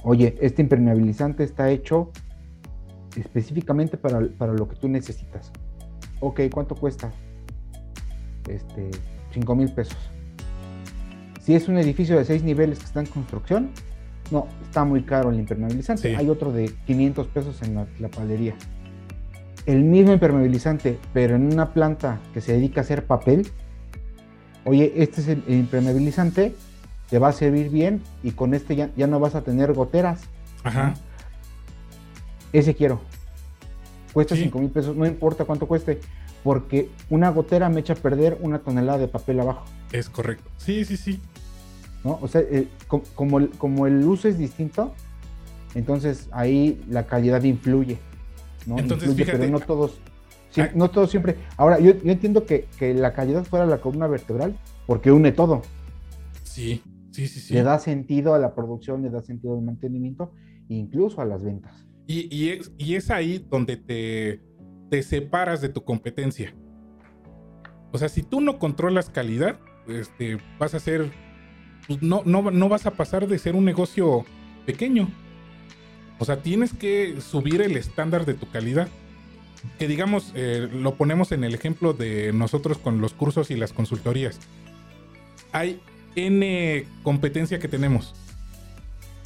Oye, 0.04 0.38
este 0.42 0.62
impermeabilizante 0.62 1.44
está 1.44 1.70
hecho 1.70 2.12
específicamente 3.16 3.98
para, 3.98 4.20
lo 4.20 4.68
que 4.68 4.76
tú 4.76 4.88
necesitas. 4.88 5.52
Ok, 6.22 6.42
¿cuánto 6.54 6.76
cuesta? 6.76 7.12
Este, 8.48 8.90
5 9.32 9.56
mil 9.56 9.72
pesos. 9.72 9.98
Si 11.46 11.54
es 11.54 11.68
un 11.68 11.78
edificio 11.78 12.18
de 12.18 12.26
6 12.26 12.42
niveles 12.42 12.80
que 12.80 12.86
está 12.86 13.02
en 13.02 13.06
construcción, 13.06 13.70
no, 14.32 14.48
está 14.64 14.84
muy 14.84 15.04
caro 15.04 15.30
el 15.30 15.38
impermeabilizante. 15.38 16.16
Hay 16.16 16.28
otro 16.28 16.52
de 16.52 16.74
500 16.88 17.28
pesos 17.28 17.62
en 17.62 17.76
la, 17.76 17.86
la 18.00 18.08
palería. 18.08 18.56
El 19.68 19.84
mismo 19.84 20.12
impermeabilizante, 20.14 20.98
pero 21.14 21.36
en 21.36 21.54
una 21.54 21.72
planta 21.72 22.20
que 22.34 22.42
se 22.42 22.54
dedica 22.54 22.82
a 22.82 22.84
hacer 22.84 23.06
papel. 23.06 23.48
Oye, 24.64 24.92
este 24.96 25.22
es 25.22 25.28
el 25.28 25.44
impermeabilizante, 25.48 26.56
te 27.12 27.20
va 27.20 27.28
a 27.28 27.32
servir 27.32 27.70
bien 27.70 28.02
y 28.24 28.32
con 28.32 28.56
este 28.56 28.76
ya, 28.76 28.90
ya 28.98 29.06
no 29.06 29.20
vas 29.20 29.36
a 29.36 29.44
tener 29.44 29.72
goteras. 29.74 30.24
Ajá. 30.64 30.96
Ese 32.54 32.74
quiero. 32.74 33.02
Cuesta 34.14 34.36
5 34.36 34.58
mil 34.58 34.72
pesos, 34.72 34.96
no 34.96 35.06
importa 35.06 35.46
cuánto 35.46 35.68
cueste, 35.68 36.00
porque 36.44 36.90
una 37.12 37.30
gotera 37.30 37.70
me 37.70 37.82
echa 37.82 37.94
a 37.94 37.98
perder 37.98 38.40
una 38.42 38.60
tonelada 38.60 38.98
de 38.98 39.08
papel 39.08 39.42
abajo. 39.42 39.66
Es 39.92 40.10
correcto. 40.10 40.50
Sí, 40.58 40.84
sí, 40.86 40.98
sí. 40.98 41.22
O 42.14 42.28
sea, 42.28 42.42
como, 43.16 43.40
el, 43.40 43.50
como 43.50 43.88
el 43.88 44.04
uso 44.06 44.28
es 44.28 44.38
distinto, 44.38 44.94
entonces 45.74 46.30
ahí 46.32 46.82
la 46.90 47.06
calidad 47.06 47.44
influye. 47.44 47.98
¿no? 48.66 48.78
Entonces, 48.78 49.14
fíjate, 49.14 49.38
pero 49.38 49.52
no 49.52 49.60
todos, 49.60 50.00
no 50.74 50.90
todos 50.90 51.10
siempre. 51.10 51.36
Ahora, 51.58 51.80
yo, 51.80 51.92
entiendo 52.04 52.46
que, 52.46 52.68
la 52.96 53.14
calidad 53.14 53.44
fuera 53.44 53.66
la 53.66 53.80
columna 53.80 54.08
vertebral 54.08 54.58
porque 54.88 55.12
une 55.12 55.32
todo. 55.32 55.62
Sí, 56.44 56.82
sí, 57.12 57.28
sí, 57.28 57.40
sí. 57.40 57.54
Le 57.54 57.64
da 57.64 57.80
sentido 57.80 58.34
a 58.34 58.40
la 58.40 58.56
producción, 58.56 59.02
le 59.02 59.10
da 59.10 59.22
sentido 59.22 59.56
al 59.56 59.64
mantenimiento, 59.64 60.32
incluso 60.70 61.22
a 61.22 61.26
las 61.26 61.44
ventas. 61.44 61.88
Y, 62.08 62.34
y, 62.34 62.50
es, 62.50 62.72
y 62.78 62.96
es 62.96 63.10
ahí 63.10 63.46
donde 63.50 63.78
te, 63.78 64.42
te 64.90 65.04
separas 65.04 65.60
de 65.62 65.70
tu 65.70 65.84
competencia. 65.84 66.56
O 67.92 67.98
sea, 67.98 68.10
si 68.10 68.24
tú 68.24 68.42
no 68.42 68.60
controlas 68.60 69.10
calidad, 69.10 69.60
este, 69.88 70.38
vas 70.60 70.76
a 70.76 70.80
ser 70.80 71.12
pues, 71.88 72.02
no, 72.02 72.24
no, 72.26 72.70
vas 72.70 72.86
a 72.86 72.92
pasar 72.92 73.28
de 73.28 73.40
ser 73.40 73.56
un 73.56 73.66
negocio 73.66 74.26
pequeño. 74.66 75.08
O 76.20 76.26
sea, 76.26 76.42
tienes 76.42 76.74
que 76.74 77.20
subir 77.22 77.62
el 77.62 77.78
estándar 77.78 78.26
de 78.26 78.34
tu 78.34 78.50
calidad. 78.50 78.88
Que 79.80 79.88
digamos, 79.88 80.32
eh, 80.36 80.70
lo 80.72 80.96
ponemos 80.96 81.32
en 81.32 81.44
el 81.44 81.54
ejemplo 81.54 81.94
de 81.94 82.32
nosotros 82.34 82.78
con 82.78 83.02
los 83.02 83.14
cursos 83.14 83.52
y 83.52 83.56
las 83.56 83.74
consultorías. 83.74 84.40
Hay 85.52 85.82
N 86.16 86.86
competencia 87.04 87.60
que 87.60 87.68
tenemos. 87.68 88.14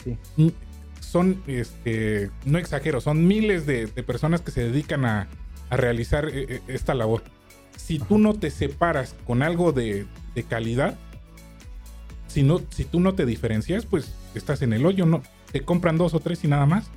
Sí. 0.03 0.53
Son, 1.01 1.41
este, 1.47 2.29
no 2.45 2.57
exagero, 2.57 3.01
son 3.01 3.27
miles 3.27 3.65
de, 3.65 3.87
personas 3.87 4.41
que 4.41 4.51
se 4.51 4.63
dedican 4.63 5.05
a, 5.05 5.27
realizar 5.71 6.29
eh, 6.29 6.45
eh, 6.49 6.61
esta 6.67 6.95
labor. 6.95 7.23
Si 7.77 7.99
tú 7.99 8.17
no 8.17 8.33
te 8.33 8.49
separas 8.49 9.15
con 9.25 9.43
algo 9.43 9.71
de, 9.71 10.07
de 10.33 10.43
calidad, 10.43 10.97
si, 12.29 12.43
no, 12.43 12.61
si 12.69 12.85
tú 12.85 12.99
no 12.99 13.15
te 13.15 13.25
diferencias, 13.25 13.85
pues 13.85 14.13
estás 14.35 14.61
en 14.61 14.71
el 14.71 14.85
hoyo, 14.85 15.05
¿no? 15.05 15.21
Te 15.51 15.61
compran 15.61 15.97
dos 15.97 16.13
o 16.13 16.19
tres 16.19 16.43
y 16.43 16.47
nada 16.47 16.65
más. 16.65 16.89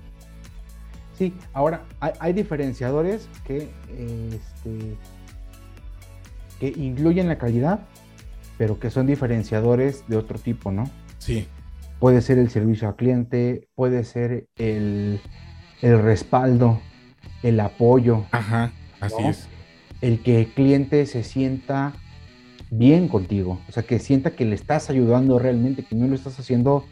Sí, 1.18 1.34
ahora 1.52 1.84
hay, 2.00 2.32
diferenciadores 2.32 3.28
que, 3.44 3.68
este, 4.30 4.96
que 6.60 6.68
incluyen 6.68 7.28
la 7.28 7.38
calidad, 7.38 7.80
pero 8.58 8.78
que 8.78 8.90
son 8.90 9.06
diferenciadores 9.06 10.04
de 10.08 10.16
otro 10.16 10.38
tipo, 10.38 10.70
¿no? 10.70 10.90
Sí. 11.18 11.48
Puede 11.98 12.20
ser 12.20 12.38
el 12.38 12.50
servicio 12.50 12.88
al 12.88 12.96
cliente, 12.96 13.68
puede 13.74 14.04
ser 14.04 14.46
el, 14.56 15.20
respaldo, 15.80 16.80
el 17.42 17.60
apoyo. 17.60 18.26
Ajá, 18.32 18.72
así 19.00 19.22
es. 19.24 19.48
El 20.00 20.20
que 20.22 20.40
el 20.40 20.46
cliente 20.48 21.06
se 21.06 21.22
sienta 21.22 21.94
bien 22.72 23.06
contigo. 23.06 23.60
O 23.68 23.72
sea, 23.72 23.82
que 23.82 23.98
sienta 23.98 24.30
que 24.30 24.46
le 24.46 24.54
estás 24.54 24.88
ayudando 24.88 25.38
realmente, 25.38 25.84
que 25.84 25.94
no 25.94 26.08
lo 26.08 26.14
estás 26.14 26.38
haciendo 26.38 26.84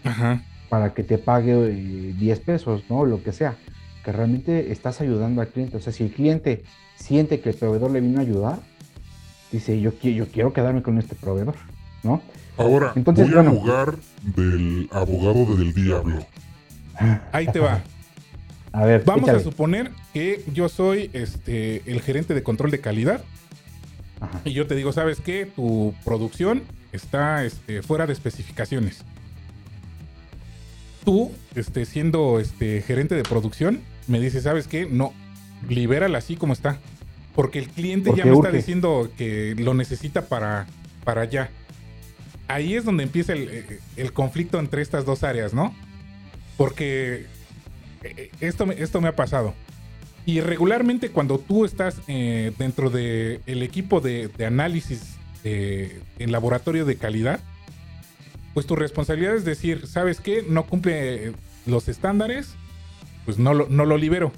para 0.68 0.92
que 0.92 1.02
te 1.02 1.18
pague 1.18 1.54
10 1.56 2.38
eh, 2.38 2.42
pesos, 2.44 2.84
¿no? 2.88 3.04
Lo 3.06 3.22
que 3.22 3.32
sea. 3.32 3.56
Que 4.04 4.12
realmente 4.12 4.72
estás 4.72 5.00
ayudando 5.00 5.40
al 5.40 5.48
cliente. 5.48 5.78
O 5.78 5.80
sea, 5.80 5.92
si 5.92 6.04
el 6.04 6.12
cliente 6.12 6.62
siente 6.96 7.40
que 7.40 7.50
el 7.50 7.56
proveedor 7.56 7.90
le 7.90 8.00
vino 8.00 8.18
a 8.18 8.22
ayudar, 8.22 8.58
dice, 9.50 9.80
yo, 9.80 9.92
yo 10.00 10.26
quiero 10.28 10.52
quedarme 10.52 10.82
con 10.82 10.98
este 10.98 11.14
proveedor, 11.14 11.54
¿no? 12.02 12.20
Ahora, 12.58 12.92
Entonces, 12.94 13.30
voy 13.30 13.46
a 13.46 13.48
jugar 13.48 13.96
del 14.22 14.88
abogado 14.92 15.56
del 15.56 15.72
diablo. 15.72 16.18
Ahí 17.32 17.46
te 17.46 17.58
va. 17.58 17.82
A 18.72 18.84
ver, 18.84 19.02
vamos 19.04 19.30
a 19.30 19.40
suponer 19.40 19.90
que 20.12 20.44
yo 20.52 20.68
soy 20.68 21.10
este, 21.14 21.82
el 21.90 22.02
gerente 22.02 22.34
de 22.34 22.42
control 22.42 22.70
de 22.70 22.80
calidad 22.80 23.24
y 24.44 24.52
yo 24.52 24.66
te 24.66 24.74
digo, 24.74 24.92
¿sabes 24.92 25.20
qué? 25.20 25.46
Tu 25.46 25.94
producción 26.04 26.62
está 26.92 27.44
este, 27.44 27.82
fuera 27.82 28.06
de 28.06 28.12
especificaciones. 28.12 29.04
Tú, 31.04 31.32
este, 31.54 31.86
siendo 31.86 32.40
este, 32.40 32.82
gerente 32.82 33.14
de 33.14 33.22
producción, 33.22 33.80
me 34.06 34.20
dices, 34.20 34.44
¿sabes 34.44 34.66
qué? 34.66 34.86
No, 34.86 35.12
libérala 35.68 36.18
así 36.18 36.36
como 36.36 36.52
está. 36.52 36.78
Porque 37.34 37.58
el 37.58 37.68
cliente 37.68 38.12
ya 38.14 38.24
me 38.24 38.32
está 38.32 38.50
diciendo 38.50 39.10
que 39.16 39.54
lo 39.56 39.72
necesita 39.72 40.26
para, 40.26 40.66
para 41.04 41.22
allá. 41.22 41.50
Ahí 42.48 42.74
es 42.74 42.84
donde 42.84 43.04
empieza 43.04 43.32
el, 43.32 43.80
el 43.96 44.12
conflicto 44.12 44.58
entre 44.58 44.82
estas 44.82 45.04
dos 45.04 45.22
áreas, 45.22 45.54
¿no? 45.54 45.74
Porque 46.56 47.26
eh, 48.02 48.30
esto, 48.40 48.70
esto 48.72 49.00
me 49.00 49.08
ha 49.08 49.16
pasado. 49.16 49.54
Y 50.26 50.40
regularmente 50.40 51.10
cuando 51.10 51.38
tú 51.38 51.64
estás 51.64 52.00
eh, 52.06 52.52
dentro 52.58 52.90
del 52.90 53.62
equipo 53.62 54.00
de, 54.00 54.30
análisis 54.46 55.16
en 55.42 56.32
laboratorio 56.32 56.84
de 56.84 56.96
calidad, 56.96 57.40
pues 58.54 58.66
tu 58.66 58.76
responsabilidad 58.76 59.36
es 59.36 59.44
decir, 59.44 59.86
¿sabes 59.86 60.20
qué? 60.20 60.44
No 60.46 60.66
cumple 60.66 61.32
los 61.66 61.88
estándares, 61.88 62.54
pues 63.24 63.38
no 63.38 63.54
lo, 63.54 63.68
no 63.68 63.84
lo 63.84 63.96
libero. 63.96 64.32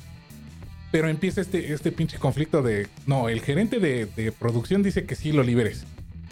Pero 0.91 1.09
empieza 1.09 1.41
este, 1.41 1.73
este 1.73 1.91
pinche 1.91 2.19
conflicto 2.19 2.63
de, 2.63 2.87
no, 3.07 3.29
el 3.29 3.41
gerente 3.41 3.81
de, 3.81 4.33
producción 4.39 4.83
dice 4.83 5.05
que 5.05 5.15
sí 5.15 5.33
lo 5.33 5.43
liberes. 5.43 5.85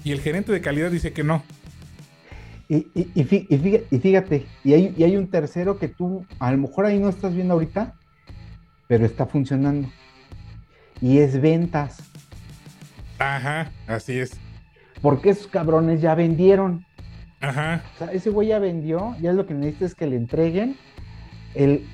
Y 0.04 0.12
el 0.12 0.20
gerente 0.20 0.52
de 0.52 0.60
calidad 0.60 0.90
dice 0.90 1.12
que 1.12 1.24
no. 1.24 1.42
Y, 2.68 2.86
y, 2.94 3.24
fíjate, 3.24 4.46
y 4.62 4.74
hay, 4.74 4.94
y 4.96 5.02
hay 5.02 5.16
un 5.16 5.28
tercero 5.28 5.78
que 5.78 5.88
tú 5.88 6.24
a 6.38 6.52
lo 6.52 6.58
mejor 6.58 6.86
ahí 6.86 7.00
no 7.00 7.08
estás 7.08 7.34
viendo 7.34 7.54
ahorita, 7.54 7.96
pero 8.90 9.06
está 9.06 9.24
funcionando. 9.24 9.88
Y 11.00 11.18
es 11.18 11.40
ventas. 11.40 11.98
Ajá, 13.20 13.70
así 13.86 14.18
es. 14.18 14.32
Porque 15.00 15.30
esos 15.30 15.46
cabrones 15.46 16.00
ya 16.00 16.16
vendieron. 16.16 16.84
Ajá. 17.40 17.84
O 17.94 17.98
sea, 17.98 18.12
ese 18.12 18.30
güey 18.30 18.48
ya 18.48 18.58
vendió, 18.58 19.14
ya 19.20 19.32
lo 19.32 19.46
que 19.46 19.54
necesita 19.54 19.84
es 19.84 19.94
que 19.94 20.08
le 20.08 20.16
entreguen. 20.16 20.76
El, 21.54 21.86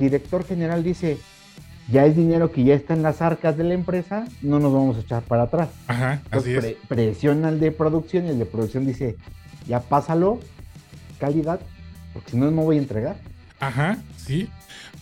director 0.00 0.44
general 0.44 0.82
dice, 0.82 1.18
ya 1.88 2.04
es 2.04 2.16
dinero 2.16 2.50
que 2.50 2.64
ya 2.64 2.74
está 2.74 2.94
en 2.94 3.04
las 3.04 3.22
arcas 3.22 3.56
de 3.56 3.62
la 3.62 3.74
empresa, 3.74 4.26
no 4.42 4.58
nos 4.58 4.72
vamos 4.72 4.96
a 4.96 5.00
echar 5.02 5.22
para 5.22 5.44
atrás. 5.44 5.68
Ajá, 5.86 6.20
así 6.32 6.52
es. 6.52 6.74
presiona 6.88 7.46
al 7.46 7.60
de 7.60 7.70
producción 7.70 8.26
y 8.26 8.30
el 8.30 8.40
de 8.40 8.46
producción 8.46 8.84
dice, 8.84 9.14
ya 9.68 9.78
pásalo, 9.78 10.40
calidad, 11.20 11.60
porque 12.12 12.32
si 12.32 12.36
no, 12.36 12.50
no 12.50 12.62
voy 12.62 12.78
a 12.78 12.80
entregar. 12.80 13.16
Ajá, 13.60 13.98
sí. 14.16 14.48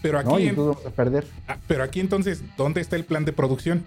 Pero 0.06 0.18
aquí, 0.18 0.28
¿no? 0.28 0.38
Y 0.38 0.46
en- 0.48 0.54
tú 0.54 0.68
vas 0.74 0.86
a 0.86 0.90
perder. 0.90 1.26
ah, 1.48 1.56
pero 1.66 1.82
aquí 1.84 2.00
entonces, 2.00 2.42
¿dónde 2.56 2.80
está 2.80 2.96
el 2.96 3.04
plan 3.04 3.24
de 3.24 3.32
producción? 3.32 3.84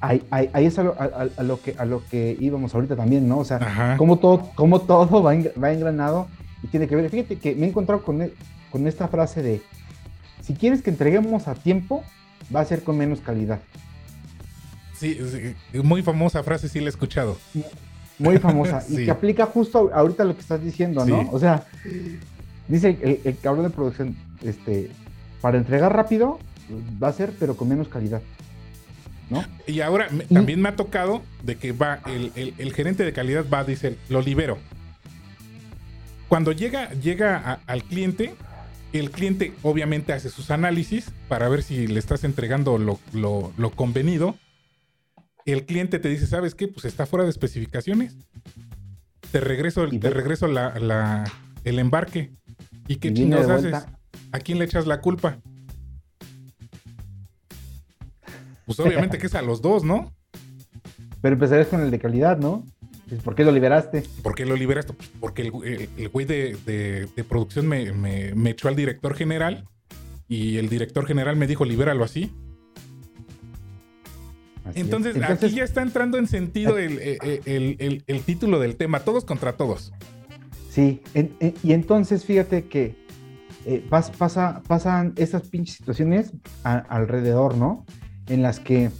Ahí, 0.00 0.22
ahí- 0.30 0.48
ahí 0.52 0.66
es 0.66 0.78
a 0.78 0.84
lo, 0.84 0.94
a- 1.00 1.04
a- 1.04 1.28
a 1.36 1.42
lo 1.42 1.60
que, 1.60 1.74
a 1.76 1.84
lo 1.84 2.04
que 2.08 2.36
íbamos 2.38 2.72
ahorita 2.74 2.94
también, 2.94 3.28
¿no? 3.28 3.38
O 3.38 3.44
sea, 3.44 3.96
cómo 3.98 4.18
todo, 4.18 4.50
cómo 4.54 4.80
todo 4.80 5.22
va, 5.22 5.34
en- 5.34 5.50
va 5.62 5.72
engranado 5.72 6.28
y 6.62 6.68
tiene 6.68 6.86
que 6.86 6.94
ver. 6.94 7.10
Fíjate 7.10 7.36
que 7.36 7.54
me 7.56 7.66
he 7.66 7.68
encontrado 7.70 8.02
con, 8.02 8.22
e- 8.22 8.32
con 8.70 8.86
esta 8.86 9.08
frase 9.08 9.42
de, 9.42 9.60
si 10.40 10.54
quieres 10.54 10.82
que 10.82 10.90
entreguemos 10.90 11.48
a 11.48 11.54
tiempo, 11.56 12.04
va 12.54 12.60
a 12.60 12.64
ser 12.64 12.84
con 12.84 12.96
menos 12.96 13.20
calidad. 13.20 13.58
Sí, 14.96 15.18
sí, 15.30 15.80
muy 15.82 16.02
famosa 16.02 16.42
frase, 16.44 16.68
sí 16.68 16.78
la 16.78 16.86
he 16.86 16.88
escuchado. 16.90 17.36
Muy 18.20 18.38
famosa 18.38 18.84
y 18.88 18.96
que 19.04 19.10
aplica 19.10 19.46
justo 19.46 19.90
ahorita 19.92 20.24
lo 20.24 20.34
que 20.34 20.40
estás 20.42 20.62
diciendo, 20.62 21.04
¿no? 21.04 21.22
Sí. 21.22 21.28
O 21.32 21.38
sea, 21.40 21.64
dice 22.68 22.98
el, 23.02 23.20
el 23.24 23.38
cabrón 23.38 23.64
de 23.64 23.70
producción, 23.70 24.16
este, 24.42 24.90
para 25.40 25.58
entregar 25.58 25.94
rápido 25.94 26.38
va 27.02 27.08
a 27.08 27.12
ser, 27.12 27.32
pero 27.38 27.56
con 27.56 27.68
menos 27.68 27.88
calidad, 27.88 28.20
¿no? 29.30 29.44
Y 29.66 29.80
ahora 29.80 30.08
Y- 30.28 30.34
también 30.34 30.60
me 30.60 30.68
ha 30.68 30.76
tocado 30.76 31.22
de 31.42 31.56
que 31.56 31.72
va, 31.72 32.00
el, 32.06 32.32
el- 32.36 32.54
el 32.58 32.72
gerente 32.74 33.04
de 33.04 33.12
calidad 33.12 33.44
va, 33.52 33.64
dice, 33.64 33.96
lo 34.08 34.20
libero. 34.22 34.58
Cuando 36.28 36.52
llega, 36.52 36.90
llega 36.92 37.36
a- 37.38 37.60
al 37.66 37.82
cliente, 37.84 38.34
el 38.92 39.10
cliente 39.10 39.52
obviamente 39.62 40.12
hace 40.12 40.28
sus 40.28 40.50
análisis 40.50 41.10
para 41.28 41.48
ver 41.48 41.62
si 41.62 41.86
le 41.86 41.98
estás 41.98 42.24
entregando 42.24 42.78
lo, 42.78 42.98
lo- 43.12 43.52
lo 43.56 43.70
convenido. 43.70 44.36
El 45.46 45.64
cliente 45.64 45.98
te 45.98 46.08
dice, 46.10 46.26
¿sabes 46.26 46.54
qué? 46.54 46.68
Pues 46.68 46.84
está 46.84 47.06
fuera 47.06 47.24
de 47.24 47.30
especificaciones. 47.30 48.14
Te 49.32 49.40
regreso, 49.40 49.88
te 49.88 50.10
regreso 50.10 50.46
la- 50.48 50.78
la- 50.78 51.24
el 51.64 51.78
embarque. 51.78 52.30
¿Y 52.88 52.96
qué 52.96 53.12
chingados 53.12 53.46
haces? 53.50 53.86
¿A 54.32 54.38
quién 54.40 54.58
le 54.58 54.64
echas 54.64 54.86
la 54.86 55.00
culpa? 55.00 55.38
Pues 58.66 58.80
obviamente 58.80 59.18
que 59.18 59.26
es 59.26 59.34
a 59.34 59.42
los 59.42 59.62
dos, 59.62 59.84
¿no? 59.84 60.12
Pero 61.22 61.34
empezarías 61.34 61.68
con 61.68 61.80
el 61.80 61.90
de 61.90 61.98
calidad, 61.98 62.38
¿no? 62.38 62.64
¿Por 63.24 63.34
qué 63.34 63.44
lo 63.44 63.52
liberaste? 63.52 64.02
¿Por 64.22 64.34
qué 64.34 64.44
lo 64.44 64.54
liberaste? 64.56 64.92
Pues 64.92 65.08
porque 65.20 65.42
el, 65.42 65.52
el- 65.64 65.88
el 65.96 66.08
güey 66.10 66.26
de, 66.26 66.56
de- 66.66 67.06
de 67.16 67.24
producción 67.24 67.66
me, 67.66 67.92
me- 67.92 68.34
me 68.34 68.50
echó 68.50 68.68
al 68.68 68.76
director 68.76 69.14
general 69.14 69.64
y 70.28 70.58
el 70.58 70.68
director 70.68 71.06
general 71.06 71.36
me 71.36 71.46
dijo, 71.46 71.64
libéralo 71.64 72.04
así. 72.04 72.30
Así 74.66 74.80
es. 74.80 74.84
Entonces, 74.84 75.16
Entonces, 75.16 75.44
aquí 75.48 75.54
ya 75.56 75.64
está 75.64 75.80
entrando 75.80 76.18
en 76.18 76.26
sentido 76.26 76.76
el- 76.76 76.98
el- 77.00 78.04
el 78.06 78.20
título 78.22 78.60
del 78.60 78.76
tema, 78.76 79.00
todos 79.00 79.24
contra 79.24 79.54
todos. 79.56 79.92
Sí, 80.78 81.02
en- 81.14 81.34
en- 81.40 81.54
y 81.64 81.72
entonces 81.72 82.24
fíjate 82.24 82.66
que 82.68 82.94
eh, 83.66 83.84
pas- 83.90 84.12
pasa, 84.16 84.62
pasan 84.68 85.12
estas 85.16 85.42
pinches 85.48 85.74
situaciones 85.74 86.32
a- 86.62 86.78
alrededor, 86.78 87.56
¿no? 87.56 87.84
En 88.28 88.42
las 88.42 88.60
que 88.60 88.90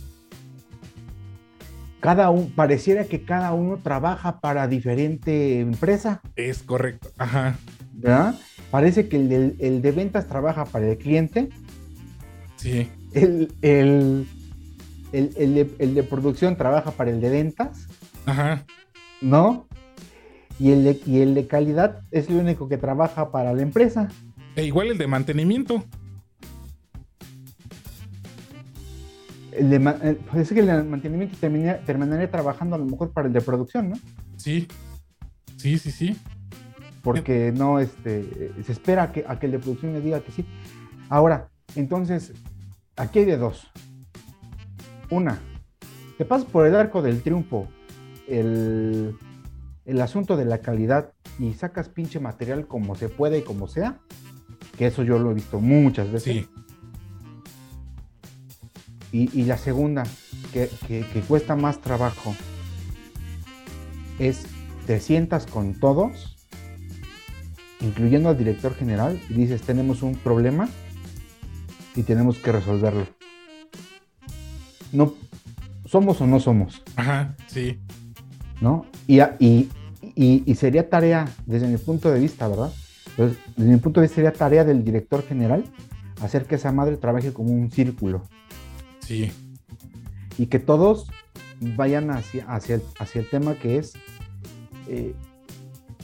cada 2.01 2.31
uno, 2.31 2.51
pareciera 2.57 3.05
que 3.05 3.23
cada 3.23 3.53
uno 3.53 3.77
trabaja 3.77 4.41
para 4.41 4.67
diferente 4.67 5.61
empresa, 5.61 6.21
Es 6.35 6.65
correcto. 6.65 7.11
Ajá. 7.17 7.57
¿verdad? 7.93 8.35
Parece 8.73 9.09
que 9.09 9.15
el, 9.17 9.81
de 9.81 9.93
ventas 9.93 10.27
trabaja 10.27 10.65
para 10.65 10.91
el 10.91 10.99
cliente, 10.99 11.49
Sí. 12.57 12.89
el, 13.15 13.53
el- 13.63 14.27
el- 15.13 15.31
el 15.37 15.55
de, 15.55 15.71
el 15.79 15.95
de 15.95 16.03
producción 16.03 16.57
trabaja 16.57 16.91
para 16.91 17.11
el 17.13 17.21
de 17.21 17.31
ventas, 17.31 17.87
Ajá. 18.27 18.65
¿no? 19.21 19.68
Y 20.59 20.73
el 20.73 20.85
de, 20.85 21.01
y 21.07 21.21
el 21.21 21.35
de 21.35 21.47
calidad 21.47 22.01
es 22.11 22.29
el 22.29 22.37
único 22.37 22.69
que 22.69 22.77
trabaja 22.79 23.31
para 23.31 23.53
la 23.53 23.63
empresa. 23.63 24.09
E 24.57 24.65
igual 24.65 24.89
el 24.89 24.99
de 24.99 25.07
mantenimiento. 25.07 25.85
El 29.53 29.71
de, 29.71 29.77
eh, 29.77 30.19
pues 30.31 30.43
es 30.43 30.53
que 30.53 30.61
el 30.61 30.67
de 30.67 30.83
mantenimiento 30.83 31.37
termina- 31.41 31.79
terminaría 31.79 32.31
trabajando 32.31 32.77
a 32.77 32.79
lo 32.79 32.85
mejor 32.85 33.13
para 33.13 33.27
el 33.29 33.33
de 33.33 33.41
producción, 33.41 33.91
¿no? 33.91 33.97
Sí. 34.37 34.67
Sí, 35.57 35.79
sí, 35.79 35.91
sí. 35.91 36.17
Porque 37.03 37.53
no, 37.57 37.81
este, 37.81 38.53
se 38.65 38.73
espera 38.73 39.05
a 39.05 39.13
que, 39.13 39.25
a 39.27 39.39
que 39.39 39.47
el 39.47 39.53
de 39.53 39.59
producción 39.59 39.93
le 39.93 40.01
diga 40.01 40.21
que 40.21 40.33
sí. 40.33 40.45
Ahora, 41.09 41.49
entonces, 41.75 42.33
aquí 42.97 43.21
hay 43.21 43.25
de 43.25 43.37
dos. 43.37 43.69
Una, 45.11 45.41
te 46.19 46.25
pasas 46.25 46.47
por 46.49 46.67
el 46.67 46.75
arco 46.75 47.01
del 47.01 47.23
triunfo 47.23 47.67
el, 48.29 49.17
el 49.89 50.01
asunto 50.03 50.37
de 50.37 50.45
la 50.45 50.59
calidad 50.59 51.13
y 51.39 51.55
sacas 51.55 51.89
pinche 51.89 52.21
material 52.21 52.67
como 52.69 52.95
se 52.95 53.09
puede 53.09 53.39
y 53.39 53.43
como 53.43 53.67
sea, 53.69 53.99
que 54.77 54.87
eso 54.87 55.03
yo 55.03 55.19
lo 55.19 55.31
he 55.31 55.35
visto 55.35 55.59
muchas 55.61 56.13
veces. 56.13 56.35
Sí. 56.35 56.49
Y, 59.11 59.41
y 59.41 59.45
la 59.45 59.57
segunda, 59.57 60.05
que, 60.53 60.69
que- 60.87 61.05
que 61.13 61.21
cuesta 61.23 61.57
más 61.57 61.81
trabajo, 61.81 62.37
es 64.19 64.47
te 64.87 65.01
sientas 65.01 65.47
con 65.47 65.75
todos, 65.81 66.37
incluyendo 67.81 68.29
al 68.29 68.37
director 68.39 68.75
general, 68.75 69.19
y 69.31 69.35
dices, 69.35 69.63
tenemos 69.63 70.03
un 70.03 70.15
problema 70.17 70.69
y 71.97 72.03
tenemos 72.03 72.39
que 72.39 72.53
resolverlo. 72.53 73.07
No, 74.93 75.15
somos 75.87 76.21
o 76.21 76.27
no 76.27 76.41
somos, 76.41 76.83
Ajá. 76.97 77.35
Sí. 77.47 77.79
¿No? 78.61 78.87
Y, 79.07 79.21
a- 79.21 79.37
y, 79.39 79.69
y- 80.15 80.43
y 80.47 80.55
sería 80.55 80.89
tarea, 80.89 81.29
desde 81.47 81.67
mi 81.69 81.77
punto 81.79 82.11
de 82.11 82.21
vista, 82.21 82.49
¿verdad? 82.49 82.73
Entonces, 83.11 83.39
desde 83.57 83.71
mi 83.73 83.77
punto 83.79 84.01
de 84.01 84.05
vista 84.07 84.17
sería 84.17 84.33
tarea 84.33 84.65
del 84.65 84.85
director 84.85 85.25
general 85.27 85.65
hacer 86.23 86.45
que 86.47 86.57
esa 86.57 86.73
madre 86.73 86.97
trabaje 86.97 87.33
como 87.33 87.51
un 87.53 87.71
círculo. 87.71 88.23
Sí. 89.01 89.31
y 90.37 90.47
que 90.47 90.59
todos 90.59 91.11
vayan 91.61 92.11
hacia, 92.11 92.45
hacia, 92.47 92.75
el, 92.77 92.83
hacia 93.01 93.21
el 93.23 93.29
tema 93.31 93.55
que 93.55 93.79
es 93.79 93.95
eh, 94.87 95.15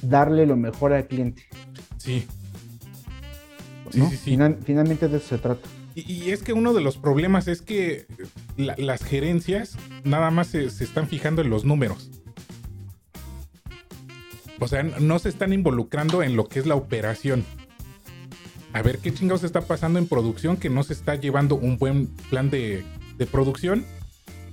darle 0.02 0.46
lo 0.46 0.56
mejor 0.56 0.92
al 0.92 1.06
cliente. 1.06 1.42
Sí. 1.98 2.26
Sí, 3.90 4.00
sí, 4.00 4.06
sí. 4.10 4.16
Final- 4.16 4.58
finalmente 4.64 5.06
de 5.08 5.18
eso 5.18 5.28
se 5.28 5.38
trata. 5.38 5.68
Y, 5.94 6.10
y 6.12 6.30
es 6.30 6.42
que 6.42 6.52
uno 6.52 6.72
de 6.72 6.80
los 6.80 6.96
problemas 6.96 7.46
es 7.46 7.62
que 7.62 8.06
la- 8.56 8.74
las 8.78 9.04
gerencias 9.04 9.76
nada 10.02 10.30
más 10.32 10.48
se, 10.48 10.68
se 10.70 10.82
están 10.84 11.06
fijando 11.06 11.42
en 11.42 11.50
los 11.50 11.64
números. 11.64 12.10
O 14.60 14.68
sea, 14.68 14.82
no 14.82 15.18
se 15.18 15.28
están 15.28 15.52
involucrando 15.52 16.22
en 16.22 16.36
lo 16.36 16.48
que 16.48 16.60
es 16.60 16.66
la 16.66 16.74
operación. 16.74 17.44
A 18.72 18.82
ver 18.82 18.98
qué 18.98 19.12
chingados 19.12 19.44
está 19.44 19.62
pasando 19.62 19.98
en 19.98 20.08
producción 20.08 20.56
que 20.56 20.70
no 20.70 20.82
se 20.82 20.92
está 20.92 21.14
llevando 21.14 21.54
un 21.56 21.78
buen 21.78 22.08
plan 22.30 22.50
de, 22.50 22.84
de 23.18 23.26
producción. 23.26 23.84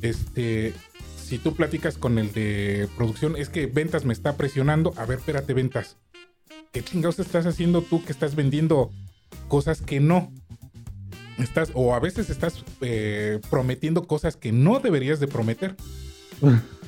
Este, 0.01 0.73
si 1.17 1.37
tú 1.37 1.55
platicas 1.55 1.97
con 1.97 2.19
el 2.19 2.31
de 2.31 2.87
producción, 2.97 3.35
es 3.35 3.49
que 3.49 3.65
ventas 3.65 4.05
me 4.05 4.13
está 4.13 4.37
presionando. 4.37 4.93
A 4.97 5.05
ver, 5.05 5.19
espérate, 5.19 5.53
ventas. 5.53 5.97
¿Qué 6.71 6.83
chingados 6.83 7.19
estás 7.19 7.45
haciendo 7.45 7.81
tú 7.81 8.03
que 8.03 8.11
estás 8.11 8.35
vendiendo 8.35 8.91
cosas 9.47 9.81
que 9.81 9.99
no? 9.99 10.31
estás 11.43 11.71
o 11.73 11.93
a 11.93 11.99
veces 11.99 12.29
estás 12.29 12.63
eh, 12.81 13.39
prometiendo 13.49 14.07
cosas 14.07 14.35
que 14.35 14.51
no 14.51 14.79
deberías 14.79 15.19
de 15.19 15.27
prometer. 15.27 15.75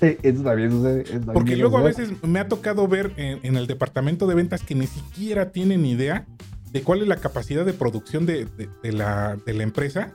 Eso 0.01 0.43
también 0.43 0.71
sucede. 0.71 1.01
eso 1.01 1.11
también 1.11 1.33
Porque 1.33 1.55
luego 1.55 1.77
a 1.77 1.81
veces 1.83 2.09
me 2.23 2.39
ha 2.39 2.47
tocado 2.47 2.87
ver 2.87 3.11
en, 3.17 3.39
en 3.43 3.55
el 3.55 3.67
departamento 3.67 4.27
de 4.27 4.35
ventas 4.35 4.61
que 4.63 4.75
ni 4.75 4.87
siquiera 4.87 5.51
tienen 5.51 5.85
idea 5.85 6.25
de 6.71 6.81
cuál 6.81 7.01
es 7.01 7.07
la 7.07 7.17
capacidad 7.17 7.63
de 7.65 7.73
producción 7.73 8.25
de, 8.25 8.45
de- 8.45 8.69
de 8.81 8.91
la, 8.91 9.37
de 9.45 9.53
la 9.53 9.63
empresa 9.63 10.11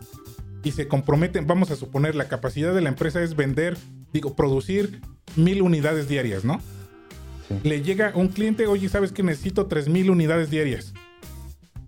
y 0.64 0.72
se 0.72 0.88
comprometen, 0.88 1.46
vamos 1.46 1.70
a 1.70 1.76
suponer, 1.76 2.14
la 2.16 2.26
capacidad 2.28 2.74
de 2.74 2.80
la 2.80 2.88
empresa 2.88 3.22
es 3.22 3.36
vender, 3.36 3.76
digo, 4.12 4.34
producir 4.34 5.00
mil 5.36 5.62
unidades 5.62 6.08
diarias, 6.08 6.44
¿no? 6.44 6.60
Sí. 7.48 7.54
Le 7.62 7.80
llega 7.80 8.12
un 8.14 8.28
cliente, 8.28 8.66
oye, 8.66 8.88
¿sabes 8.88 9.12
que 9.12 9.22
necesito 9.22 9.66
tres 9.66 9.88
mil 9.88 10.10
unidades 10.10 10.50
diarias? 10.50 10.92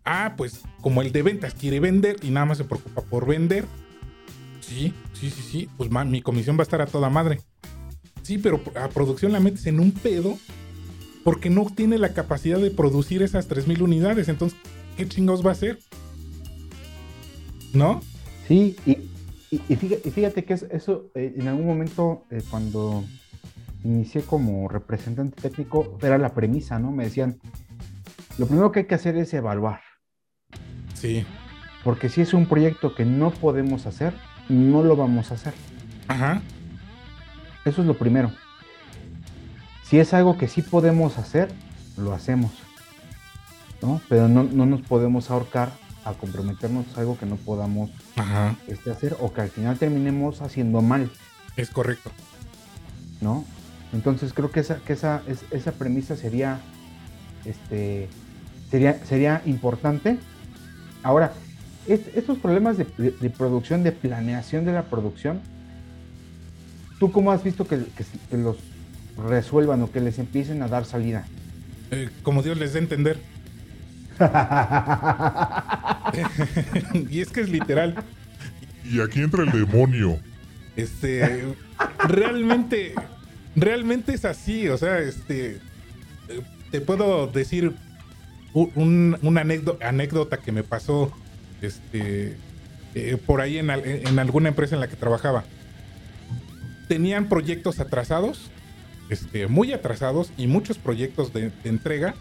Ah, 0.05 0.35
pues 0.37 0.63
como 0.81 1.03
el 1.03 1.13
de 1.13 1.23
ventas 1.23 1.53
quiere 1.55 1.81
vender 1.81 2.17
y 2.23 2.31
nada 2.31 2.47
más 2.47 2.59
se 2.59 2.65
preocupa 2.65 3.03
por 3.03 3.27
vender. 3.27 3.65
Sí, 4.71 4.95
sí, 5.15 5.31
sí, 5.31 5.43
sí. 5.43 5.69
Pues 5.77 5.91
mi 5.91 6.23
comisión 6.23 6.57
va 6.57 6.61
a 6.61 6.63
estar 6.63 6.81
a 6.81 6.87
toda 6.87 7.11
madre. 7.11 7.41
Sí, 8.23 8.39
pero 8.39 8.61
a 8.81 8.89
producción 8.89 9.33
la 9.33 9.41
metes 9.41 9.67
en 9.67 9.81
un 9.81 9.91
pedo 9.91 10.39
porque 11.25 11.51
no 11.51 11.67
tiene 11.75 11.99
la 11.99 12.15
capacidad 12.15 12.59
de 12.61 12.71
producir 12.71 13.21
esas 13.23 13.49
3000 13.49 13.83
unidades. 13.83 14.29
Entonces, 14.29 14.57
¿qué 14.97 15.09
chingados 15.09 15.45
va 15.45 15.49
a 15.51 15.55
hacer? 15.55 15.81
¿No? 17.75 18.01
Sí, 18.47 18.77
y, 18.87 18.93
y- 19.51 19.61
y 19.69 19.77
fíjate, 19.77 20.45
que 20.45 20.55
es- 20.55 20.67
eso 20.71 21.11
eh, 21.17 21.35
en 21.37 21.49
algún 21.49 21.67
momento 21.67 22.25
eh, 22.31 22.41
cuando 22.49 23.05
inicié 23.83 24.23
como 24.23 24.69
representante 24.69 25.41
técnico 25.43 25.99
era 26.01 26.17
la 26.17 26.33
premisa, 26.33 26.79
¿no? 26.79 26.93
Me 26.93 27.05
decían, 27.05 27.41
lo 28.39 28.47
primero 28.47 28.71
que 28.71 28.81
hay 28.81 28.87
que 28.87 28.95
hacer 28.95 29.17
es 29.17 29.35
evaluar, 29.35 29.81
Sí. 30.95 31.25
porque 31.83 32.09
si 32.09 32.21
es 32.21 32.35
un 32.35 32.47
proyecto 32.47 32.95
que 32.95 33.05
no 33.05 33.31
podemos 33.33 33.87
hacer, 33.87 34.15
no 34.51 34.83
lo 34.83 34.97
vamos 34.97 35.31
a 35.31 35.35
hacer. 35.35 35.55
Ajá. 36.09 36.43
Eso 37.65 37.81
es 37.83 37.87
lo 37.87 37.97
primero. 37.97 38.33
Si 39.85 39.99
es 39.99 40.13
algo 40.15 40.37
que 40.39 40.49
sí 40.49 40.63
podemos 40.63 41.19
hacer, 41.19 41.51
lo 41.97 42.13
hacemos. 42.13 42.53
¿no? 43.83 44.01
Pero 44.09 44.29
no, 44.29 44.45
no 44.45 44.67
nos 44.67 44.83
podemos 44.83 45.31
ahorcar 45.31 45.73
a 46.05 46.13
comprometernos 46.13 46.87
a 46.97 47.01
algo 47.01 47.19
que 47.19 47.27
no 47.27 47.37
podamos 47.37 47.91
Ajá, 48.17 48.57
este, 48.67 48.91
hacer 48.91 49.17
o 49.21 49.33
que 49.33 49.41
al 49.43 49.49
final 49.51 49.79
terminemos 49.79 50.43
haciendo 50.43 50.81
mal, 50.83 51.11
es 51.57 51.71
correcto. 51.71 52.11
¿no? 53.21 53.45
Entonces 53.93 54.33
creo 54.35 54.51
que 54.51 54.61
esa, 54.61 54.77
que 54.77 54.93
esa, 54.93 55.23
es- 55.27 55.45
esa 55.51 55.73
premisa 55.73 56.17
sería, 56.17 56.61
este, 57.45 58.09
sería, 58.71 59.05
sería 59.05 59.43
importante. 59.47 60.19
Ahora, 61.03 61.33
es- 61.87 62.09
estos 62.15 62.39
problemas 62.39 62.79
de, 62.79 62.87
de- 62.99 63.11
de 63.13 63.31
producción, 63.31 63.83
de 63.83 63.93
planeación 63.93 64.65
de 64.65 64.73
la 64.73 64.85
producción, 64.85 65.41
¿tú 66.99 67.11
cómo 67.13 67.33
has 67.33 67.43
visto 67.45 67.67
que, 67.67 67.79
que 67.97 68.05
se- 68.05 68.19
que 68.31 68.37
los 68.37 68.57
resuelvan 69.29 69.83
o 69.83 69.91
que 69.91 70.01
les 70.01 70.19
empiecen 70.19 70.63
a 70.63 70.69
dar 70.69 70.85
salida? 70.85 71.27
Eh, 71.91 72.09
como 72.23 72.43
Dios 72.43 72.59
les 72.59 72.73
dé 72.73 72.79
a 72.79 72.83
entender. 72.83 73.19
y 77.11 77.21
es 77.21 77.29
que 77.31 77.41
es 77.41 77.49
literal. 77.49 77.95
Y 78.85 79.01
aquí 79.01 79.21
entra 79.21 79.45
el 79.45 79.51
demonio. 79.53 80.19
Este, 80.77 81.45
realmente, 82.09 82.95
realmente 83.57 84.15
es 84.15 84.25
así. 84.25 84.69
O 84.69 84.79
sea, 84.79 84.99
este, 84.99 85.57
eh, 86.29 86.41
te 86.71 86.81
puedo 86.81 87.27
decir 87.29 87.75
un- 88.53 89.17
una 89.23 89.41
anécdota, 89.43 89.89
anécdota 89.89 90.37
que 90.39 90.53
me 90.53 90.63
pasó, 90.65 91.13
este, 91.63 92.37
eh, 92.95 93.17
por 93.25 93.41
ahí 93.41 93.59
en, 93.59 93.71
al- 93.71 93.85
en 93.85 94.19
alguna 94.19 94.49
empresa 94.49 94.75
en 94.75 94.81
la 94.81 94.89
que 94.89 94.97
trabajaba. 94.97 95.45
Tenían 96.89 97.29
proyectos 97.29 97.79
atrasados, 97.81 98.51
este, 99.11 99.47
muy 99.47 99.73
atrasados 99.73 100.33
y 100.37 100.47
muchos 100.47 100.79
proyectos 100.79 101.33
de, 101.33 101.51
de 101.51 101.69
entrega. 101.71 102.15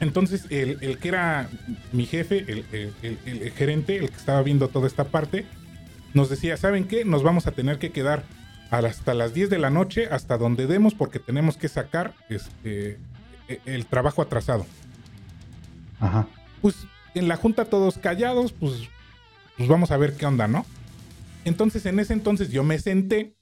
Entonces, 0.00 0.46
el, 0.50 0.78
el 0.80 0.98
que 0.98 1.08
era 1.08 1.48
mi 1.92 2.06
jefe, 2.06 2.38
el, 2.48 2.64
el- 2.72 2.92
el- 3.02 3.42
el 3.42 3.50
gerente, 3.52 3.96
el 3.96 4.10
que 4.10 4.16
estaba 4.16 4.42
viendo 4.42 4.68
toda 4.68 4.86
esta 4.86 5.04
parte, 5.04 5.46
nos 6.12 6.28
decía, 6.28 6.56
¿saben 6.56 6.84
qué? 6.84 7.04
Nos 7.04 7.22
vamos 7.22 7.46
a 7.46 7.52
tener 7.52 7.78
que 7.78 7.90
quedar 7.92 8.24
hasta 8.70 9.14
las 9.14 9.32
10 9.34 9.48
de 9.50 9.58
la 9.58 9.70
noche, 9.70 10.08
hasta 10.10 10.36
donde 10.38 10.66
demos, 10.66 10.94
porque 10.94 11.18
tenemos 11.18 11.56
que 11.56 11.68
sacar 11.68 12.14
este, 12.28 12.98
e- 13.48 13.60
el 13.66 13.86
trabajo 13.86 14.20
atrasado. 14.22 14.66
Ajá. 16.00 16.26
Pues 16.60 16.76
en 17.14 17.28
la 17.28 17.36
junta 17.36 17.64
todos 17.64 17.98
callados, 17.98 18.52
pues, 18.52 18.88
pues 19.56 19.68
vamos 19.68 19.90
a 19.90 19.96
ver 19.96 20.16
qué 20.16 20.26
onda, 20.26 20.48
¿no? 20.48 20.64
Entonces 21.44 21.86
en 21.86 21.98
ese 21.98 22.12
entonces 22.12 22.50
yo 22.50 22.62
me 22.64 22.78
senté, 22.78 23.36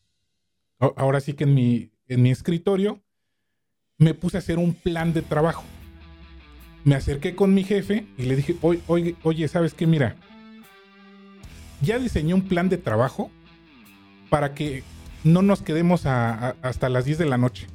ahora 0.78 1.20
sí 1.20 1.34
que 1.34 1.44
en 1.44 1.54
mi, 1.54 1.92
en 2.08 2.22
mi 2.22 2.30
escritorio, 2.30 3.02
me 3.98 4.14
puse 4.14 4.38
a 4.38 4.40
hacer 4.40 4.58
un 4.58 4.74
plan 4.74 5.12
de 5.12 5.22
trabajo. 5.22 5.64
Me 6.84 6.94
acerqué 6.94 7.36
con 7.36 7.52
mi 7.52 7.64
jefe 7.64 8.06
y 8.16 8.22
le 8.22 8.36
dije, 8.36 8.56
oye, 8.62 9.14
oye, 9.22 9.48
¿sabes 9.48 9.74
qué? 9.74 9.86
Mira, 9.86 10.16
ya 11.82 11.98
diseñé 11.98 12.32
un 12.32 12.48
plan 12.48 12.70
de 12.70 12.78
trabajo 12.78 13.30
para 14.30 14.54
que 14.54 14.82
no 15.22 15.42
nos 15.42 15.60
quedemos 15.60 16.06
hasta 16.06 16.88
las 16.88 17.04
10 17.04 17.18
de 17.18 17.26
la 17.26 17.36
noche. 17.36 17.66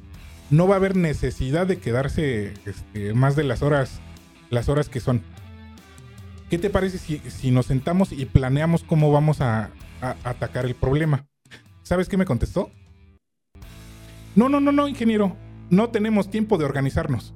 No 0.50 0.66
va 0.66 0.74
a 0.74 0.78
haber 0.78 0.96
necesidad 0.96 1.66
de 1.66 1.78
quedarse 1.78 2.54
este, 2.64 3.14
más 3.14 3.36
de 3.36 3.44
las 3.44 3.62
horas, 3.62 4.00
las 4.50 4.68
horas 4.68 4.88
que 4.88 5.00
son. 5.00 5.22
¿Qué 6.50 6.58
te 6.58 6.70
parece 6.70 6.98
si, 6.98 7.18
si 7.28 7.50
nos 7.50 7.66
sentamos 7.66 8.12
y 8.12 8.24
planeamos 8.24 8.84
cómo 8.84 9.10
vamos 9.10 9.40
a, 9.40 9.70
a 10.00 10.16
atacar 10.24 10.64
el 10.64 10.74
problema? 10.76 11.26
¿Sabes 11.82 12.08
qué 12.08 12.16
me 12.16 12.24
contestó? 12.24 12.70
No, 14.36 14.48
no, 14.48 14.60
no, 14.60 14.70
no, 14.72 14.86
ingeniero. 14.86 15.36
No 15.70 15.88
tenemos 15.90 16.30
tiempo 16.30 16.56
de 16.58 16.64
organizarnos. 16.64 17.34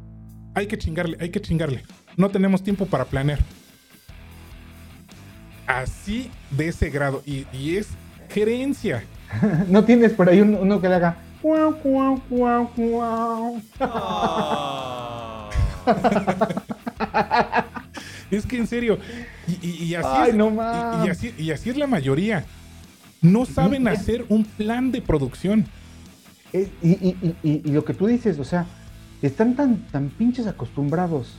Hay 0.55 0.67
que 0.69 0.79
chingarle, 0.79 1.17
hay 1.21 1.31
que 1.31 1.41
chingarle. 1.41 1.83
No 2.17 2.29
tenemos 2.31 2.63
tiempo 2.63 2.87
para 2.87 3.05
planear. 3.05 3.41
Así 5.67 6.31
de 6.51 6.69
ese 6.69 6.91
grado. 6.91 7.23
Y, 7.27 7.47
y 7.53 7.77
es 7.77 7.89
gerencia. 8.29 9.03
¿No 9.69 9.85
tienes 9.85 10.13
por 10.13 10.29
ahí 10.29 10.41
un- 10.41 10.55
uno 10.55 10.81
que 10.81 10.89
le 10.89 10.95
haga... 10.97 11.17
guau, 11.43 11.73
guau, 11.83 12.21
guau, 12.29 12.71
guau? 12.77 13.61
Es 18.31 18.47
que 18.47 18.57
en 18.59 18.67
serio. 18.67 18.99
Y, 19.49 19.67
y- 19.67 19.85
y 19.85 19.95
así 19.95 20.09
Ay, 20.13 20.31
es, 20.31 20.37
no 20.37 20.49
y- 21.03 21.07
y, 21.07 21.11
así, 21.11 21.35
y 21.39 21.51
así 21.51 21.71
es 21.71 21.77
la 21.77 21.87
mayoría. 21.87 22.45
No 23.23 23.45
saben 23.47 23.87
hacer 23.89 24.25
un 24.29 24.45
plan 24.45 24.93
de 24.93 25.03
producción. 25.03 25.67
Y, 26.53 27.71
lo 27.71 27.85
que 27.85 27.95
tú 27.95 28.07
dices, 28.07 28.39
o 28.39 28.45
sea, 28.45 28.67
están 29.23 29.55
tan, 29.57 29.87
tan 29.89 30.09
pinches 30.09 30.47
acostumbrados 30.47 31.35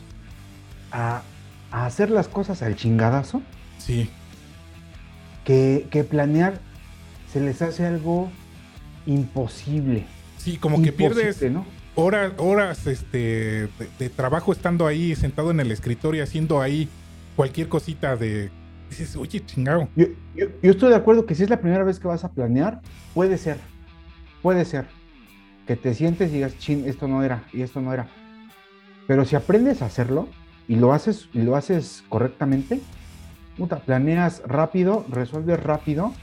a, 0.91 1.23
a 1.71 1.85
hacer 1.85 2.09
las 2.11 2.27
cosas 2.27 2.61
al 2.61 2.75
chingadazo 2.75 3.41
Sí. 3.79 4.09
que, 5.43 5.87
que 5.89 6.03
planear 6.03 6.59
se 7.33 7.41
les 7.41 7.61
hace 7.61 7.85
algo 7.85 8.29
imposible. 9.05 10.05
Sí, 10.37 10.57
como 10.57 10.81
que 10.81 10.91
pierdes 10.91 11.41
¿no? 11.51 11.65
Horas, 11.95 12.33
horas 12.37 12.87
este, 12.87 13.17
de, 13.17 13.69
de 13.99 14.09
trabajo 14.09 14.51
estando 14.51 14.87
ahí, 14.87 15.15
sentado 15.15 15.51
en 15.51 15.59
el 15.59 15.71
escritorio, 15.71 16.23
haciendo 16.23 16.61
ahí 16.61 16.87
cualquier 17.35 17.67
cosita 17.69 18.15
de. 18.15 18.49
Dices, 18.89 19.15
oye, 19.15 19.45
chingado. 19.45 19.87
Yo, 19.95 20.07
yo- 20.35 20.47
yo 20.61 20.71
estoy 20.71 20.89
de 20.89 20.95
acuerdo 20.95 21.25
que 21.25 21.33
si 21.35 21.43
es 21.43 21.49
la 21.49 21.61
primera 21.61 21.83
vez 21.83 21.99
que 21.99 22.07
vas 22.07 22.23
a 22.25 22.31
planear, 22.31 22.81
puede 23.13 23.37
ser, 23.37 23.57
puede 24.41 24.65
ser. 24.65 24.85
Que 25.67 25.75
te 25.77 25.93
sientes 25.93 26.29
y 26.31 26.35
digas, 26.35 26.57
chin, 26.57 26.83
esto 26.87 27.07
no 27.07 27.23
era, 27.23 27.43
y 27.53 27.61
esto 27.61 27.79
no 27.81 27.93
era. 27.93 28.07
Pero 29.07 29.23
si 29.25 29.35
aprendes 29.35 29.81
a 29.81 29.85
hacerlo 29.85 30.27
y 30.67 30.75
lo 30.75 30.91
haces, 30.93 31.29
y 31.33 31.41
lo 31.43 31.55
haces 31.55 32.03
correctamente, 32.09 32.81
puta, 33.57 33.79
planeas 33.79 34.41
rápido, 34.45 35.05
resuelves 35.09 35.61
rápido 35.61 36.13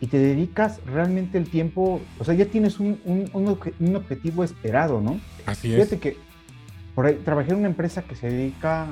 y 0.00 0.06
te 0.06 0.18
dedicas 0.18 0.80
realmente 0.86 1.36
el 1.38 1.48
tiempo, 1.48 2.00
o 2.18 2.24
sea, 2.24 2.34
ya 2.34 2.46
tienes 2.46 2.80
un, 2.80 2.98
un- 3.04 3.28
un 3.34 3.46
obje- 3.46 3.74
un 3.80 3.96
objetivo 3.96 4.42
esperado, 4.44 5.00
¿no? 5.00 5.20
Así 5.46 5.68
es. 5.72 5.76
Fíjate 5.76 5.98
que 5.98 6.16
por 6.94 7.06
ahí 7.06 7.20
trabajé 7.24 7.50
en 7.52 7.58
una 7.58 7.68
empresa 7.68 8.02
que 8.02 8.16
se 8.16 8.30
dedica, 8.30 8.86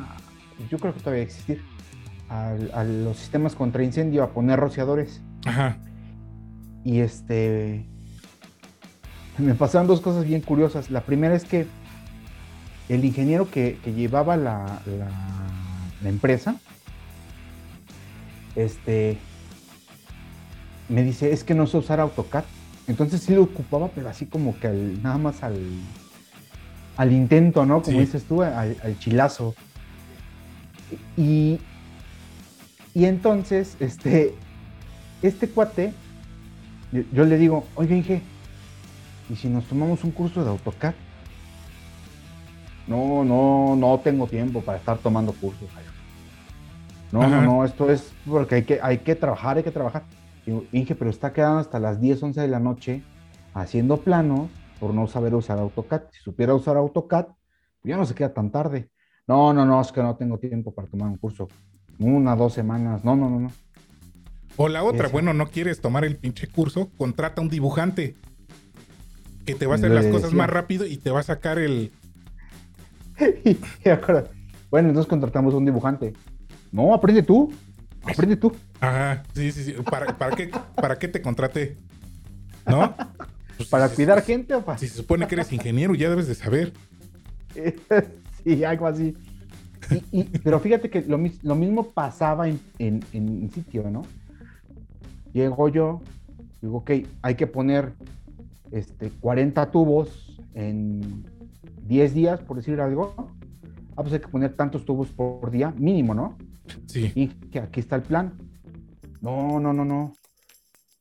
yo 0.71 0.79
creo 0.79 0.93
que 0.95 1.01
todavía 1.01 1.23
existir, 1.25 1.63
al- 2.29 2.71
a, 2.75 2.85
los 2.85 3.17
sistemas 3.17 3.55
contra 3.55 3.83
incendio, 3.83 4.23
a 4.23 4.31
poner 4.33 4.59
rociadores. 4.61 5.23
Ajá. 5.47 5.79
Y 6.85 6.99
este. 7.01 7.85
Me 9.39 9.55
pasaron 9.55 9.87
dos 9.87 10.01
cosas 10.01 10.25
bien 10.27 10.41
curiosas. 10.43 10.91
La 10.91 11.01
primera 11.03 11.35
es 11.35 11.45
que 11.45 11.67
el 12.89 13.05
ingeniero 13.05 13.51
que, 13.51 13.79
que 13.85 13.93
llevaba 13.95 14.37
la, 14.37 14.81
la- 14.87 15.11
la 16.03 16.09
empresa, 16.09 16.57
este. 18.57 19.19
Me 20.89 21.03
dice, 21.03 21.33
es 21.33 21.45
que 21.45 21.55
no 21.55 21.67
sé 21.67 21.77
usar 21.79 22.01
AutoCAD. 22.01 22.45
Entonces 22.87 23.21
sí 23.21 23.35
lo 23.35 23.43
ocupaba, 23.43 23.89
pero 23.89 24.09
así 24.09 24.25
como 24.27 24.59
que 24.59 24.69
al- 24.69 25.03
nada 25.03 25.19
más 25.19 25.43
al, 25.43 25.57
al 26.97 27.13
intento, 27.13 27.67
¿no? 27.67 27.83
Como 27.83 27.99
Sí. 27.99 28.05
dices 28.07 28.25
tú, 28.25 28.43
al, 28.43 28.77
al 28.83 28.99
chilazo. 28.99 29.55
Y, 31.17 31.59
y 32.95 33.05
entonces, 33.05 33.77
este, 33.81 34.35
este 35.23 35.49
cuate, 35.51 35.93
yo, 36.93 37.03
yo 37.13 37.25
le 37.27 37.37
digo, 37.37 37.67
oiga, 37.75 37.95
Inge, 37.95 38.23
¿y 39.29 39.37
si 39.37 39.49
nos 39.49 39.65
tomamos 39.67 40.03
un 40.05 40.13
curso 40.13 40.43
de 40.43 40.49
AutoCAD? 40.51 40.95
No, 42.87 43.23
no, 43.23 43.77
no 43.77 44.01
tengo 44.03 44.27
tiempo 44.27 44.63
para 44.63 44.79
estar 44.79 44.97
tomando 44.97 45.33
cursos. 45.35 45.69
No, 47.13 47.23
Ajá. 47.25 47.37
no, 47.37 47.43
no, 47.59 47.65
esto 47.67 47.91
es 47.91 48.13
porque 48.27 48.55
hay 48.57 48.63
que, 48.63 48.81
hay 48.83 48.99
que 48.99 49.15
trabajar, 49.15 49.59
hay 49.59 49.63
que 49.63 49.71
trabajar. 49.71 50.05
Digo, 50.49 50.65
Inge, 50.73 50.95
pero 50.95 51.11
está 51.11 51.35
quedando 51.35 51.59
hasta 51.59 51.79
las 51.79 52.01
10, 52.01 52.23
11 52.23 52.41
de 52.41 52.49
la 52.49 52.59
noche 52.59 53.03
haciendo 53.53 53.99
planos 53.99 54.49
por 54.81 54.95
no 54.95 55.07
saber 55.07 55.35
usar 55.35 55.59
AutoCAD. 55.59 56.05
Si 56.11 56.21
supiera 56.23 56.55
usar 56.55 56.79
AutoCAD, 56.79 57.27
pues 57.27 57.37
ya 57.83 57.99
no 57.99 58.07
se 58.07 58.15
queda 58.15 58.33
tan 58.33 58.51
tarde. 58.51 58.89
No, 59.27 59.53
no, 59.53 59.67
no, 59.67 59.79
es 59.79 59.93
que 59.93 60.03
no 60.03 60.17
tengo 60.17 60.39
tiempo 60.39 60.73
para 60.73 60.89
tomar 60.89 61.09
un 61.11 61.19
curso. 61.19 61.49
Una, 61.99 62.35
dos 62.35 62.55
semanas. 62.55 63.05
No, 63.05 63.15
no, 63.15 63.29
no, 63.29 63.41
no. 63.41 63.53
O 64.57 64.71
la 64.71 64.85
otra, 64.85 65.05
Eso. 65.05 65.13
bueno, 65.13 65.35
no 65.35 65.49
quieres 65.49 65.83
tomar 65.83 66.07
el 66.07 66.17
pinche 66.17 66.47
curso, 66.47 66.89
contrata 66.97 67.43
un 67.43 67.51
dibujante 67.51 68.17
que 69.45 69.55
te 69.55 69.67
va 69.67 69.75
a 69.75 69.77
hacer 69.77 69.91
Le 69.91 69.97
las 69.97 70.07
cosas 70.07 70.31
decía. 70.31 70.39
más 70.39 70.49
rápido 70.49 70.87
y 70.87 70.97
te 70.97 71.11
va 71.11 71.21
a 71.21 71.25
sacar 71.25 71.59
el. 71.59 71.93
Bueno, 74.71 74.89
entonces 74.89 75.11
contratamos 75.11 75.53
a 75.53 75.59
un 75.59 75.67
dibujante. 75.67 76.15
No, 76.73 76.95
aprende 76.95 77.23
tú. 77.23 77.53
Aprende 78.09 78.37
tú. 78.37 78.53
Ajá, 78.81 79.23
sí, 79.35 79.53
sí, 79.53 79.65
sí. 79.65 79.73
¿Para, 79.91 80.17
para 80.17 80.35
qué, 80.37 80.51
¿Para 80.75 80.99
qué 80.99 81.09
te 81.09 81.21
contraté? 81.21 81.77
¿No? 82.67 82.95
Pues, 83.57 83.69
Para 83.69 83.89
si- 83.89 83.97
cuidar 83.97 84.21
si- 84.21 84.27
gente 84.33 84.55
o 84.55 84.65
para... 84.65 84.79
Si 84.79 84.89
se 84.89 84.97
supone 84.97 85.27
que 85.27 85.35
eres 85.35 85.53
ingeniero, 85.53 85.95
ya 85.95 86.09
debes 86.09 86.27
de 86.29 86.35
saber. 86.35 86.73
sí, 88.45 88.65
algo 88.65 88.87
así. 88.87 89.15
Y- 89.91 90.21
y- 90.21 90.25
pero 90.43 90.61
fíjate 90.61 90.91
que 90.91 91.03
lo, 91.03 91.19
lo 91.43 91.55
mismo 91.55 91.89
pasaba 91.91 92.49
en, 92.49 92.61
en, 92.79 93.03
en 93.13 93.51
sitio, 93.51 93.91
¿no? 93.91 94.03
Llego 95.33 95.69
yo, 95.69 96.03
digo, 96.61 96.79
ok, 96.79 96.91
hay 97.23 97.35
que 97.35 97.47
poner 97.47 97.93
este, 98.71 99.11
40 99.11 99.71
tubos 99.71 100.39
en 100.55 101.25
10 101.87 102.15
días, 102.15 102.41
por 102.41 102.57
decir 102.59 102.81
algo. 102.81 103.15
ah, 103.97 104.03
pues 104.03 104.13
hay 104.13 104.21
que 104.21 104.29
poner 104.29 104.55
tantos 104.55 104.85
tubos 104.85 105.09
por 105.09 105.51
día, 105.51 105.73
mínimo, 105.77 106.15
¿no? 106.15 106.37
Sí. 106.87 107.13
Y 107.15 107.29
que 107.29 107.61
aquí 107.61 107.81
está 107.81 107.97
el 107.97 108.03
plan. 108.03 108.39
No, 109.21 109.61
no, 109.61 109.73
no, 109.73 109.85
no. 109.85 110.15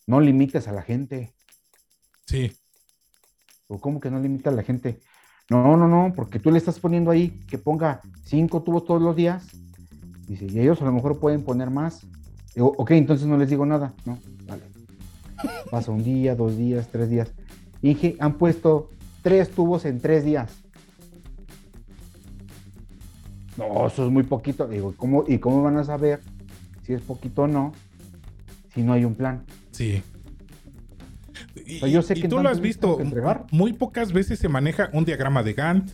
No 0.06 0.22
limites 0.22 0.68
a 0.68 0.72
la 0.72 0.82
gente. 0.82 1.34
Sí. 2.26 2.52
¿O 3.68 3.80
cómo 3.80 4.00
que 4.00 4.10
no 4.10 4.20
limitas 4.20 4.54
a 4.54 4.56
la 4.56 4.64
gente? 4.64 5.00
No, 5.50 5.78
no, 5.78 5.88
no, 5.88 6.14
porque 6.14 6.40
tú 6.40 6.52
le 6.52 6.58
estás 6.58 6.80
poniendo 6.80 7.12
ahí 7.12 7.40
que 7.48 7.58
ponga 7.58 8.02
cinco 8.26 8.64
tubos 8.64 8.86
todos 8.86 9.02
los 9.02 9.16
días. 9.16 9.48
Dice, 10.28 10.46
y 10.46 10.60
ellos 10.60 10.82
a 10.82 10.86
lo 10.86 10.92
mejor 10.92 11.20
pueden 11.20 11.44
poner 11.44 11.70
más. 11.70 12.06
Digo, 12.54 12.74
ok, 12.78 12.92
entonces 12.92 13.28
no 13.28 13.38
les 13.38 13.50
digo 13.50 13.66
nada. 13.66 13.94
No, 14.06 14.20
vale. 14.46 14.64
Pasa 15.72 15.92
un 15.92 16.04
día, 16.04 16.36
dos 16.36 16.58
días, 16.58 16.90
tres 16.92 17.10
días. 17.10 17.32
Inge, 17.82 18.18
han 18.20 18.38
puesto 18.38 18.90
tres 19.22 19.52
tubos 19.52 19.86
en 19.86 20.02
tres 20.02 20.26
días. 20.26 20.52
No, 23.58 23.88
eso 23.88 24.06
es 24.06 24.12
muy 24.12 24.24
poquito. 24.24 24.68
Digo, 24.68 24.94
¿cómo, 24.96 25.24
¿y 25.28 25.40
cómo 25.40 25.64
van 25.64 25.78
a 25.78 25.84
saber 25.84 26.20
si 26.84 26.94
es 26.94 27.02
poquito 27.02 27.44
o 27.44 27.48
no 27.48 27.74
si 28.74 28.84
no 28.84 28.94
hay 28.94 29.04
un 29.04 29.16
plan? 29.16 29.44
Sí. 29.72 30.02
Y, 31.66 31.80
sea, 31.80 31.90
yo 31.90 32.02
sé 32.02 32.18
y 32.18 32.22
que 32.22 32.28
tú 32.28 32.40
lo 32.40 32.50
has 32.50 32.62
visto, 32.62 32.98
muy 33.52 33.74
pocas 33.74 34.14
veces 34.14 34.40
se 34.40 34.48
maneja 34.48 34.90
un 34.94 35.06
diagrama 35.06 35.44
de 35.44 35.54
Gantt, 35.54 35.92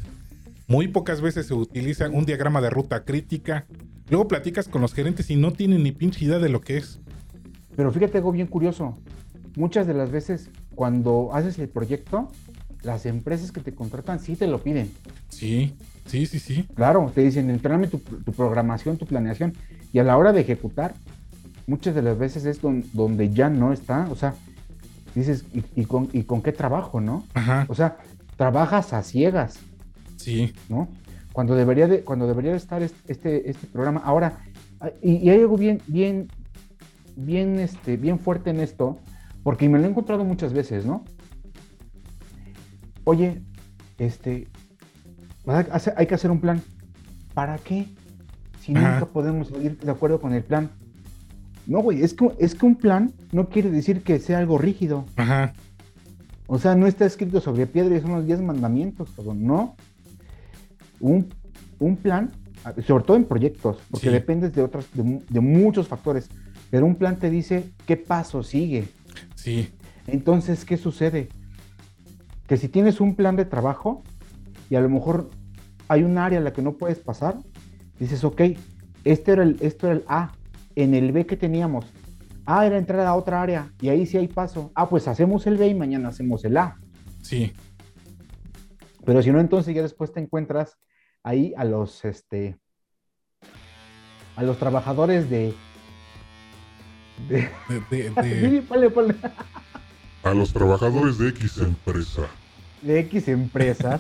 muy 0.68 0.88
pocas 0.88 1.22
veces 1.22 1.48
se 1.48 1.54
utiliza 1.54 2.10
un 2.10 2.26
diagrama 2.26 2.62
de 2.62 2.70
ruta 2.70 3.04
crítica. 3.04 3.66
Luego 4.10 4.28
platicas 4.28 4.68
con 4.68 4.82
los 4.82 4.94
gerentes 4.94 5.30
y 5.30 5.36
no 5.36 5.52
tienen 5.52 5.84
ni 5.84 5.92
pinche 5.92 6.26
idea 6.26 6.40
de 6.40 6.50
lo 6.50 6.62
que 6.62 6.78
es. 6.78 7.00
Pero 7.76 7.92
fíjate 7.92 8.18
algo 8.18 8.32
bien 8.32 8.48
curioso. 8.48 8.98
Muchas 9.56 9.88
de 9.88 9.94
las 9.94 10.12
veces 10.12 10.50
cuando 10.76 11.30
haces 11.34 11.58
el 11.60 11.70
proyecto, 11.70 12.30
las 12.84 13.06
empresas 13.06 13.52
que 13.52 13.62
te 13.62 13.74
contratan 13.74 14.20
sí 14.20 14.36
te 14.36 14.48
lo 14.48 14.62
piden. 14.62 14.92
Sí, 15.30 15.74
sí, 16.06 16.26
sí, 16.26 16.40
sí. 16.40 16.68
Claro, 16.76 17.12
te 17.14 17.22
dicen, 17.22 17.50
entrename 17.50 17.88
tu, 17.88 18.00
tu 18.00 18.32
programación, 18.34 18.98
tu 18.98 19.06
planeación. 19.06 19.54
Y 19.92 20.00
a 20.00 20.04
la 20.04 20.18
hora 20.18 20.34
de 20.34 20.42
ejecutar, 20.42 20.94
muchas 21.68 21.96
de 21.96 22.02
las 22.02 22.18
veces 22.18 22.46
es 22.46 22.62
don- 22.62 22.84
donde 22.94 23.30
ya 23.30 23.50
no 23.50 23.74
está. 23.74 24.08
O 24.12 24.16
sea, 24.16 24.34
dices, 25.16 25.46
¿y, 25.54 25.64
y 25.82 25.86
con, 25.86 26.10
¿y 26.14 26.24
con 26.24 26.42
qué 26.42 26.52
trabajo, 26.52 27.00
no? 27.02 27.26
Ajá, 27.34 27.66
O 27.70 27.76
sea, 27.76 27.98
trabajas 28.38 28.94
a 28.94 29.04
ciegas, 29.04 29.60
sí, 30.18 30.54
¿no? 30.70 30.88
Cuando 31.32 31.56
debería 31.56 31.88
de, 31.88 32.02
cuando 32.02 32.28
debería 32.28 32.52
de 32.52 32.58
estar 32.58 32.82
es- 32.84 32.94
este, 33.08 33.50
este 33.50 33.68
programa. 33.68 34.02
Ahora, 34.04 34.40
ah, 34.82 34.90
y, 35.02 35.14
y 35.18 35.30
hay 35.30 35.40
algo 35.40 35.58
bien, 35.58 35.82
bien, 35.88 36.28
bien, 37.16 37.60
este, 37.60 37.98
bien 37.98 38.20
fuerte 38.20 38.50
en 38.50 38.60
esto, 38.60 39.00
porque 39.44 39.68
me 39.70 39.78
lo 39.80 39.86
he 39.86 39.90
encontrado 39.90 40.24
muchas 40.24 40.54
veces, 40.54 40.86
¿no? 40.86 41.04
Oye, 43.04 43.42
este, 43.98 44.48
hay 45.46 46.08
que 46.08 46.16
hacer- 46.16 46.32
un 46.32 46.40
plan. 46.40 46.62
¿Para 47.34 47.58
qué? 47.58 47.88
Si 48.62 48.76
Ajá. 48.76 48.94
nunca 48.94 49.06
podemos 49.08 49.52
ir 49.62 49.78
de 49.80 49.92
acuerdo 49.92 50.22
con 50.22 50.34
el 50.34 50.44
plan. 50.44 50.70
No, 51.66 51.80
güey, 51.80 52.02
es 52.04 52.14
que, 52.14 52.30
es 52.40 52.56
que 52.56 52.66
un 52.66 52.76
plan 52.76 53.12
no 53.32 53.50
quiere 53.50 53.70
decir 53.72 54.04
que 54.04 54.20
sea 54.20 54.38
algo 54.40 54.58
rígido. 54.58 55.06
ajá, 55.16 55.54
O 56.46 56.60
sea, 56.60 56.76
no 56.76 56.88
está 56.88 57.06
escrito 57.06 57.40
sobre 57.42 57.66
piedra 57.68 57.96
y 57.98 58.02
son 58.02 58.12
los 58.12 58.26
10 58.26 58.42
mandamientos, 58.42 59.10
cabrón. 59.16 59.44
No. 59.46 59.76
Un, 61.00 61.34
un 61.80 61.96
plan, 61.98 62.32
sobre 62.86 63.04
todo 63.06 63.18
en 63.18 63.24
proyectos, 63.26 63.78
porque 63.90 64.08
Sí. 64.08 64.14
dependes 64.14 64.54
de 64.54 64.70
mu- 65.04 65.22
de 65.30 65.40
muchos 65.40 65.88
factores. 65.88 66.30
Pero 66.70 66.86
un 66.86 66.96
plan 66.96 67.18
te 67.18 67.30
dice 67.30 67.72
qué 67.88 67.98
paso 67.98 68.44
sigue. 68.44 68.88
sí, 69.36 69.70
Entonces, 70.06 70.66
¿qué 70.66 70.76
sucede? 70.78 71.30
Que 72.48 72.58
si 72.58 72.68
tienes 72.68 73.00
un 73.00 73.16
plan 73.16 73.36
de 73.38 73.46
trabajo 73.46 74.04
y 74.70 74.76
a 74.76 74.82
lo 74.82 74.90
mejor 74.90 75.30
hay 75.88 76.04
un 76.04 76.18
área 76.18 76.40
a 76.40 76.42
la 76.42 76.54
que 76.54 76.62
no 76.62 76.74
puedes 76.78 77.00
pasar, 77.00 77.38
dices, 78.00 78.24
ok, 78.24 78.42
este 79.04 79.32
era 79.34 79.44
el, 79.44 79.58
esto 79.62 79.88
era 79.88 79.96
el 79.98 80.04
A. 80.08 80.32
En 80.76 80.96
el 80.96 81.12
B 81.12 81.26
que 81.28 81.38
teníamos, 81.38 81.86
A 82.48 82.66
era 82.66 82.78
entrar 82.80 83.02
a 83.06 83.14
otra 83.14 83.42
área 83.42 83.72
y 83.80 83.90
ahí 83.90 84.06
sí 84.08 84.18
hay 84.18 84.28
paso. 84.28 84.72
Ah, 84.76 84.90
pues 84.90 85.08
hacemos 85.08 85.46
el 85.46 85.58
B 85.58 85.68
y 85.68 85.76
mañana 85.76 86.10
hacemos 86.10 86.44
el 86.46 86.58
A. 86.58 86.78
sí, 87.22 87.54
Pero 89.06 89.22
si 89.22 89.32
no, 89.32 89.40
entonces 89.40 89.76
ya 89.76 89.82
después 89.84 90.12
te 90.12 90.20
encuentras 90.20 90.78
ahí 91.22 91.54
a 91.58 91.64
los, 91.66 92.04
este, 92.06 92.58
a 94.36 94.44
los 94.44 94.58
trabajadores 94.58 95.30
de... 95.30 95.54
de, 97.30 97.50
de, 97.70 97.80
de- 97.92 98.10
de- 98.10 98.62
Sí. 98.62 98.68
A 100.24 100.34
los 100.34 100.54
trabajadores 100.54 101.18
de 101.18 101.30
X 101.30 101.58
empresa. 101.60 102.24
De 102.84 103.00
X 103.00 103.28
empresas 103.28 104.00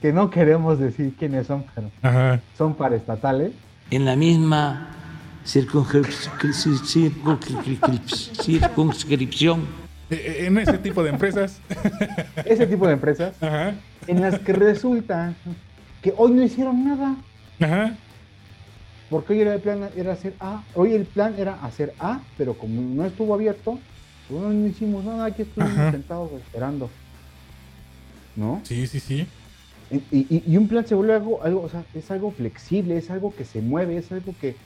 que 0.00 0.12
no 0.12 0.30
queremos 0.30 0.78
decir 0.78 1.14
quiénes 1.18 1.46
son, 1.46 1.64
pero 1.74 1.90
ajá, 2.02 2.40
son 2.56 2.74
paraestatales. 2.74 3.52
en 3.90 4.04
la 4.04 4.16
misma 4.16 4.88
circunscrip- 5.44 6.30
circunscrip- 6.84 8.42
circunscripción 8.42 9.66
E- 10.10 10.14
e- 10.14 10.46
en 10.46 10.58
ese 10.58 10.78
tipo 10.78 11.02
de 11.02 11.10
empresas, 11.10 11.60
Ese 12.44 12.66
tipo 12.66 12.86
de 12.86 12.92
empresas 12.94 13.34
ajá, 13.42 13.74
en 14.06 14.20
las 14.20 14.38
que 14.40 14.52
resulta 14.52 15.32
que 16.02 16.12
hoy 16.16 16.32
no 16.32 16.42
hicieron 16.42 16.84
nada. 16.84 17.14
ajá, 17.60 17.94
Porque 19.08 19.32
hoy 19.34 19.40
era 19.40 19.54
el 19.54 19.60
plan 19.60 19.88
era 19.96 20.12
hacer 20.12 20.34
A. 20.40 20.62
Hoy 20.74 20.94
el 20.94 21.04
plan 21.04 21.34
era 21.38 21.54
hacer 21.62 21.94
A, 22.00 22.20
pero 22.36 22.54
como 22.54 22.80
no 22.80 23.04
estuvo 23.06 23.34
abierto, 23.34 23.78
no, 24.40 24.66
hicimos 24.66 25.04
nada. 25.04 25.26
Aquí 25.26 25.42
estuvimos 25.42 25.78
Ajá. 25.78 25.90
sentados 25.92 26.32
esperando. 26.32 26.90
¿No? 28.34 28.60
sí, 28.64 28.86
sí, 28.86 28.98
sí, 28.98 29.26
Y, 29.90 29.96
y- 30.16 30.42
y 30.46 30.56
un 30.56 30.66
plan 30.68 30.86
se 30.86 30.94
vuelve 30.94 31.12
algo, 31.14 31.42
algo, 31.42 31.60
o 31.62 31.68
sea, 31.68 31.84
es 31.92 32.10
algo 32.10 32.30
flexible, 32.32 32.96
es 32.96 33.10
algo 33.10 33.34
que 33.34 33.44
se 33.44 33.60
mueve, 33.60 33.98
es 33.98 34.10
algo 34.10 34.34
que 34.40 34.56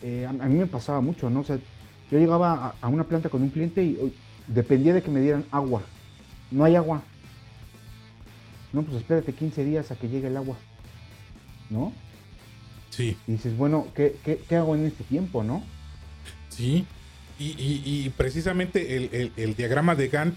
eh, 0.00 0.26
a, 0.26 0.30
a 0.30 0.48
mí 0.48 0.54
me 0.54 0.66
pasaba 0.66 1.00
mucho, 1.00 1.28
¿no? 1.28 1.40
O 1.40 1.44
sea, 1.44 1.58
yo 2.10 2.18
llegaba 2.18 2.52
a, 2.52 2.74
a 2.80 2.88
una 2.88 3.02
planta 3.02 3.28
con 3.30 3.42
un 3.42 3.50
cliente 3.50 3.82
y 3.82 4.14
dependía 4.46 4.94
de 4.94 5.02
que 5.02 5.10
me 5.10 5.20
dieran 5.20 5.44
agua. 5.50 5.82
No 6.52 6.62
hay 6.64 6.76
agua. 6.76 7.02
No, 8.72 8.82
pues 8.82 8.98
espérate 8.98 9.32
15 9.32 9.64
días 9.64 9.90
a 9.90 9.96
que 9.96 10.08
llegue 10.08 10.28
el 10.28 10.36
agua. 10.36 10.56
¿No? 11.70 11.92
sí, 12.90 13.16
Y 13.26 13.32
dices, 13.32 13.56
bueno, 13.56 13.88
¿qué, 13.96 14.16
qué, 14.24 14.40
qué 14.48 14.54
hago 14.56 14.76
en 14.76 14.84
este 14.86 15.02
tiempo, 15.02 15.42
no? 15.42 15.64
sí. 16.48 16.86
Y, 17.38 17.46
y- 17.58 17.82
y 17.84 18.10
precisamente 18.10 18.96
el, 18.96 19.08
el- 19.12 19.32
el 19.36 19.54
diagrama 19.56 19.94
de 19.94 20.08
Gantt 20.08 20.34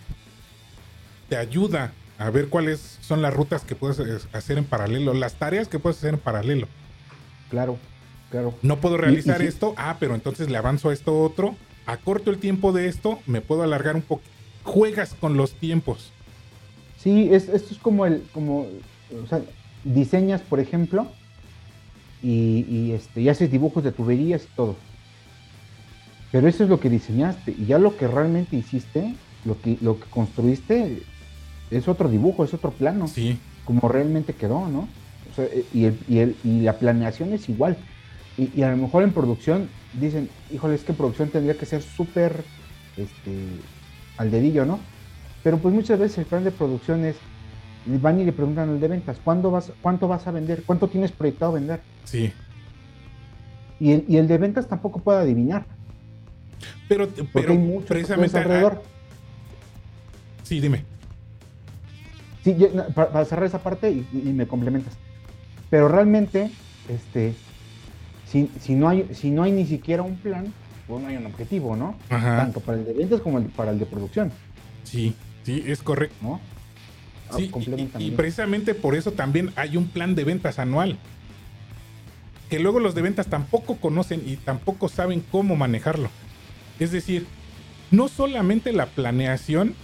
te 1.29 1.37
ayuda 1.37 1.93
a 2.17 2.29
ver 2.31 2.47
cuáles 2.47 2.97
son 3.01 3.21
las 3.21 3.33
rutas 3.33 3.63
que 3.63 3.75
puedes 3.75 3.99
eh, 3.99 4.25
hacer 4.33 4.57
en 4.57 4.65
paralelo, 4.65 5.13
las 5.13 5.35
tareas 5.35 5.67
que 5.67 5.77
puedes 5.77 5.97
hacer 5.99 6.15
en 6.15 6.19
paralelo. 6.19 6.67
Claro, 7.51 7.77
claro. 8.31 8.55
No 8.63 8.77
puedo 8.79 8.97
realizar 8.97 9.41
y 9.41 9.43
sí. 9.43 9.49
esto, 9.49 9.73
ah, 9.77 9.97
pero 9.99 10.15
entonces 10.15 10.49
le 10.49 10.57
avanzo 10.57 10.89
a 10.89 10.93
esto 10.93 11.21
otro, 11.21 11.55
acorto 11.85 12.31
el 12.31 12.39
tiempo 12.39 12.71
de 12.71 12.87
esto, 12.87 13.19
me 13.27 13.41
puedo 13.41 13.61
alargar 13.61 13.95
un 13.95 14.01
poco. 14.01 14.23
Juegas 14.63 15.13
con 15.19 15.37
los 15.37 15.53
tiempos. 15.53 16.11
Sí, 16.97 17.29
es, 17.31 17.47
esto 17.49 17.73
es 17.73 17.79
como 17.79 18.05
el, 18.07 18.23
como, 18.33 18.61
o 19.23 19.27
sea, 19.29 19.41
diseñas, 19.83 20.41
por 20.41 20.59
ejemplo, 20.59 21.07
y, 22.23 22.65
y, 22.67 22.91
este, 22.93 23.21
y 23.21 23.29
haces 23.29 23.51
dibujos 23.51 23.83
de 23.83 23.91
tuberías 23.91 24.43
y 24.43 24.55
todo. 24.55 24.75
Pero 26.32 26.47
eso 26.47 26.63
es 26.63 26.69
lo 26.69 26.80
que 26.80 26.89
diseñaste, 26.89 27.55
y 27.57 27.65
ya 27.65 27.80
lo 27.80 27.95
que 27.97 28.07
realmente 28.07 28.55
hiciste, 28.57 29.15
lo 29.45 29.59
que, 29.61 29.78
lo 29.82 29.99
que 29.99 30.05
construiste, 30.09 31.01
es 31.71 31.88
otro 31.88 32.09
dibujo, 32.09 32.43
es 32.43 32.53
otro 32.53 32.71
plano, 32.71 33.07
Sí, 33.07 33.39
como 33.65 33.88
realmente 33.89 34.34
quedó, 34.34 34.67
¿no? 34.67 34.88
O 35.32 35.36
sea, 35.36 35.45
eh, 35.45 35.65
y, 35.73 35.86
el- 35.86 35.99
y 36.07 36.17
el- 36.19 36.36
y 36.43 36.61
la 36.61 36.73
planeación 36.73 37.34
es 37.34 37.47
igual. 37.49 37.78
Y, 38.38 38.49
y 38.55 38.63
a 38.63 38.71
lo 38.71 38.78
mejor 38.78 39.03
en 39.03 39.11
producción 39.11 39.69
dicen, 39.93 40.30
híjole, 40.51 40.75
es 40.75 40.84
que 40.84 40.91
en 40.91 40.97
producción 40.97 41.30
tendría 41.30 41.57
que 41.57 41.65
ser 41.65 41.82
súper 41.82 42.43
este, 42.97 43.36
al 44.17 44.32
dedillo, 44.32 44.65
¿no? 44.65 44.80
Pero 45.43 45.57
pues 45.57 45.73
muchas 45.73 45.99
veces 45.99 46.17
el 46.19 46.25
plan 46.25 46.43
de 46.43 46.51
producción 46.51 47.05
es, 47.05 47.15
van 47.86 48.19
y 48.19 48.25
le 48.25 48.34
preguntan 48.34 48.69
al 48.69 48.80
de 48.80 48.88
ventas, 48.88 49.17
¿cuándo 49.23 49.49
vas, 49.51 49.71
¿cuánto 49.82 50.07
vas 50.07 50.28
a 50.28 50.32
vender? 50.32 50.63
¿Cuánto 50.65 50.88
tienes 50.88 51.11
proyectado 51.11 51.53
vender? 51.53 51.82
sí. 52.05 52.32
Y 53.80 53.91
el, 53.91 54.05
y 54.07 54.17
el 54.17 54.28
de 54.28 54.38
ventas 54.39 54.67
tampoco 54.67 54.99
puede 54.99 55.19
adivinar, 55.19 55.65
Pero, 56.88 57.08
pero 57.34 57.51
hay 57.53 57.80
precisamente... 57.88 58.38
alrededor. 58.38 58.84
sí, 60.43 60.60
dime. 60.60 60.84
Sí, 62.43 62.55
yo- 62.58 62.72
para, 62.93 63.10
para 63.12 63.26
cerrar 63.26 63.45
esa 63.45 63.60
parte 63.62 63.91
y, 63.91 64.08
y 64.14 64.32
me 64.34 64.47
complementas. 64.47 64.93
Pero 65.70 65.88
realmente, 65.89 66.49
este, 66.88 67.34
si, 68.26 68.49
si, 68.62 68.74
no 68.76 68.88
hay, 68.88 69.10
si 69.14 69.32
no 69.32 69.43
hay 69.43 69.51
ni 69.51 69.66
siquiera 69.66 70.01
un 70.03 70.16
plan, 70.18 70.53
pues 70.88 71.01
no 71.01 71.08
hay 71.10 71.18
un 71.18 71.26
objetivo, 71.26 71.76
¿no? 71.76 71.95
Ajá. 72.10 72.38
Tanto 72.38 72.62
para 72.62 72.78
el 72.78 72.86
de 72.86 72.93
ventas 72.93 73.20
como 73.22 73.39
el- 73.39 73.45
para 73.47 73.72
el 73.72 73.80
de 73.80 73.86
producción, 73.86 74.32
Sí, 74.86 75.14
sí, 75.43 75.62
es 75.68 75.82
correcto. 75.84 76.16
¿no? 76.22 76.39
Ah, 77.30 77.34
Sí, 77.36 77.51
y- 77.99 78.05
y, 78.05 78.12
precisamente 78.12 78.74
por 78.74 78.95
eso 78.95 79.12
también 79.12 79.51
hay 79.58 79.76
un 79.76 79.88
plan 79.89 80.16
de 80.16 80.24
ventas 80.24 80.60
anual. 80.60 80.97
Que 82.49 82.60
luego 82.60 82.80
los 82.80 82.95
de 82.95 83.01
ventas 83.01 83.28
tampoco 83.28 83.76
conocen 83.76 84.24
y 84.26 84.38
tampoco 84.38 84.88
saben 84.88 85.22
cómo 85.30 85.58
manejarlo. 85.58 86.10
Es 86.80 86.91
decir, 86.91 87.25
no 87.91 88.07
solamente 88.07 88.73
la 88.73 88.88
planeación 88.88 89.75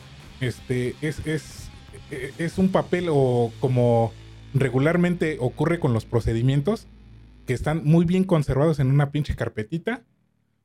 este, 0.41 0.96
es, 1.02 1.26
es, 1.26 1.70
es 2.38 2.58
un 2.58 2.70
papel 2.70 3.08
o 3.10 3.52
como 3.60 4.12
regularmente 4.54 5.38
ocurre 5.39 5.80
con 5.80 5.94
los 5.94 6.06
procedimientos 6.06 6.88
que 7.46 7.54
están 7.54 7.82
muy 7.84 8.06
bien 8.06 8.24
conservados 8.24 8.80
en 8.80 8.88
una 8.88 9.12
pinche 9.12 9.36
carpetita 9.36 10.04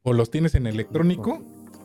o 0.03 0.13
los 0.13 0.31
tienes 0.31 0.55
en 0.55 0.67
electrónico, 0.67 1.43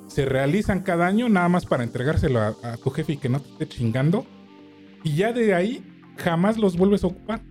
se 0.08 0.26
realizan 0.26 0.82
cada 0.82 1.08
año 1.08 1.30
nada 1.30 1.50
más 1.50 1.66
para 1.66 1.84
entregárselo 1.84 2.39
a, 2.39 2.78
tu 2.78 2.89
jefe 2.91 3.14
y 3.14 3.18
que 3.18 3.30
no 3.30 3.41
te 3.41 3.50
esté 3.50 3.68
chingando 3.68 4.26
y 5.04 5.16
ya 5.16 5.34
de 5.34 5.54
ahí 5.54 5.84
jamás 6.18 6.58
los 6.58 6.78
vuelves 6.78 7.04
a 7.04 7.08
ocupar. 7.08 7.41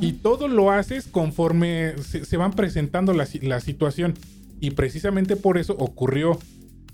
Y 0.00 0.14
todo 0.14 0.48
lo 0.48 0.72
haces 0.72 1.06
conforme 1.06 1.94
se, 2.02 2.36
van 2.36 2.52
presentando 2.52 3.12
la 3.12 3.60
situación. 3.60 4.14
Y 4.60 4.70
precisamente 4.72 5.36
por 5.36 5.58
eso 5.58 5.74
ocurrió 5.78 6.38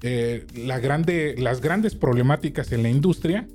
eh, 0.03 0.47
la 0.55 0.79
grande, 0.81 1.37
las 1.39 1.61
grandes 1.61 1.95
problemáticas 1.95 2.73
en 2.73 2.83
la 2.83 2.89
industria 2.89 3.47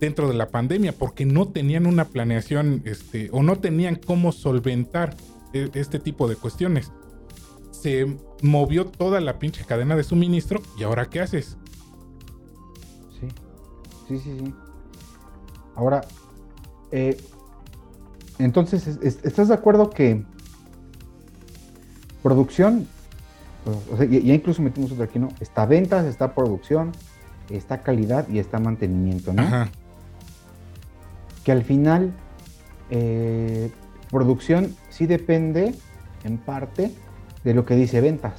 dentro 0.00 0.26
de 0.28 0.34
la 0.34 0.48
pandemia, 0.48 0.92
porque 0.92 1.24
no 1.26 1.48
tenían 1.48 1.86
una 1.86 2.06
planeación 2.06 2.82
este, 2.86 3.28
o 3.32 3.42
no 3.42 3.58
tenían 3.60 3.96
cómo 3.96 4.32
solventar 4.32 5.14
e- 5.52 5.70
este 5.74 5.98
tipo 5.98 6.28
de 6.28 6.36
cuestiones. 6.36 6.90
Se 7.70 8.16
movió 8.42 8.86
toda 8.86 9.20
la 9.20 9.38
pinche 9.38 9.64
cadena 9.64 9.94
de 9.94 10.02
suministro 10.04 10.60
y 10.78 10.82
ahora 10.82 11.06
¿qué 11.06 11.20
haces? 11.20 11.56
Sí, 13.20 13.28
sí, 14.08 14.18
sí, 14.18 14.36
sí. 14.40 14.54
Ahora, 15.76 16.00
eh, 16.90 17.16
entonces, 18.38 18.86
es- 18.86 18.98
es- 19.02 19.24
¿estás 19.24 19.48
de 19.48 19.54
acuerdo 19.54 19.90
que 19.90 20.24
producción, 22.22 22.88
o 23.64 23.96
sea, 23.96 24.06
ya, 24.06 24.34
incluso 24.34 24.62
metimos 24.62 24.92
otro 24.92 25.04
aquí, 25.04 25.18
¿no? 25.18 25.28
Está 25.40 25.66
ventas, 25.66 26.04
está 26.06 26.34
producción, 26.34 26.92
está 27.50 27.82
calidad 27.82 28.28
y 28.28 28.38
está 28.38 28.58
mantenimiento, 28.58 29.32
¿no? 29.32 29.42
Ajá. 29.42 29.68
Que 31.44 31.52
al 31.52 31.62
final, 31.64 32.12
eh, 32.90 33.70
producción 34.10 34.74
sí 34.90 35.06
depende 35.06 35.74
en 36.24 36.38
parte 36.38 36.92
de 37.44 37.54
lo 37.54 37.64
que 37.64 37.74
dice 37.74 38.00
ventas. 38.00 38.34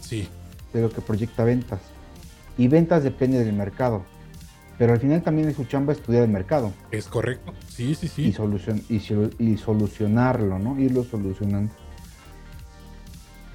Sí, 0.00 0.28
de 0.72 0.82
lo 0.82 0.90
que 0.90 1.00
proyecta 1.00 1.44
ventas. 1.44 1.80
Y 2.58 2.68
ventas 2.68 3.02
depende 3.02 3.44
del 3.44 3.54
mercado. 3.54 4.02
Pero 4.78 4.92
al 4.92 5.00
final 5.00 5.22
también 5.22 5.48
es 5.48 5.56
su 5.56 5.64
chamba 5.64 5.94
estudiar 5.94 6.22
el 6.24 6.28
mercado 6.30 6.70
es 6.90 7.06
correcto. 7.06 7.54
Sí, 7.68 7.94
sí, 7.94 8.06
y, 8.06 8.08
sí. 8.08 8.32
solucion- 8.34 8.82
y, 8.90 8.98
solu- 8.98 9.32
y 9.38 9.56
solucionarlo, 9.56 10.58
¿no? 10.58 10.78
Irlo 10.78 11.02
solucionando. 11.02 11.72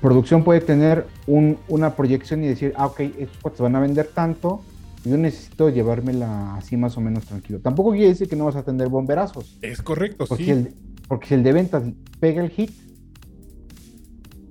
Producción 0.02 0.44
puede 0.44 0.62
tener 0.62 1.06
un- 1.28 1.58
una 1.68 1.96
proyección 1.96 2.44
y 2.44 2.48
decir, 2.48 2.74
ah, 2.76 2.88
ok, 2.88 3.00
estos 3.20 3.38
cuates 3.42 3.62
van 3.62 3.76
a 3.76 3.80
vender 3.80 4.08
tanto, 4.08 4.62
yo 5.06 5.18
necesito 5.18 5.70
llevármela 5.70 6.56
así 6.56 6.76
más 6.78 6.98
o 6.98 7.02
menos 7.02 7.26
tranquilo. 7.26 7.60
Tampoco 7.60 7.92
quiere 7.92 8.08
decir 8.10 8.28
que 8.28 8.36
no 8.36 8.46
vas 8.46 8.56
a 8.56 8.64
tener 8.64 8.88
bomberazos. 8.90 9.58
Es 9.62 9.82
correcto, 9.82 10.26
Porque, 10.28 10.44
sí. 10.44 10.50
el, 10.52 10.74
porque 11.08 11.28
si 11.28 11.34
el 11.36 11.44
de 11.44 11.54
ventas 11.54 11.84
pega 12.20 12.44
el 12.44 12.50
hit, 12.50 12.72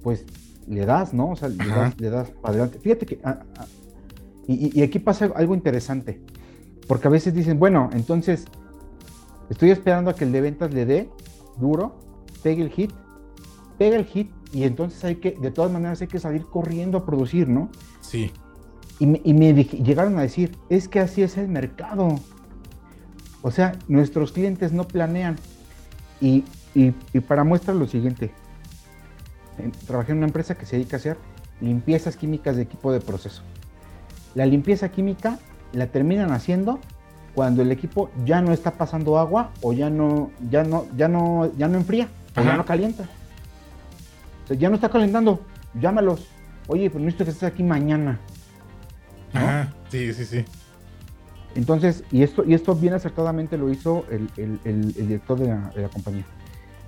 pues 0.02 0.24
le 0.66 0.86
das, 0.86 1.12
¿no? 1.12 1.30
O 1.30 1.36
sea, 1.36 1.48
le 1.48 1.56
das, 1.66 2.00
le 2.00 2.10
das 2.10 2.30
para 2.30 2.50
adelante. 2.54 2.78
Fíjate 2.78 3.06
que. 3.06 3.18
ah, 3.24 3.40
ah, 3.58 3.66
y 4.46 4.82
aquí 4.82 4.98
pasa 4.98 5.30
algo 5.36 5.54
interesante. 5.54 6.20
Porque 6.88 7.06
a 7.06 7.10
veces 7.10 7.32
dicen, 7.34 7.58
bueno, 7.60 7.88
entonces 7.92 8.46
estoy 9.48 9.70
esperando 9.70 10.10
a 10.10 10.14
que 10.14 10.24
el 10.24 10.32
de 10.32 10.40
ventas 10.40 10.74
le 10.74 10.86
dé 10.86 11.08
duro, 11.60 12.00
pegue 12.42 12.62
el 12.62 12.70
hit, 12.70 12.90
pega 13.78 13.96
el 13.96 14.04
hit, 14.06 14.30
y 14.52 14.64
entonces 14.64 15.02
hay 15.04 15.16
que, 15.16 15.32
de 15.32 15.50
todas 15.50 15.70
maneras, 15.70 16.00
hay 16.00 16.08
que 16.08 16.18
salir 16.18 16.44
corriendo 16.46 16.98
a 16.98 17.06
producir, 17.06 17.48
¿no? 17.48 17.68
Sí, 18.00 18.32
Y 18.98 19.06
me, 19.06 19.20
y 19.24 19.32
me 19.32 19.52
llegaron 19.54 20.18
a 20.18 20.22
decir, 20.22 20.56
es 20.68 20.88
que 20.88 21.00
así 21.00 21.22
es 21.22 21.36
el 21.38 21.48
mercado. 21.48 22.18
O 23.42 23.50
sea, 23.50 23.72
nuestros 23.88 24.32
clientes 24.32 24.72
no 24.72 24.84
planean. 24.86 25.36
Y, 26.20 26.44
y- 26.74 26.92
y 27.14 27.20
para 27.20 27.42
muestra 27.44 27.72
lo 27.72 27.86
siguiente, 27.86 28.30
en- 29.58 29.72
trabajé 29.72 30.12
en 30.12 30.18
una 30.18 30.26
empresa 30.26 30.54
que 30.56 30.66
se 30.66 30.76
dedica 30.76 30.96
a 30.96 30.98
hacer 30.98 31.16
limpiezas 31.60 32.16
químicas 32.16 32.56
de 32.56 32.62
equipo 32.62 32.92
de 32.92 33.00
proceso. 33.00 33.42
La 34.34 34.44
limpieza 34.46 34.90
química 34.90 35.38
la 35.72 35.86
terminan 35.86 36.32
haciendo 36.32 36.78
cuando 37.34 37.62
el 37.62 37.70
equipo 37.72 38.10
ya 38.26 38.42
no 38.42 38.52
está 38.52 38.72
pasando 38.72 39.18
agua 39.18 39.50
o 39.62 39.72
ya 39.72 39.88
no, 39.88 40.30
ya 40.50 40.62
no, 40.64 40.86
ya 40.96 41.08
no, 41.08 41.50
ya 41.56 41.68
no 41.68 41.78
enfría 41.78 42.08
o 42.36 42.42
ya 42.42 42.56
no 42.56 42.64
calienta. 42.64 43.08
Sea, 44.50 44.58
ya 44.58 44.68
no 44.68 44.74
está 44.74 44.88
calentando, 44.88 45.40
llámalos. 45.80 46.26
Oye, 46.66 46.90
pero 46.90 46.98
necesito 47.04 47.24
que 47.24 47.30
estés 47.30 47.48
aquí 47.48 47.62
mañana. 47.62 48.18
¿no? 49.32 49.40
ajá. 49.40 49.72
Sí, 49.90 50.12
sí, 50.12 50.24
sí. 50.24 50.44
Entonces, 51.54 52.02
y 52.10 52.22
esto, 52.24 52.44
y 52.44 52.54
esto 52.54 52.74
bien 52.74 52.94
acertadamente 52.94 53.56
lo 53.58 53.70
hizo 53.70 54.04
el, 54.10 54.28
el- 54.36 54.58
el- 54.64 54.94
el 54.98 55.08
director 55.08 55.38
de 55.38 55.48
la, 55.48 55.70
de 55.74 55.82
la 55.82 55.88
compañía. 55.88 56.24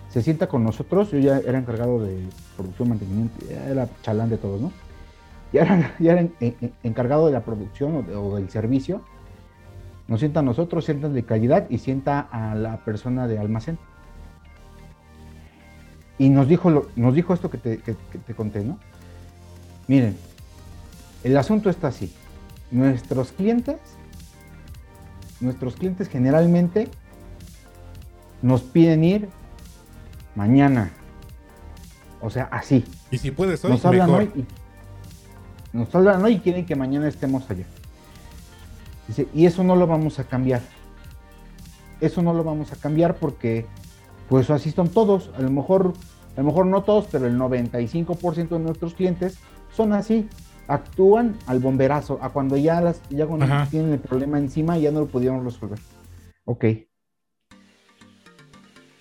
Se 0.08 0.22
sienta 0.22 0.46
con 0.48 0.62
nosotros, 0.64 1.10
yo 1.12 1.18
ya 1.20 1.38
era 1.38 1.58
encargado 1.58 2.02
de 2.04 2.18
producción, 2.56 2.88
mantenimiento, 2.88 3.44
ya 3.48 3.64
era 3.68 3.88
chalán 4.02 4.28
de 4.28 4.38
todos, 4.38 4.60
¿no? 4.60 4.72
Ya 5.52 5.62
era, 5.62 5.94
ya 6.00 6.12
era 6.12 6.20
en- 6.22 6.34
en- 6.40 6.72
encargado 6.82 7.26
de 7.26 7.32
la 7.32 7.40
producción 7.42 7.94
o, 7.96 8.02
de- 8.02 8.16
o 8.16 8.34
del 8.36 8.50
servicio. 8.50 9.02
Nos 10.08 10.18
sienta 10.20 10.40
a 10.40 10.42
nosotros, 10.42 10.84
sienta 10.84 11.08
de 11.08 11.22
calidad 11.24 11.66
y 11.70 11.78
sienta 11.78 12.20
a 12.20 12.54
la 12.56 12.78
persona 12.78 13.26
de 13.28 13.38
almacén. 13.38 13.78
Y 16.22 16.28
nos 16.28 16.46
dijo, 16.46 16.70
lo- 16.70 16.86
nos 16.94 17.14
dijo 17.16 17.34
esto 17.34 17.50
que 17.50 17.58
te, 17.58 17.78
que- 17.78 17.96
que 18.12 18.18
te 18.18 18.32
conté, 18.34 18.62
¿no? 18.62 18.78
Miren, 19.88 20.16
el 21.24 21.36
asunto 21.36 21.68
está 21.68 21.88
así. 21.88 22.14
Nuestros 22.70 23.32
clientes 23.32 23.76
nuestros 25.40 25.74
clientes 25.74 26.08
generalmente 26.08 26.86
nos 28.42 28.62
piden 28.62 29.02
ir 29.02 29.28
mañana. 30.36 30.92
O 32.20 32.30
sea, 32.30 32.44
así. 32.52 32.84
Y 33.10 33.18
si 33.18 33.32
puedes 33.32 33.64
hoy, 33.64 33.72
Nos 33.72 33.84
hablan 33.84 34.06
mejor. 34.06 34.22
hoy 34.22 34.30
y 35.72 35.76
nos 35.76 35.92
hablan 35.92 36.22
hoy 36.24 36.34
y 36.34 36.38
quieren 36.38 36.64
que 36.64 36.76
mañana 36.76 37.08
estemos 37.08 37.50
allá. 37.50 37.64
Dice, 39.08 39.26
y 39.34 39.46
eso 39.46 39.64
no 39.64 39.74
lo 39.74 39.88
vamos 39.88 40.20
a 40.20 40.24
cambiar. 40.24 40.62
Eso 42.00 42.22
no 42.22 42.32
lo 42.34 42.44
vamos 42.44 42.70
a 42.72 42.76
cambiar 42.76 43.16
porque 43.16 43.66
pues 44.28 44.48
así 44.50 44.70
son 44.70 44.88
todos. 44.90 45.30
A 45.36 45.40
lo 45.40 45.50
mejor, 45.50 45.92
a 46.36 46.40
lo 46.40 46.46
mejor 46.46 46.66
no 46.66 46.82
todos, 46.82 47.06
pero 47.10 47.26
el 47.26 47.38
95% 47.38 48.48
de 48.48 48.58
nuestros 48.58 48.94
clientes 48.94 49.38
son 49.74 49.92
así. 49.92 50.28
Actúan 50.68 51.36
al 51.46 51.58
bomberazo, 51.58 52.18
a 52.22 52.30
cuando 52.30 52.56
ya 52.56 52.80
las, 52.80 53.02
ya 53.10 53.26
cuando 53.26 53.44
Ajá. 53.44 53.66
tienen 53.70 53.92
el 53.92 53.98
problema 53.98 54.38
encima 54.38 54.78
y 54.78 54.82
ya 54.82 54.90
no 54.90 55.00
lo 55.00 55.06
pudieron 55.06 55.44
resolver. 55.44 55.78
Ok. 56.44 56.64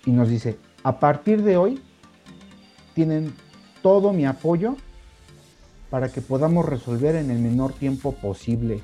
Y 0.04 0.10
nos 0.10 0.28
dice, 0.28 0.58
a 0.82 0.98
partir 0.98 1.42
de 1.42 1.56
hoy 1.56 1.80
tienen 2.94 3.32
todo 3.82 4.12
mi 4.12 4.26
apoyo 4.26 4.76
para 5.88 6.10
que 6.10 6.20
podamos 6.20 6.66
resolver 6.66 7.16
en 7.16 7.30
el 7.30 7.38
menor 7.38 7.72
tiempo 7.72 8.12
posible, 8.12 8.80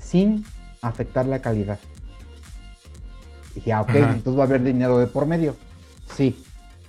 sin 0.00 0.44
afectar 0.80 1.26
la 1.26 1.40
calidad. 1.40 1.78
Dije, 3.54 3.72
ah, 3.72 3.82
ok, 3.82 3.90
Ajá. 3.90 4.12
entonces 4.12 4.38
va 4.38 4.44
a 4.44 4.46
haber 4.46 4.62
dinero 4.62 4.98
de 4.98 5.06
por 5.06 5.26
medio. 5.26 5.56
Sí, 6.14 6.44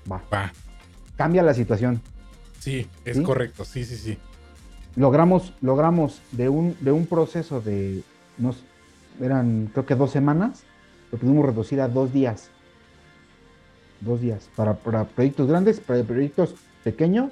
va. 0.10 0.22
Va. 0.32 0.52
Cambia 1.18 1.42
la 1.44 1.54
situación. 1.54 2.02
Sí, 2.60 2.88
es 3.04 3.18
¿Sí? 3.18 3.24
correcto. 3.24 3.66
Sí, 3.66 3.84
sí, 3.84 3.96
sí. 3.96 4.18
Logramos, 4.96 5.54
logramos 5.62 6.22
de 6.32 6.48
un, 6.50 6.76
de 6.80 6.92
un 6.92 7.06
proceso 7.06 7.60
de, 7.60 8.04
nos, 8.38 8.64
eran 9.20 9.70
creo 9.74 9.86
que 9.86 9.96
dos 9.96 10.12
semanas, 10.12 10.64
lo 11.12 11.18
pudimos 11.18 11.46
reducir 11.46 11.82
a 11.82 11.88
dos 11.88 12.14
días. 12.14 12.50
Dos 14.02 14.22
días. 14.22 14.50
Para, 14.56 14.76
para 14.76 15.06
proyectos 15.06 15.48
grandes, 15.48 15.80
para 15.80 16.04
proyectos 16.04 16.56
pequeños, 16.84 17.32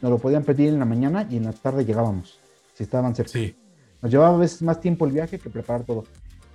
nos 0.00 0.10
lo 0.10 0.18
podían 0.18 0.44
pedir 0.44 0.68
en 0.68 0.78
la 0.78 0.84
mañana 0.84 1.26
y 1.28 1.36
en 1.36 1.44
la 1.44 1.52
tarde 1.52 1.84
llegábamos, 1.84 2.38
si 2.74 2.84
estaban 2.84 3.14
cerca. 3.14 3.32
Sí. 3.32 3.56
Nos 4.02 4.12
llevaba 4.12 4.36
a 4.36 4.38
veces 4.38 4.62
más 4.62 4.80
tiempo 4.80 5.06
el 5.06 5.12
viaje 5.12 5.38
que 5.38 5.50
preparar 5.50 5.84
todo. 5.84 6.04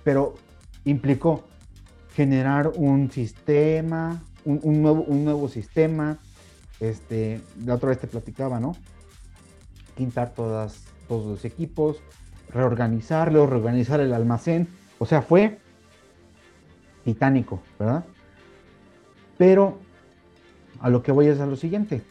Pero 0.04 0.34
implicó 0.84 1.44
generar 2.14 2.72
un 2.76 3.10
sistema, 3.10 4.22
un, 4.44 4.60
un 4.62 4.80
nuevo, 4.82 5.02
un 5.02 5.24
nuevo 5.24 5.48
sistema. 5.48 6.18
Este, 6.82 7.40
la 7.64 7.76
otra 7.76 7.90
vez 7.90 8.00
te 8.00 8.08
platicaba, 8.08 8.58
¿no? 8.58 8.74
Quintar 9.96 10.34
todas, 10.34 10.82
todos 11.06 11.26
los 11.26 11.44
equipos, 11.44 11.98
reorganizarlos, 12.48 13.48
reorganizar 13.48 14.00
el 14.00 14.12
almacén. 14.12 14.66
O 14.98 15.06
sea, 15.06 15.22
fue 15.22 15.60
titánico, 17.04 17.62
¿verdad? 17.78 18.04
Pero 19.38 19.78
a 20.80 20.90
lo 20.90 21.04
que 21.04 21.12
voy 21.12 21.28
es 21.28 21.38
a 21.38 21.46
lo 21.46 21.54
siguiente. 21.54 22.02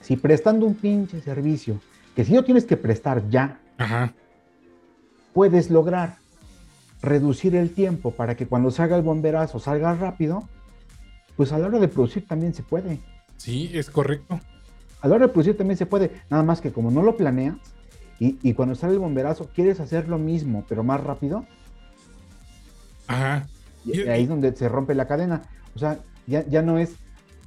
Si 0.00 0.16
prestando 0.16 0.66
un 0.66 0.74
pinche 0.74 1.20
servicio, 1.20 1.80
que 2.16 2.24
si 2.24 2.32
no 2.32 2.42
tienes 2.42 2.64
que 2.64 2.76
prestar 2.76 3.28
ya, 3.28 3.60
Ajá. 3.78 4.12
puedes 5.32 5.70
lograr 5.70 6.16
reducir 7.00 7.54
el 7.54 7.72
tiempo 7.72 8.10
para 8.10 8.34
que 8.34 8.48
cuando 8.48 8.72
salga 8.72 8.96
el 8.96 9.02
bomberazo 9.02 9.60
salga 9.60 9.94
rápido, 9.94 10.48
pues 11.36 11.52
a 11.52 11.58
la 11.58 11.68
hora 11.68 11.78
de 11.78 11.86
producir 11.86 12.26
también 12.26 12.54
se 12.54 12.64
puede. 12.64 13.00
Sí, 13.42 13.70
es 13.74 13.90
correcto. 13.90 14.40
A 15.00 15.08
la 15.08 15.16
hora 15.16 15.26
de 15.26 15.32
producir 15.32 15.56
también 15.56 15.76
se 15.76 15.84
puede, 15.86 16.12
nada 16.30 16.42
más 16.44 16.60
que 16.60 16.70
como 16.70 16.90
no 16.92 17.02
lo 17.02 17.16
planeas 17.16 17.56
y, 18.20 18.38
y 18.42 18.54
cuando 18.54 18.76
sale 18.76 18.92
el 18.92 19.00
bomberazo 19.00 19.50
quieres 19.52 19.80
hacer 19.80 20.08
lo 20.08 20.16
mismo, 20.18 20.64
pero 20.68 20.84
más 20.84 21.02
rápido, 21.02 21.44
Ajá. 23.08 23.46
Y, 23.84 24.00
Y- 24.00 24.08
ahí 24.08 24.22
es 24.22 24.28
donde 24.28 24.54
se 24.56 24.68
rompe 24.68 24.94
la 24.94 25.06
cadena. 25.08 25.42
O 25.74 25.78
sea, 25.78 25.98
ya, 26.26 26.46
ya 26.46 26.62
no 26.62 26.78
es 26.78 26.90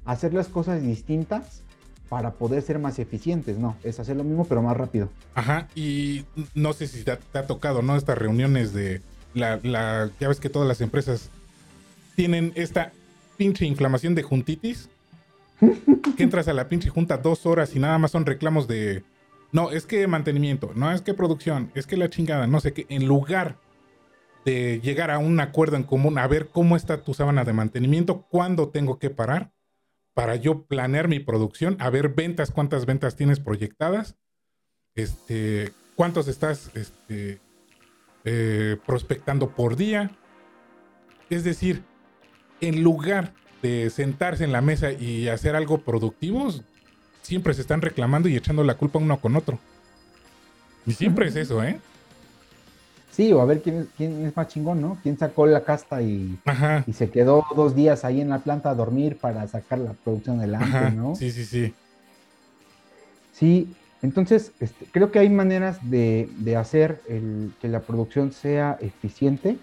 hacer 0.03 0.33
las 0.33 0.47
cosas 0.47 0.81
distintas 0.81 1.61
para 2.09 2.33
poder 2.33 2.61
ser 2.61 2.77
más 2.77 2.99
eficientes, 2.99 3.57
no, 3.57 3.75
es 3.83 3.99
hacer 3.99 4.15
lo 4.17 4.23
mismo 4.23 4.45
pero 4.45 4.61
más 4.61 4.77
rápido. 4.77 5.09
Ajá, 5.33 5.67
y 5.75 6.25
no 6.53 6.73
sé 6.73 6.87
si 6.87 7.03
te 7.03 7.11
ha, 7.11 7.17
te 7.17 7.39
ha 7.39 7.47
tocado, 7.47 7.81
¿no? 7.81 7.95
Estas 7.95 8.17
reuniones 8.17 8.73
de 8.73 9.01
la, 9.33 9.59
la, 9.63 10.11
ya 10.19 10.27
ves 10.27 10.39
que 10.39 10.49
todas 10.49 10.67
las 10.67 10.81
empresas 10.81 11.29
tienen 12.15 12.51
esta 12.55 12.91
pinche 13.37 13.65
inflamación 13.65 14.13
de 14.13 14.21
juntitis, 14.23 14.89
que 16.17 16.23
entras 16.23 16.47
a 16.47 16.53
la 16.53 16.69
pinche 16.69 16.89
junta 16.89 17.17
dos 17.17 17.45
horas 17.45 17.75
y 17.75 17.79
nada 17.79 17.97
más 17.97 18.11
son 18.11 18.25
reclamos 18.25 18.67
de, 18.67 19.03
no, 19.51 19.71
es 19.71 19.85
que 19.85 20.05
mantenimiento, 20.07 20.71
no, 20.75 20.91
es 20.91 21.01
que 21.01 21.13
producción, 21.13 21.71
es 21.75 21.87
que 21.87 21.97
la 21.97 22.09
chingada, 22.09 22.47
no 22.47 22.59
sé 22.59 22.73
qué, 22.73 22.85
en 22.89 23.07
lugar 23.07 23.57
de 24.43 24.79
llegar 24.81 25.11
a 25.11 25.17
un 25.17 25.39
acuerdo 25.39 25.75
en 25.75 25.83
común, 25.83 26.17
a 26.17 26.27
ver 26.27 26.49
cómo 26.49 26.75
está 26.75 27.03
tu 27.03 27.13
sábana 27.13 27.43
de 27.43 27.53
mantenimiento, 27.53 28.27
cuándo 28.29 28.69
tengo 28.69 28.99
que 28.99 29.09
parar, 29.09 29.53
para 30.13 30.35
yo 30.35 30.65
planear 30.65 31.07
mi 31.07 31.19
producción, 31.19 31.75
a 31.79 31.89
ver 31.89 32.09
ventas, 32.09 32.51
cuántas 32.51 32.85
ventas 32.85 33.15
tienes 33.15 33.39
proyectadas, 33.39 34.15
este, 34.95 35.73
cuántos 35.95 36.27
estás 36.27 36.71
este, 36.73 37.39
eh, 38.23 38.77
prospectando 38.85 39.49
por 39.49 39.75
día. 39.75 40.11
Es 41.29 41.43
decir, 41.43 41.83
en 42.61 42.81
lugar 42.81 43.33
de 43.65 43.89
sentarse 43.89 44.43
en 44.43 44.51
la 44.51 44.61
mesa 44.61 44.91
y 44.91 45.27
hacer 45.27 45.55
algo 45.55 45.79
productivo, 45.79 46.51
siempre 47.21 47.53
se 47.53 47.61
están 47.61 47.81
reclamando 47.81 48.29
y 48.29 48.35
echando 48.35 48.63
la 48.63 48.75
culpa 48.75 48.99
uno 48.99 49.19
con 49.19 49.35
otro. 49.35 49.59
Y 50.85 50.93
siempre 50.93 51.27
es 51.27 51.35
eso, 51.35 51.63
¿eh? 51.63 51.79
Sí, 53.11 53.31
o 53.31 53.41
a 53.41 53.45
ver 53.45 53.61
quién 53.61 53.77
es, 53.79 53.87
quién 53.95 54.25
es 54.25 54.35
más 54.35 54.49
chingón, 54.49 54.81
¿no? 54.81 54.97
¿Quién 55.01 55.17
sacó 55.17 55.47
la 55.47 55.63
casta 55.63 56.01
y, 56.01 56.37
se 56.93 57.09
quedó 57.09 57.45
dos 57.55 57.73
días 57.73 58.03
ahí 58.03 58.19
en 58.19 58.29
la 58.29 58.39
planta 58.39 58.69
a 58.69 58.75
dormir 58.75 59.17
para 59.17 59.47
sacar 59.47 59.79
la 59.79 59.93
producción 59.93 60.39
adelante, 60.39 60.65
Ajá. 60.65 60.89
¿no? 60.91 61.15
Sí, 61.15 61.31
sí, 61.31 61.45
sí. 61.45 61.73
Sí, 63.31 63.73
entonces 64.01 64.51
este, 64.59 64.85
creo 64.91 65.11
que 65.11 65.19
hay 65.19 65.29
maneras 65.29 65.79
de, 65.89 66.29
de 66.37 66.55
hacer 66.57 67.01
el- 67.07 67.53
que 67.61 67.69
la 67.69 67.79
producción 67.79 68.31
sea 68.31 68.77
eficiente. 68.81 69.57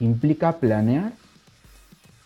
Implica 0.00 0.58
planear, 0.58 1.12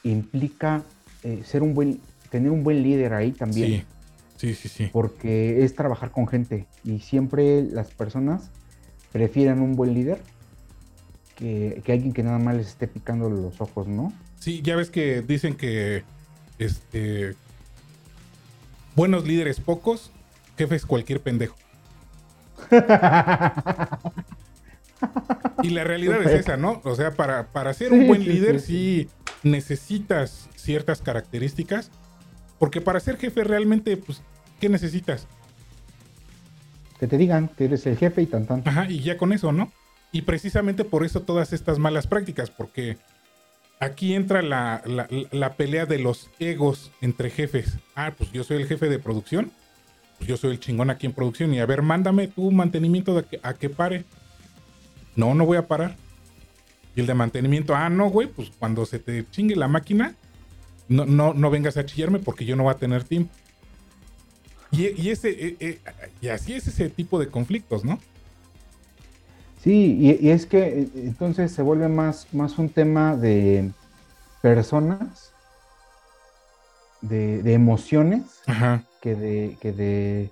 implica 0.05 0.83
eh, 1.23 1.43
ser 1.45 1.63
un 1.63 1.75
buen, 1.75 2.01
tener 2.31 2.51
un 2.51 2.65
buen 2.65 2.83
líder 2.83 3.15
ahí 3.15 3.33
también, 3.33 3.85
Sí, 4.37 4.55
sí, 4.55 4.55
sí, 4.55 4.69
sí. 4.69 4.91
porque 4.93 5.65
es 5.65 5.75
trabajar 5.75 6.11
con 6.11 6.27
gente 6.27 6.67
y 6.85 6.99
siempre 7.01 7.63
las 7.63 7.89
personas 7.89 8.51
prefieren 9.13 9.61
un 9.61 9.77
buen 9.77 9.95
líder 9.95 10.21
que, 11.37 11.81
que 11.85 11.93
alguien 11.93 12.13
que 12.13 12.23
nada 12.23 12.39
más 12.39 12.57
les 12.57 12.69
esté 12.69 12.89
picando 12.89 13.29
los 13.31 13.61
ojos, 13.61 13.87
¿no? 13.87 14.13
Sí, 14.39 14.61
ya 14.63 14.75
ves 14.75 14.91
que 14.91 15.23
dicen 15.23 15.55
que 15.55 16.03
este 16.59 17.35
buenos 18.97 19.27
líderes 19.27 19.61
pocos, 19.61 20.11
jefes 20.57 20.87
cualquier 20.87 21.21
pendejo. 21.21 21.57
Y 25.63 25.71
la 25.71 25.85
realidad 25.85 26.23
es 26.23 26.41
esa, 26.41 26.57
¿no? 26.57 26.81
O 26.85 26.95
sea, 26.95 27.13
para, 27.13 27.49
para 27.49 27.73
ser 27.75 27.93
un 27.93 28.07
buen 28.07 28.23
sí, 28.23 28.29
líder 28.29 28.61
sí, 28.61 28.67
sí, 28.67 29.09
necesitas 29.43 30.49
ciertas 30.57 31.03
características. 31.03 31.91
Porque 32.59 32.81
para 32.81 33.01
ser 33.01 33.17
jefe 33.19 33.43
realmente, 33.45 33.97
pues, 33.97 34.23
¿qué 34.61 34.69
necesitas? 34.69 35.27
que 37.01 37.09
te 37.09 37.19
digan 37.19 37.49
que 37.49 37.65
eres 37.65 37.85
el 37.87 37.97
jefe 37.99 38.23
y 38.23 38.27
tan 38.27 38.47
tan. 38.47 38.63
Ajá, 38.65 38.89
y 38.89 39.01
ya 39.01 39.19
con 39.19 39.33
eso, 39.33 39.51
¿no? 39.51 39.73
Y 40.13 40.23
precisamente 40.23 40.85
por 40.85 41.05
eso 41.05 41.23
todas 41.23 41.53
estas 41.53 41.81
malas 41.81 42.07
prácticas, 42.07 42.49
porque 42.51 42.97
aquí 43.81 44.15
entra 44.15 44.41
la, 44.41 44.83
la- 44.87 45.09
la 45.33 45.55
pelea 45.55 45.85
de 45.87 45.99
los 45.99 46.31
egos 46.39 46.93
entre 47.01 47.29
jefes. 47.31 47.79
Ah, 47.97 48.13
pues 48.17 48.31
yo 48.31 48.45
soy 48.45 48.59
el 48.59 48.69
jefe 48.69 48.89
de 48.89 49.01
producción, 49.01 49.51
pues 50.19 50.29
yo 50.29 50.37
soy 50.37 50.53
el 50.53 50.61
chingón 50.61 50.91
aquí 50.91 51.07
en 51.07 51.13
producción 51.13 51.53
y 51.53 51.59
a 51.59 51.67
ver, 51.67 51.83
mándame 51.83 52.29
tu 52.29 52.53
mantenimiento 52.53 53.17
de 53.17 53.25
que- 53.25 53.41
a 53.43 53.55
que 53.55 53.69
pare. 53.69 54.05
No, 55.17 55.35
no 55.35 55.45
voy 55.45 55.57
a 55.57 55.67
parar. 55.67 55.97
Y 56.95 57.01
el 57.01 57.07
de 57.07 57.15
mantenimiento, 57.15 57.75
ah, 57.75 57.89
no, 57.89 58.11
güey, 58.11 58.29
pues 58.29 58.51
cuando 58.59 58.85
se 58.85 58.99
te 58.99 59.29
chingue 59.31 59.57
la 59.57 59.69
máquina, 59.69 60.15
no, 60.89 61.07
no, 61.07 61.33
no 61.33 61.51
vengas 61.51 61.77
a 61.77 61.87
chillarme 61.87 62.19
porque 62.19 62.45
yo 62.45 62.57
no 62.57 62.65
voy 62.65 62.73
a 62.73 62.79
tener 62.79 63.05
tiempo. 63.05 63.33
Y, 64.71 64.89
y 65.01 65.11
ese, 65.11 65.31
eh, 65.31 65.57
eh, 65.61 65.79
y 66.21 66.29
así 66.29 66.55
es 66.55 66.67
ese 66.67 66.89
tipo 66.89 67.19
de 67.19 67.29
conflictos, 67.29 67.85
¿no? 67.85 67.99
Sí, 69.63 69.97
y, 70.01 70.27
y 70.27 70.31
es 70.31 70.47
que 70.47 70.59
eh, 70.59 70.89
entonces 70.95 71.53
se 71.53 71.63
vuelve 71.63 71.89
más, 71.89 72.27
más 72.33 72.59
un 72.59 72.69
tema 72.69 73.17
de 73.17 73.71
personas, 74.41 75.33
de, 77.01 77.43
de 77.43 77.53
emociones, 77.53 78.23
Ajá, 78.47 78.85
que 79.01 79.15
de, 79.15 79.57
que 79.61 79.73
de, 79.73 80.31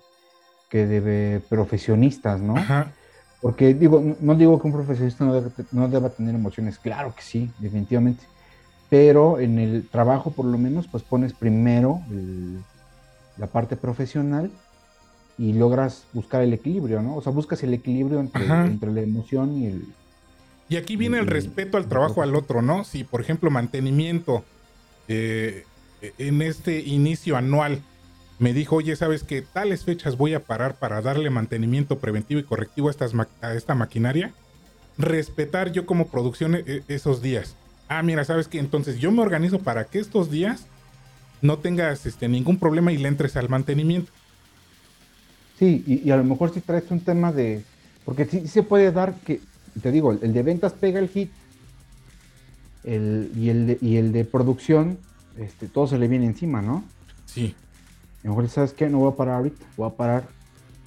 que 0.69 0.85
de 0.85 1.39
profesionistas, 1.41 2.41
¿no? 2.41 2.57
ajá. 2.57 2.93
Porque 3.41 3.73
digo, 3.73 4.03
no- 4.19 4.35
digo 4.35 4.61
que 4.61 4.67
un 4.67 4.73
profesionista 4.73 5.25
no 5.25 5.33
deba, 5.33 5.49
no 5.71 5.87
deba 5.87 6.09
tener 6.09 6.35
emociones, 6.35 6.77
claro 6.77 7.13
que 7.15 7.23
sí, 7.23 7.51
definitivamente. 7.59 8.23
Pero 8.89 9.39
en 9.39 9.57
el 9.57 9.87
trabajo, 9.89 10.31
por 10.31 10.45
lo 10.45 10.57
menos, 10.57 10.87
pues 10.87 11.03
pones 11.03 11.33
primero 11.33 12.01
el- 12.11 12.59
la 13.37 13.47
parte 13.47 13.75
profesional 13.75 14.51
y 15.37 15.53
logras 15.53 16.05
buscar 16.13 16.41
el 16.43 16.53
equilibrio, 16.53 17.01
¿no? 17.01 17.15
O 17.15 17.21
sea, 17.21 17.31
buscas 17.31 17.63
el 17.63 17.73
equilibrio 17.73 18.19
entre, 18.19 18.45
la 18.47 19.01
emoción 19.01 19.57
y 19.57 19.65
el, 19.67 19.85
Y 20.69 20.77
aquí 20.77 20.95
viene 20.95 21.17
el 21.19 21.27
respeto 21.27 21.77
al 21.77 21.87
trabajo 21.87 22.21
al 22.21 22.35
otro, 22.35 22.61
¿no? 22.61 22.83
Si, 22.85 23.03
por 23.03 23.19
ejemplo, 23.21 23.49
mantenimiento 23.49 24.43
eh, 25.07 25.65
en 26.17 26.41
este 26.41 26.79
inicio 26.79 27.35
anual 27.35 27.81
me 28.41 28.53
dijo, 28.53 28.77
oye, 28.77 28.95
¿sabes 28.95 29.23
que 29.23 29.43
tales 29.43 29.83
fechas 29.85 30.17
voy 30.17 30.33
a 30.33 30.43
parar 30.43 30.73
para 30.79 30.99
darle 31.01 31.29
mantenimiento 31.29 31.99
preventivo 31.99 32.39
y 32.39 32.43
correctivo 32.43 32.87
a, 32.87 32.91
estas 32.91 33.13
ma- 33.13 33.27
a 33.39 33.53
esta 33.53 33.75
maquinaria? 33.75 34.33
Respetar 34.97 35.71
yo 35.71 35.85
como 35.85 36.07
producción 36.07 36.55
eh, 36.55 36.81
esos 36.87 37.21
días. 37.21 37.55
Ah, 37.87 38.01
mira, 38.01 38.25
¿sabes 38.25 38.47
que 38.47 38.57
Entonces 38.57 38.97
yo 38.97 39.11
me 39.11 39.21
organizo 39.21 39.59
para 39.59 39.85
que 39.85 39.99
estos 39.99 40.31
días 40.31 40.65
no 41.43 41.59
tengas 41.59 42.07
este, 42.07 42.27
ningún 42.27 42.57
problema 42.57 42.91
y 42.91 42.97
le 42.97 43.09
entres 43.09 43.37
al 43.37 43.47
mantenimiento. 43.47 44.11
Sí, 45.59 45.83
y, 45.85 46.07
y 46.07 46.09
a 46.09 46.17
lo 46.17 46.23
mejor 46.23 46.51
si 46.51 46.61
traes 46.61 46.89
un 46.89 47.01
tema 47.01 47.31
de. 47.31 47.63
Porque 48.05 48.25
sí, 48.25 48.39
sí 48.41 48.47
se 48.47 48.63
puede 48.63 48.91
dar 48.91 49.13
que, 49.19 49.39
te 49.83 49.91
digo, 49.91 50.13
el 50.13 50.33
de 50.33 50.41
ventas 50.41 50.73
pega 50.73 50.97
el 50.99 51.09
hit 51.09 51.29
el, 52.83 53.31
y, 53.35 53.49
el 53.49 53.67
de, 53.67 53.77
y 53.81 53.97
el 53.97 54.11
de 54.11 54.25
producción, 54.25 54.97
este, 55.37 55.67
todo 55.67 55.85
se 55.85 55.99
le 55.99 56.07
viene 56.07 56.25
encima, 56.25 56.63
¿no? 56.63 56.83
Sí. 57.27 57.53
A 58.23 58.27
lo 58.27 58.29
mejor, 58.35 58.49
¿sabes 58.49 58.73
qué? 58.73 58.87
No 58.89 58.99
voy 58.99 59.11
a 59.11 59.15
parar 59.15 59.35
ahorita, 59.35 59.65
voy 59.77 59.87
a 59.87 59.93
parar 59.93 60.27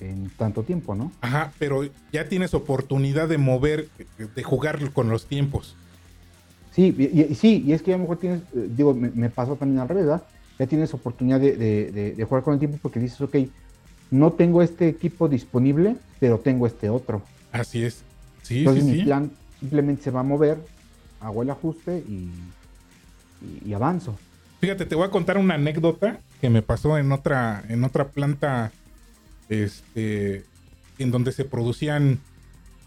en 0.00 0.30
tanto 0.36 0.62
tiempo, 0.62 0.94
¿no? 0.94 1.10
Ajá, 1.20 1.52
pero 1.58 1.82
ya 2.12 2.28
tienes 2.28 2.54
oportunidad 2.54 3.28
de 3.28 3.38
mover, 3.38 3.88
de 4.34 4.42
jugar 4.42 4.78
con 4.92 5.08
los 5.08 5.26
tiempos. 5.26 5.74
Sí, 6.72 6.94
y, 6.98 7.20
y- 7.20 7.34
sí, 7.34 7.62
y 7.66 7.72
es 7.72 7.82
que 7.82 7.92
a 7.92 7.96
lo 7.96 8.02
mejor 8.02 8.18
tienes, 8.18 8.40
eh, 8.54 8.68
digo, 8.76 8.94
me, 8.94 9.10
me 9.10 9.30
pasó 9.30 9.56
también 9.56 9.80
al 9.80 9.88
revés, 9.88 10.04
¿verdad? 10.06 10.24
Ya 10.58 10.66
tienes 10.66 10.92
oportunidad 10.94 11.40
de, 11.40 11.56
de- 11.56 11.90
de- 11.92 12.12
de 12.14 12.24
jugar 12.24 12.42
con 12.44 12.52
el 12.54 12.58
tiempo 12.58 12.78
porque 12.82 13.00
dices, 13.00 13.20
ok, 13.20 13.36
no 14.10 14.32
tengo 14.32 14.62
este 14.62 14.88
equipo 14.88 15.28
disponible, 15.28 15.96
pero 16.20 16.38
tengo 16.38 16.66
este 16.66 16.88
otro. 16.88 17.22
Así 17.52 17.82
es. 17.84 18.02
Sí, 18.42 18.58
Entonces 18.58 18.84
sí, 18.84 18.90
mi 18.90 18.96
sí. 18.98 19.02
plan 19.04 19.30
simplemente 19.60 20.02
se 20.02 20.10
va 20.10 20.20
a 20.20 20.24
mover, 20.24 20.58
hago 21.20 21.42
el 21.42 21.50
ajuste 21.50 21.98
y, 22.08 22.30
y- 23.42 23.62
y 23.70 23.72
avanzo. 23.74 24.16
Fíjate, 24.64 24.86
te 24.86 24.94
voy 24.94 25.06
a 25.06 25.10
contar 25.10 25.36
una 25.36 25.56
anécdota 25.56 26.20
que 26.40 26.48
me 26.48 26.62
pasó 26.62 26.96
en 26.96 27.12
otra, 27.12 27.62
en 27.68 27.84
otra 27.84 28.08
planta, 28.08 28.72
este, 29.50 30.42
en 30.98 31.10
donde 31.10 31.32
se 31.32 31.44
producían 31.44 32.18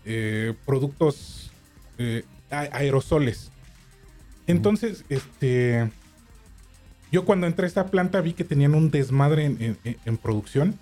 eh, 0.03 0.55
productos 0.65 1.51
eh, 1.99 2.23
aerosoles. 2.49 3.51
Entonces, 4.47 5.05
este, 5.09 5.91
yo 7.11 7.25
cuando 7.25 7.45
entré 7.45 7.65
a 7.65 7.67
esta 7.67 7.85
planta 7.91 8.21
vi 8.21 8.33
que 8.33 8.43
tenían 8.43 8.73
un 8.73 8.89
desmadre 8.89 9.45
en, 9.45 9.77
en- 9.83 9.97
en 10.03 10.17
producción. 10.17 10.79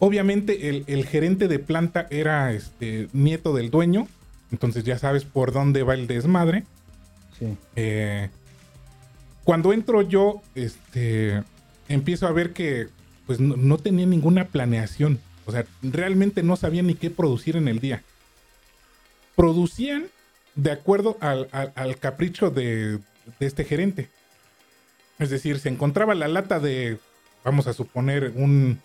Obviamente 0.00 0.70
el, 0.70 0.82
el 0.88 1.06
gerente 1.06 1.46
de 1.46 1.60
planta 1.60 2.08
era 2.10 2.52
este, 2.52 3.08
nieto 3.12 3.54
del 3.54 3.70
dueño, 3.70 4.08
entonces 4.50 4.82
ya 4.82 4.98
sabes 4.98 5.22
por 5.24 5.52
dónde 5.52 5.84
va 5.84 5.94
el 5.94 6.08
desmadre. 6.08 6.64
Sí. 7.38 7.56
Eh, 7.76 8.28
cuando 9.44 9.72
entro 9.72 10.02
yo, 10.02 10.42
este, 10.54 11.42
empiezo 11.88 12.26
a 12.26 12.32
ver 12.32 12.52
que 12.52 12.88
pues 13.26 13.40
no, 13.40 13.56
no 13.56 13.78
tenía 13.78 14.06
ninguna 14.06 14.46
planeación. 14.46 15.20
O 15.46 15.52
sea, 15.52 15.64
realmente 15.82 16.42
no 16.42 16.56
sabían 16.56 16.86
ni 16.86 16.94
qué 16.94 17.10
producir 17.10 17.56
en 17.56 17.66
el 17.68 17.80
día. 17.80 18.02
Producían 19.36 20.06
de 20.54 20.70
acuerdo 20.72 21.16
al, 21.20 21.48
al- 21.52 21.72
al 21.74 21.96
capricho 21.98 22.50
de, 22.50 22.98
de 23.38 23.46
este 23.46 23.64
gerente. 23.64 24.08
Es 25.18 25.30
decir, 25.30 25.58
se 25.58 25.68
encontraba 25.68 26.14
la 26.14 26.28
lata 26.28 26.60
de, 26.60 26.98
vamos 27.44 27.66
a 27.66 27.72
suponer, 27.72 28.32
un, 28.36 28.80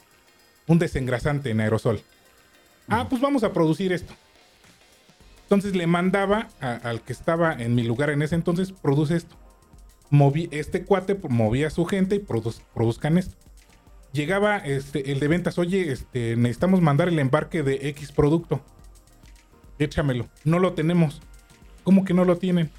un 0.68 0.80
desengrasante 0.80 1.50
en 1.50 1.60
aerosol. 1.60 2.02
Ah, 2.88 3.08
pues 3.10 3.22
vamos 3.22 3.44
a 3.44 3.54
producir 3.54 3.92
esto. 3.92 4.14
Entonces 5.44 5.76
le 5.76 5.88
mandaba 5.88 6.50
a- 6.62 6.76
al 6.76 7.02
que 7.02 7.14
estaba 7.14 7.54
en 7.54 7.76
mi 7.76 7.84
lugar 7.84 8.10
en 8.10 8.22
ese 8.22 8.36
entonces, 8.36 8.72
produce 8.72 9.16
esto. 9.18 9.36
Moví, 10.10 10.48
este 10.52 10.84
cuate 10.84 11.16
movía 11.30 11.68
a 11.68 11.72
su 11.72 11.86
gente 11.86 12.16
y 12.16 12.20
produz- 12.20 12.62
produzcan 12.74 13.18
esto. 13.18 13.36
Llegaba 14.14 14.58
este, 14.58 15.12
el 15.12 15.20
de 15.20 15.28
ventas, 15.28 15.58
oye, 15.58 15.92
este, 15.92 16.36
necesitamos 16.38 16.82
mandar 16.82 17.10
el 17.10 17.20
embarque 17.20 17.62
de 17.62 17.90
X 17.90 18.12
producto. 18.12 18.62
Échamelo. 19.80 20.28
No 20.44 20.60
lo 20.60 20.74
tenemos. 20.74 21.22
¿Cómo 21.84 22.04
que 22.06 22.14
no 22.14 22.26
lo 22.26 22.38
tienen? 22.38 22.70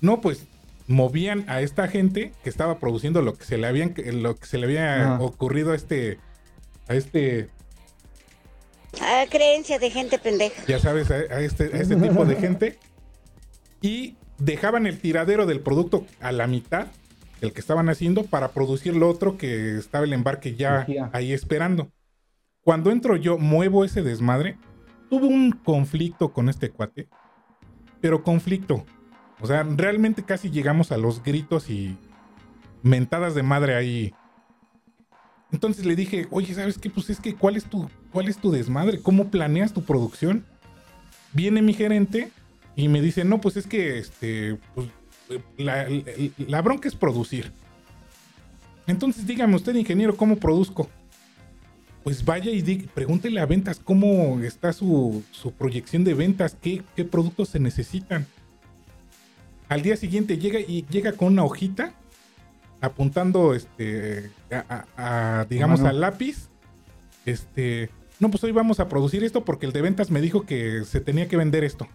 No, 0.00 0.20
pues 0.20 0.46
movían 0.86 1.44
a 1.48 1.60
esta 1.60 1.88
gente 1.88 2.32
que 2.42 2.50
estaba 2.50 2.78
produciendo 2.78 3.20
lo 3.22 3.34
que 3.34 3.44
se 3.44 3.56
le 3.58 3.66
habían 3.66 3.94
lo 4.22 4.36
que 4.36 4.46
se 4.46 4.58
le 4.58 4.66
había 4.66 5.16
ocurrido 5.20 5.72
a 5.72 5.76
este 5.76 6.18
a 6.88 6.94
este 6.94 7.48
Ah, 9.00 9.24
creencia 9.30 9.78
de 9.78 9.90
gente 9.90 10.18
pendeja. 10.18 10.62
ya 10.68 10.78
sabes, 10.78 11.10
a, 11.10 11.14
a 11.14 11.40
este, 11.40 11.64
a 11.64 11.80
este 11.80 11.96
tipo 11.96 12.24
de 12.24 12.36
gente. 12.36 12.78
Y 13.82 14.16
dejaban 14.38 14.86
el 14.86 14.98
tiradero 14.98 15.46
del 15.46 15.60
producto 15.60 16.06
a 16.20 16.32
la 16.32 16.46
mitad, 16.46 16.88
el 17.40 17.52
que 17.52 17.60
estaban 17.60 17.88
haciendo, 17.88 18.24
para 18.24 18.52
producir 18.52 18.96
lo 18.96 19.08
otro 19.08 19.36
que 19.36 19.76
estaba 19.76 20.04
el 20.04 20.12
embarque 20.12 20.54
ya 20.54 20.86
ahí 21.12 21.32
esperando. 21.32 21.90
Cuando 22.62 22.90
entro 22.90 23.16
yo, 23.16 23.38
muevo 23.38 23.84
ese 23.84 24.02
desmadre. 24.02 24.56
Tuve 25.10 25.26
un 25.26 25.52
conflicto 25.52 26.32
con 26.32 26.48
este 26.48 26.70
cuate, 26.70 27.08
pero 28.00 28.22
conflicto. 28.22 28.84
O 29.40 29.46
sea, 29.46 29.62
realmente 29.62 30.22
casi 30.22 30.50
llegamos 30.50 30.90
a 30.90 30.96
los 30.96 31.22
gritos 31.22 31.68
y 31.68 31.98
mentadas 32.82 33.34
de 33.34 33.42
madre 33.42 33.74
ahí. 33.74 34.14
Entonces 35.52 35.84
le 35.84 35.94
dije, 35.94 36.26
oye, 36.30 36.54
¿sabes 36.54 36.78
qué? 36.78 36.88
Pues 36.88 37.10
es 37.10 37.20
que, 37.20 37.34
¿cuál 37.34 37.56
es 37.56 37.64
tu, 37.64 37.88
cuál 38.10 38.28
es 38.28 38.38
tu 38.38 38.50
desmadre? 38.50 39.00
¿Cómo 39.00 39.30
planeas 39.30 39.72
tu 39.72 39.84
producción? 39.84 40.44
Viene 41.32 41.62
mi 41.62 41.74
gerente 41.74 42.30
y 42.76 42.88
me 42.88 43.00
dice, 43.00 43.24
no, 43.24 43.40
pues 43.40 43.56
es 43.56 43.66
que 43.66 43.98
este, 43.98 44.58
pues, 44.74 44.88
la, 45.56 45.88
la- 45.88 46.04
la 46.46 46.62
bronca 46.62 46.88
es 46.88 46.94
producir. 46.94 47.52
Entonces 48.86 49.26
dígame 49.26 49.56
usted, 49.56 49.74
ingeniero, 49.74 50.16
¿cómo 50.16 50.36
produzco? 50.36 50.88
Pues 52.02 52.24
vaya 52.24 52.50
y 52.50 52.60
di- 52.60 52.86
pregúntele 52.94 53.40
a 53.40 53.46
ventas 53.46 53.80
cómo 53.82 54.40
está 54.40 54.72
su, 54.72 55.22
su 55.30 55.52
proyección 55.52 56.04
de 56.04 56.12
ventas, 56.14 56.56
qué, 56.60 56.82
qué 56.94 57.04
productos 57.04 57.48
se 57.48 57.60
necesitan. 57.60 58.26
Al 59.68 59.80
día 59.82 59.96
siguiente 59.96 60.36
llega 60.36 60.60
y 60.60 60.84
llega 60.90 61.12
con 61.12 61.28
una 61.32 61.44
hojita 61.44 61.94
apuntando 62.82 63.54
este 63.54 64.30
a, 64.52 64.84
a- 64.96 65.40
a, 65.40 65.44
digamos 65.46 65.80
al 65.88 66.00
lápiz. 66.00 66.48
Este, 67.24 67.88
no, 68.20 68.30
pues 68.30 68.44
hoy 68.44 68.52
vamos 68.52 68.80
a 68.80 68.88
producir 68.90 69.24
esto 69.24 69.42
porque 69.46 69.64
el 69.64 69.72
de 69.72 69.80
ventas 69.80 70.10
me 70.10 70.20
dijo 70.20 70.44
que 70.44 70.84
se 70.84 71.00
tenía 71.00 71.26
que 71.28 71.38
vender 71.38 71.64
esto. 71.64 71.88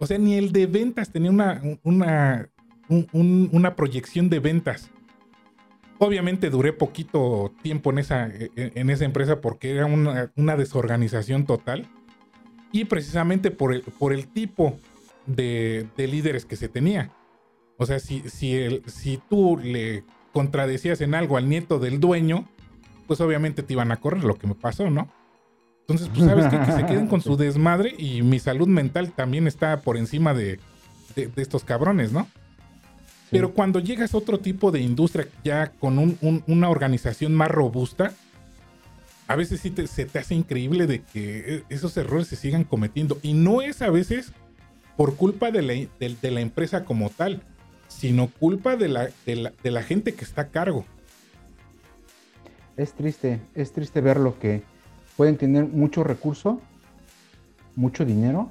O 0.00 0.06
sea, 0.06 0.18
ni 0.18 0.34
el 0.34 0.50
de 0.50 0.66
ventas 0.66 1.12
tenía 1.12 1.30
una, 1.30 1.62
una, 1.84 2.48
un- 2.88 3.06
un- 3.12 3.48
una 3.52 3.76
proyección 3.76 4.28
de 4.28 4.40
ventas. 4.40 4.90
Obviamente 5.98 6.48
duré 6.50 6.72
poquito 6.72 7.52
tiempo 7.62 7.90
en 7.90 7.98
esa, 7.98 8.26
en, 8.26 8.50
en 8.56 8.90
esa 8.90 9.04
empresa 9.04 9.40
porque 9.40 9.70
era 9.72 9.84
una, 9.86 10.32
una 10.36 10.56
desorganización 10.56 11.44
total. 11.44 11.86
Y 12.72 12.86
precisamente 12.86 13.50
por 13.50 13.74
el, 13.74 13.82
por 13.82 14.12
el 14.12 14.26
tipo 14.26 14.78
de, 15.26 15.86
de 15.96 16.06
líderes 16.08 16.46
que 16.46 16.56
se 16.56 16.68
tenía. 16.68 17.12
O 17.76 17.84
sea, 17.84 17.98
si, 17.98 18.20
si, 18.28 18.54
el- 18.56 18.82
si 18.86 19.20
tú 19.28 19.58
le 19.62 20.04
contradecías 20.32 21.00
en 21.02 21.14
algo 21.14 21.36
al 21.36 21.48
nieto 21.48 21.78
del 21.78 22.00
dueño, 22.00 22.48
pues 23.06 23.20
obviamente 23.20 23.62
te 23.62 23.72
iban 23.74 23.92
a 23.92 23.96
correr 23.98 24.24
lo 24.24 24.36
que 24.36 24.46
me 24.46 24.54
pasó, 24.54 24.88
¿no? 24.88 25.10
Entonces, 25.90 26.08
pues 26.14 26.28
sabes 26.28 26.46
qué? 26.46 26.58
que 26.60 26.72
se 26.72 26.86
queden 26.86 27.06
con 27.06 27.20
su 27.22 27.36
desmadre 27.36 27.94
y 27.98 28.22
mi 28.22 28.38
salud 28.38 28.68
mental 28.68 29.12
también 29.12 29.46
está 29.46 29.80
por 29.80 29.96
encima 29.96 30.34
de, 30.34 30.58
de- 31.16 31.26
de 31.28 31.42
estos 31.42 31.64
cabrones, 31.64 32.12
¿no? 32.12 32.28
Pero 33.30 33.52
cuando 33.52 33.78
llegas 33.78 34.12
a 34.14 34.18
otro 34.18 34.38
tipo 34.40 34.70
de 34.72 34.80
industria 34.80 35.28
ya 35.44 35.70
con 35.72 35.98
un- 35.98 36.18
un- 36.20 36.42
una 36.48 36.68
organización 36.68 37.34
más 37.34 37.48
robusta, 37.50 38.12
a 39.28 39.36
veces 39.36 39.60
sí 39.60 39.70
te- 39.70 39.86
se 39.86 40.04
te 40.04 40.18
hace 40.18 40.34
increíble 40.34 40.86
de 40.88 41.02
que 41.02 41.54
e- 41.56 41.64
esos 41.68 41.96
errores 41.96 42.26
se 42.26 42.34
sigan 42.36 42.64
cometiendo. 42.64 43.18
Y 43.22 43.34
no 43.34 43.62
es 43.62 43.82
a 43.82 43.90
veces 43.90 44.32
por 44.96 45.14
culpa 45.16 45.50
de 45.52 45.62
la, 45.62 45.72
de- 45.74 46.16
de 46.20 46.30
la 46.30 46.40
empresa 46.40 46.84
como 46.84 47.08
tal, 47.10 47.42
sino 47.86 48.28
culpa 48.28 48.76
de 48.76 48.88
la, 48.88 49.08
de 49.26 49.36
la- 49.36 49.52
de 49.62 49.70
la 49.70 49.82
gente 49.84 50.14
que 50.14 50.24
está 50.24 50.42
a 50.42 50.48
cargo. 50.48 50.84
Es 52.76 52.94
triste, 52.94 53.40
es 53.54 53.72
triste 53.72 54.00
ver 54.00 54.16
lo 54.18 54.38
que 54.38 54.62
pueden 55.20 55.36
tener 55.36 55.66
mucho 55.68 56.02
recurso, 56.02 56.62
mucho 57.76 58.06
dinero 58.06 58.50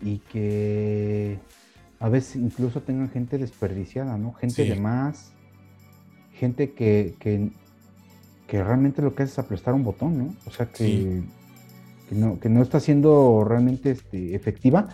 y 0.00 0.18
que 0.18 1.38
a 2.00 2.08
veces 2.08 2.34
incluso 2.34 2.80
tengan 2.80 3.08
gente 3.10 3.38
desperdiciada, 3.38 4.18
¿no? 4.18 4.32
Gente 4.32 4.64
Sí. 4.64 4.68
de 4.70 4.74
más, 4.74 5.30
gente 6.32 6.72
que, 6.72 7.14
que, 7.20 7.52
que 8.48 8.64
realmente 8.64 9.02
lo 9.02 9.14
que 9.14 9.22
hace 9.22 9.34
es 9.34 9.38
aplastar 9.38 9.72
un 9.74 9.84
botón, 9.84 10.18
¿no? 10.18 10.34
O 10.46 10.50
sea, 10.50 10.66
que, 10.66 10.84
Sí. 10.84 11.22
que, 12.08 12.14
no, 12.16 12.40
que 12.40 12.48
no 12.48 12.60
está 12.60 12.80
siendo 12.80 13.44
realmente 13.44 13.92
este, 13.92 14.34
efectiva 14.34 14.88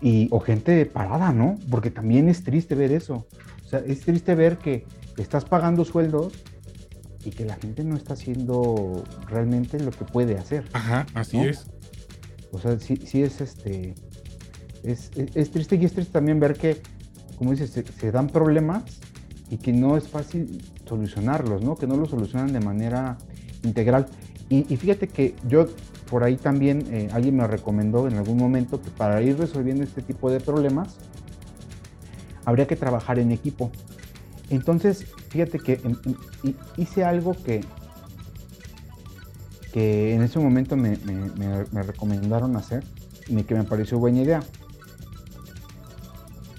y, 0.00 0.26
o 0.32 0.40
gente 0.40 0.84
parada, 0.84 1.32
¿no? 1.32 1.60
Porque 1.70 1.92
también 1.92 2.28
es 2.28 2.42
triste 2.42 2.74
ver 2.74 2.90
eso. 2.90 3.28
O 3.64 3.68
sea, 3.68 3.78
es 3.86 4.00
triste 4.00 4.34
ver 4.34 4.58
que 4.58 4.84
estás 5.16 5.44
pagando 5.44 5.84
sueldos 5.84 6.42
y 7.24 7.30
que 7.30 7.44
la 7.44 7.56
gente 7.56 7.84
no 7.84 7.96
está 7.96 8.14
haciendo 8.14 9.04
realmente 9.28 9.78
lo 9.80 9.90
que 9.90 10.04
puede 10.04 10.38
hacer. 10.38 10.64
Ajá, 10.72 11.06
así 11.14 11.36
¿No? 11.38 11.44
es. 11.44 11.66
O 12.52 12.58
sea, 12.58 12.78
sí, 12.78 12.96
sí 13.06 13.22
es 13.22 13.40
este. 13.40 13.94
Es, 14.82 15.10
es- 15.16 15.36
es 15.36 15.50
triste 15.50 15.76
y 15.76 15.84
es 15.84 15.92
triste 15.92 16.12
también 16.12 16.40
ver 16.40 16.54
que, 16.54 16.82
como 17.36 17.52
dices, 17.52 17.70
se, 17.70 17.84
se 17.84 18.10
dan 18.10 18.28
problemas 18.28 18.82
y 19.50 19.56
que 19.58 19.72
no 19.72 19.96
es 19.96 20.08
fácil 20.08 20.62
solucionarlos, 20.86 21.62
¿no? 21.62 21.76
Que 21.76 21.86
no 21.86 21.96
los 21.96 22.10
solucionan 22.10 22.52
de 22.52 22.60
manera 22.60 23.16
integral. 23.64 24.06
Y, 24.48 24.66
y 24.72 24.76
fíjate 24.76 25.08
que 25.08 25.34
yo 25.48 25.66
por 26.10 26.24
ahí 26.24 26.36
también 26.36 26.84
eh, 26.90 27.08
alguien 27.12 27.36
me 27.36 27.46
recomendó 27.46 28.06
en 28.08 28.14
algún 28.14 28.36
momento 28.36 28.82
que 28.82 28.90
para 28.90 29.22
ir 29.22 29.38
resolviendo 29.38 29.82
este 29.84 30.02
tipo 30.02 30.30
de 30.30 30.40
problemas 30.40 30.96
habría 32.44 32.66
que 32.66 32.76
trabajar 32.76 33.18
en 33.18 33.30
equipo. 33.32 33.70
Entonces, 34.52 35.06
fíjate 35.30 35.58
que 35.60 35.80
hi- 36.44 36.54
hice 36.76 37.04
algo 37.04 37.34
que, 37.42 37.64
que 39.72 40.14
en 40.14 40.22
ese 40.22 40.38
momento 40.38 40.76
me, 40.76 40.98
me- 41.06 41.30
me- 41.36 41.64
me 41.72 41.82
recomendaron 41.82 42.54
hacer 42.56 42.84
y 43.28 43.42
que 43.44 43.54
me 43.54 43.64
pareció 43.64 43.98
buena 43.98 44.20
idea. 44.20 44.42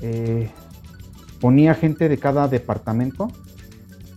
Eh, 0.01 0.49
ponía 1.39 1.75
gente 1.75 2.09
de 2.09 2.17
cada 2.17 2.47
departamento 2.47 3.27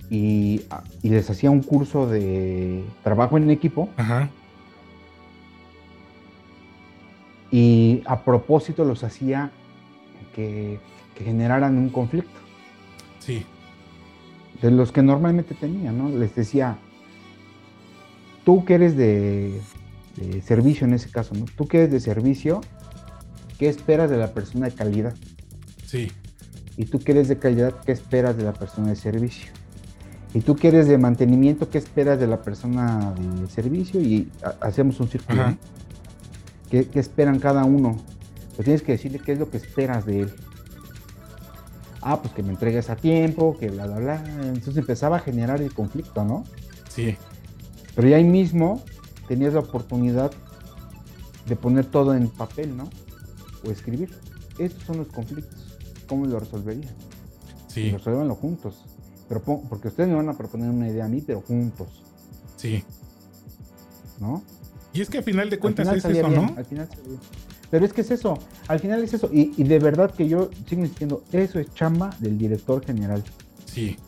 y, 0.08 0.62
a- 0.70 0.82
y 1.02 1.10
les 1.10 1.28
hacía 1.28 1.50
un 1.50 1.60
curso 1.60 2.06
de 2.08 2.82
trabajo 3.04 3.36
en 3.36 3.50
equipo 3.50 3.90
Ajá. 3.98 4.30
y 7.50 8.02
a 8.06 8.20
propósito 8.24 8.84
los 8.86 9.04
hacía 9.04 9.50
que, 10.34 10.80
que 11.14 11.24
generaran 11.24 11.76
un 11.76 11.90
conflicto. 11.90 12.30
Sí. 13.18 13.44
De 14.62 14.70
los 14.70 14.92
que 14.92 15.02
normalmente 15.02 15.54
tenía, 15.54 15.92
¿no? 15.92 16.08
Les 16.08 16.34
decía, 16.34 16.78
tú 18.44 18.64
que 18.64 18.74
eres 18.74 18.96
de, 18.96 19.60
de 20.16 20.40
servicio 20.42 20.86
en 20.86 20.94
ese 20.94 21.10
caso, 21.10 21.34
¿no? 21.34 21.44
Tú 21.56 21.66
que 21.66 21.78
eres 21.78 21.90
de 21.92 22.00
servicio, 22.00 22.60
¿qué 23.58 23.68
esperas 23.68 24.10
de 24.10 24.16
la 24.16 24.32
persona 24.32 24.66
de 24.66 24.72
calidad? 24.74 25.14
Sí. 25.86 26.10
Y 26.76 26.84
tú 26.86 26.98
que 26.98 27.12
eres 27.12 27.28
de 27.28 27.38
calidad, 27.38 27.74
¿qué 27.84 27.92
esperas 27.92 28.36
de 28.36 28.44
la 28.44 28.52
persona 28.52 28.88
de 28.88 28.96
servicio? 28.96 29.50
Y 30.34 30.40
tú 30.40 30.56
que 30.56 30.68
eres 30.68 30.86
de 30.88 30.98
mantenimiento, 30.98 31.70
¿qué 31.70 31.78
esperas 31.78 32.18
de 32.20 32.26
la 32.26 32.42
persona 32.42 33.14
de 33.40 33.46
servicio? 33.48 34.00
Y 34.00 34.30
ha- 34.42 34.66
hacemos 34.66 35.00
un 35.00 35.08
círculo. 35.08 35.42
¿Qué, 36.70 36.86
qué 36.88 36.98
esperan 37.00 37.38
cada 37.38 37.64
uno? 37.64 37.96
Pues 38.56 38.64
tienes 38.64 38.82
que 38.82 38.92
decirle 38.92 39.18
qué 39.20 39.32
es 39.32 39.38
lo 39.38 39.48
que 39.50 39.56
esperas 39.56 40.04
de 40.04 40.22
él. 40.22 40.32
Ah, 42.08 42.22
pues 42.22 42.32
que 42.34 42.42
me 42.44 42.50
entregues 42.50 42.88
a 42.88 42.94
tiempo, 42.94 43.56
que 43.58 43.68
bla, 43.68 43.84
bla, 43.88 43.96
bla. 43.98 44.24
Entonces 44.44 44.76
empezaba 44.76 45.16
a 45.16 45.18
generar 45.18 45.60
el 45.60 45.74
conflicto, 45.74 46.24
¿no? 46.24 46.44
Sí. 46.88 47.16
Pero 47.96 48.06
ya 48.06 48.14
ahí 48.16 48.22
mismo 48.22 48.84
tenías 49.26 49.54
la 49.54 49.58
oportunidad 49.60 50.30
de 51.46 51.56
poner 51.56 51.84
todo 51.86 52.14
en 52.14 52.28
papel, 52.28 52.76
¿no? 52.76 52.88
O 53.66 53.72
escribir. 53.72 54.16
Estos 54.56 54.84
son 54.84 54.98
los 54.98 55.08
conflictos. 55.08 55.76
¿Cómo 56.06 56.26
lo 56.26 56.38
resolverían? 56.38 56.94
Sí. 57.66 57.90
Resuélvanlo 57.90 58.36
juntos. 58.36 58.84
Pero 59.28 59.42
porque 59.42 59.88
ustedes 59.88 60.08
me 60.08 60.14
van 60.14 60.28
a 60.28 60.34
proponer 60.34 60.70
una 60.70 60.88
idea 60.88 61.06
a 61.06 61.08
mí, 61.08 61.20
pero 61.26 61.40
juntos, 61.40 62.04
Sí. 62.56 62.84
¿no? 64.20 64.44
Y 64.92 65.00
es 65.00 65.10
que 65.10 65.18
a 65.18 65.22
final 65.22 65.50
de 65.50 65.56
Al 65.56 65.60
cuentas 65.60 65.86
final 65.88 65.98
es 65.98 66.04
eso, 66.04 66.28
bien, 66.28 66.46
¿no? 66.46 66.54
Al 66.56 66.64
final 66.64 66.88
salía. 66.88 67.18
Pero 67.76 67.84
es 67.84 67.92
que 67.92 68.00
es 68.00 68.10
eso, 68.10 68.38
al 68.68 68.80
final 68.80 69.04
es 69.04 69.12
eso. 69.12 69.28
Y, 69.30 69.52
y 69.58 69.64
de 69.64 69.78
verdad 69.78 70.10
que 70.14 70.26
yo 70.26 70.48
sigo 70.66 70.80
insistiendo, 70.80 71.22
eso 71.30 71.58
es 71.58 71.74
chamba 71.74 72.08
del 72.20 72.38
director 72.38 72.82
general. 72.82 73.22
Sí. 73.66 73.98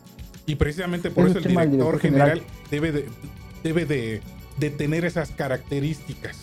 Y 0.46 0.54
precisamente 0.54 1.10
por 1.10 1.28
Eso 1.28 1.38
eso 1.40 1.48
el 1.50 1.54
director 1.54 1.70
director 1.70 2.00
general 2.00 2.42
debe 2.70 2.92
de, 2.92 3.04
debe 3.62 3.84
de, 3.84 4.22
de 4.56 4.70
tener 4.70 5.04
esas 5.04 5.32
características. 5.32 6.38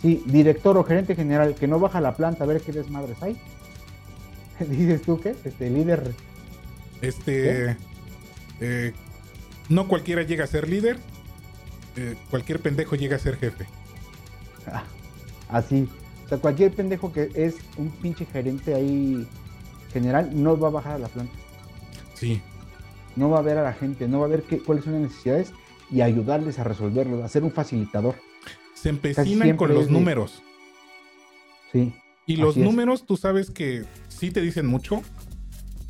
Sí, 0.00 0.22
director 0.26 0.78
o 0.78 0.84
gerente 0.84 1.16
general 1.16 1.56
que 1.56 1.66
no 1.66 1.80
baja 1.80 2.00
la 2.00 2.14
planta 2.14 2.44
a 2.44 2.46
ver 2.46 2.60
qué 2.60 2.70
desmadres 2.70 3.20
hay. 3.20 3.36
Dices 4.68 5.02
tú 5.02 5.20
qué? 5.20 5.34
Este 5.44 5.70
líder. 5.70 6.12
Este. 7.02 7.76
eh, 8.60 8.92
no 9.68 9.88
cualquiera 9.88 10.22
llega 10.22 10.44
a 10.44 10.46
ser 10.46 10.68
líder. 10.68 10.98
eh, 11.96 12.14
cualquier 12.30 12.60
pendejo 12.60 12.94
llega 12.94 13.16
a 13.16 13.18
ser 13.18 13.36
jefe. 13.38 13.66
Ah, 14.68 14.84
Así. 15.48 15.88
Sea, 16.30 16.38
cualquier 16.38 16.72
pendejo 16.72 17.12
que 17.12 17.30
es 17.34 17.56
un 17.76 17.90
pinche 17.90 18.24
gerente 18.24 18.72
ahí 18.74 19.26
general 19.92 20.30
no 20.32 20.58
va 20.58 20.68
a 20.68 20.70
bajar 20.70 20.92
a 20.94 20.98
la 20.98 21.08
planta. 21.08 21.34
Sí. 22.14 22.40
No 23.16 23.28
va 23.30 23.40
a 23.40 23.42
ver 23.42 23.58
a 23.58 23.62
la 23.64 23.72
gente, 23.74 24.06
no 24.08 24.20
va 24.20 24.26
a 24.26 24.28
ver 24.28 24.44
qué, 24.44 24.58
cuáles 24.60 24.84
son 24.84 24.94
las 24.94 25.02
necesidades 25.02 25.52
y 25.90 26.00
ayudarles 26.02 26.58
a 26.60 26.64
resolverlos, 26.64 27.22
a 27.24 27.28
ser 27.28 27.42
un 27.42 27.50
facilitador. 27.50 28.14
Se 28.74 28.88
empecinan 28.90 29.56
con 29.56 29.74
los 29.74 29.86
de- 29.86 29.92
números. 29.92 30.42
Sí. 31.72 31.92
Y 32.26 32.36
los 32.36 32.56
números, 32.56 33.04
tú 33.04 33.16
sabes 33.16 33.50
que 33.50 33.84
sí 34.08 34.30
te 34.30 34.40
dicen 34.40 34.66
mucho, 34.66 35.02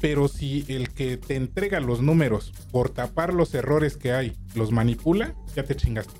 pero 0.00 0.28
si 0.28 0.64
el 0.68 0.88
que 0.90 1.18
te 1.18 1.36
entrega 1.36 1.80
los 1.80 2.00
números 2.00 2.52
por 2.72 2.88
tapar 2.88 3.34
los 3.34 3.52
errores 3.54 3.98
que 3.98 4.12
hay 4.12 4.32
los 4.54 4.72
manipula, 4.72 5.34
ya 5.54 5.64
te 5.64 5.76
chingaste. 5.76 6.14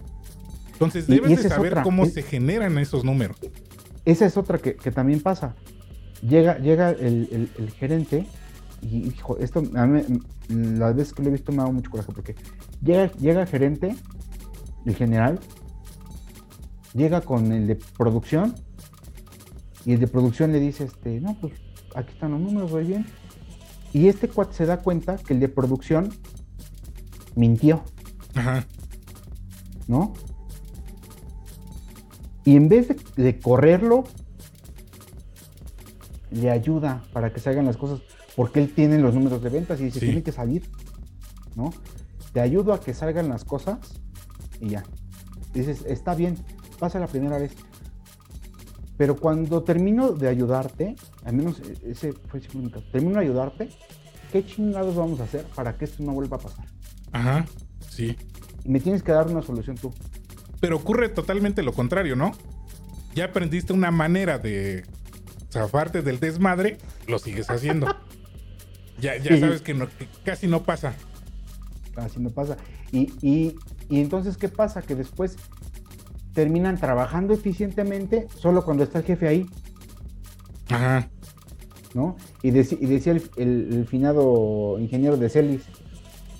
Entonces 0.73 1.07
debes 1.07 1.43
de 1.43 1.49
saber 1.49 1.73
otra, 1.73 1.83
cómo 1.83 2.05
es- 2.05 2.13
se 2.13 2.23
generan 2.23 2.77
esos 2.79 3.05
números. 3.05 3.39
Esa 4.05 4.27
es 4.27 4.37
otra 4.37 4.59
que, 4.59 4.77
que 4.77 4.91
también 4.91 5.21
pasa. 5.21 5.55
Llega, 6.23 6.59
llega 6.59 6.91
el, 6.91 7.29
el- 7.33 7.51
el 7.59 7.71
gerente 7.71 8.27
y, 8.83 9.09
hijo, 9.09 9.37
esto 9.39 9.63
a 9.75 9.87
mí, 9.87 10.03
las 10.49 10.95
veces 10.97 11.13
que 11.15 11.23
lo 11.23 11.29
he 11.29 11.33
visto 11.33 11.53
me 11.53 11.59
ha 11.59 11.63
dado 11.63 11.73
mucho 11.73 11.91
coraje 11.91 12.13
porque 12.13 12.35
llega, 12.83 13.11
llega 13.13 13.43
el 13.43 13.47
gerente, 13.49 13.95
el 14.87 14.95
general, 14.95 15.39
llega 16.95 17.21
con 17.21 17.53
el 17.53 17.67
de 17.67 17.77
producción 17.97 18.55
y 19.85 19.93
el 19.93 20.01
de 20.01 20.07
producción 20.09 20.53
le 20.53 20.61
dice, 20.61 20.85
este, 20.85 21.21
no, 21.21 21.37
pues 21.41 21.55
aquí 21.95 22.13
están 22.13 22.33
los 22.33 22.41
números, 22.41 22.71
voy 22.71 22.85
bien. 22.85 23.07
Y 23.93 24.09
este 24.09 24.29
cuate 24.29 24.55
se 24.55 24.67
da 24.67 24.79
cuenta 24.79 25.17
que 25.17 25.35
el 25.35 25.41
de 25.41 25.49
producción 25.49 26.11
mintió. 27.35 27.83
Ajá. 28.35 28.65
¿no? 29.89 30.13
Y 32.51 32.57
en 32.57 32.69
vez 32.69 32.89
de, 32.89 32.97
de 33.23 33.39
correrlo, 33.39 34.03
le 36.33 36.51
ayuda 36.51 37.05
para 37.13 37.33
que 37.33 37.39
salgan 37.39 37.65
las 37.67 37.77
cosas, 37.77 38.01
porque 38.35 38.59
él 38.61 38.73
tiene 38.75 38.99
los 38.99 39.15
números 39.15 39.41
de 39.41 39.51
ventas 39.51 39.81
y 39.81 39.85
dice, 39.85 40.01
Sí. 40.01 40.07
tiene 40.07 40.23
que 40.25 40.33
salir, 40.33 40.69
¿no? 41.55 41.73
Te 42.33 42.41
ayudo 42.41 42.73
a 42.73 42.81
que 42.81 42.93
salgan 42.93 43.29
las 43.29 43.45
cosas 43.45 43.79
y 44.61 44.71
ya. 44.71 44.83
Dices, 45.55 45.85
está 45.87 46.17
bien, 46.17 46.37
pasa 46.81 46.99
la 46.99 47.07
primera 47.07 47.39
vez. 47.39 47.53
Pero 48.97 49.15
cuando 49.15 49.63
termino 49.63 50.11
de 50.11 50.27
ayudarte, 50.29 50.97
al 51.25 51.35
menos 51.35 51.61
e- 51.61 51.91
ese 51.93 52.13
fue 52.13 52.41
el 52.41 52.73
termino 52.91 53.15
de 53.21 53.27
ayudarte, 53.27 53.69
¿qué 54.33 54.45
chingados 54.45 54.97
vamos 54.97 55.21
a 55.21 55.25
hacer 55.25 55.45
para 55.55 55.77
que 55.77 55.85
esto 55.85 56.03
no 56.03 56.15
vuelva 56.15 56.37
a 56.37 56.41
pasar? 56.41 56.67
Ajá. 57.13 57.47
Sí. 57.89 58.17
Y 58.65 58.69
me 58.69 58.81
tienes 58.81 59.05
que 59.05 59.13
dar 59.13 59.29
una 59.29 59.41
solución 59.43 59.77
tú. 59.77 59.93
Pero 60.61 60.77
ocurre 60.77 61.09
totalmente 61.09 61.63
lo 61.63 61.73
contrario, 61.73 62.17
¿no? 62.17 62.33
Ya 63.15 63.27
aprendiste 63.27 63.73
una 63.73 63.91
manera 63.91 64.39
de 64.39 64.85
zafarte 65.51 66.03
del 66.03 66.21
desmadre, 66.21 66.79
lo 67.09 67.19
sigues 67.19 67.49
haciendo. 67.51 67.87
ya 69.01 69.17
ya 69.17 69.35
Sí. 69.35 69.41
sabes 69.41 69.63
que, 69.63 69.75
no- 69.75 69.89
que 69.89 70.07
casi 70.25 70.47
no 70.47 70.63
pasa. 70.63 70.95
así 71.97 72.21
no 72.21 72.31
pasa. 72.31 72.57
Y, 72.93 73.13
y- 73.21 73.57
y 73.89 74.01
entonces, 74.01 74.37
¿qué 74.37 74.49
pasa? 74.49 74.83
Que 74.83 74.95
después 74.95 75.37
terminan 76.35 76.79
trabajando 76.79 77.35
eficientemente 77.35 78.29
solo 78.39 78.65
cuando 78.65 78.85
está 78.85 78.99
el 79.01 79.05
jefe 79.05 79.27
ahí, 79.27 79.47
Ajá. 80.69 81.09
¿no? 81.95 82.17
Y, 82.43 82.51
decía 82.53 83.13
el, 83.13 83.23
el- 83.37 83.69
el 83.73 83.87
finado 83.87 84.77
ingeniero 84.79 85.17
de 85.17 85.29
Celis, 85.29 85.63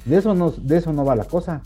de 0.05 0.17
eso 0.19 0.35
no, 0.35 0.51
de 0.53 0.77
eso 0.79 0.93
no 0.93 1.05
va 1.05 1.17
la 1.17 1.25
cosa. 1.25 1.63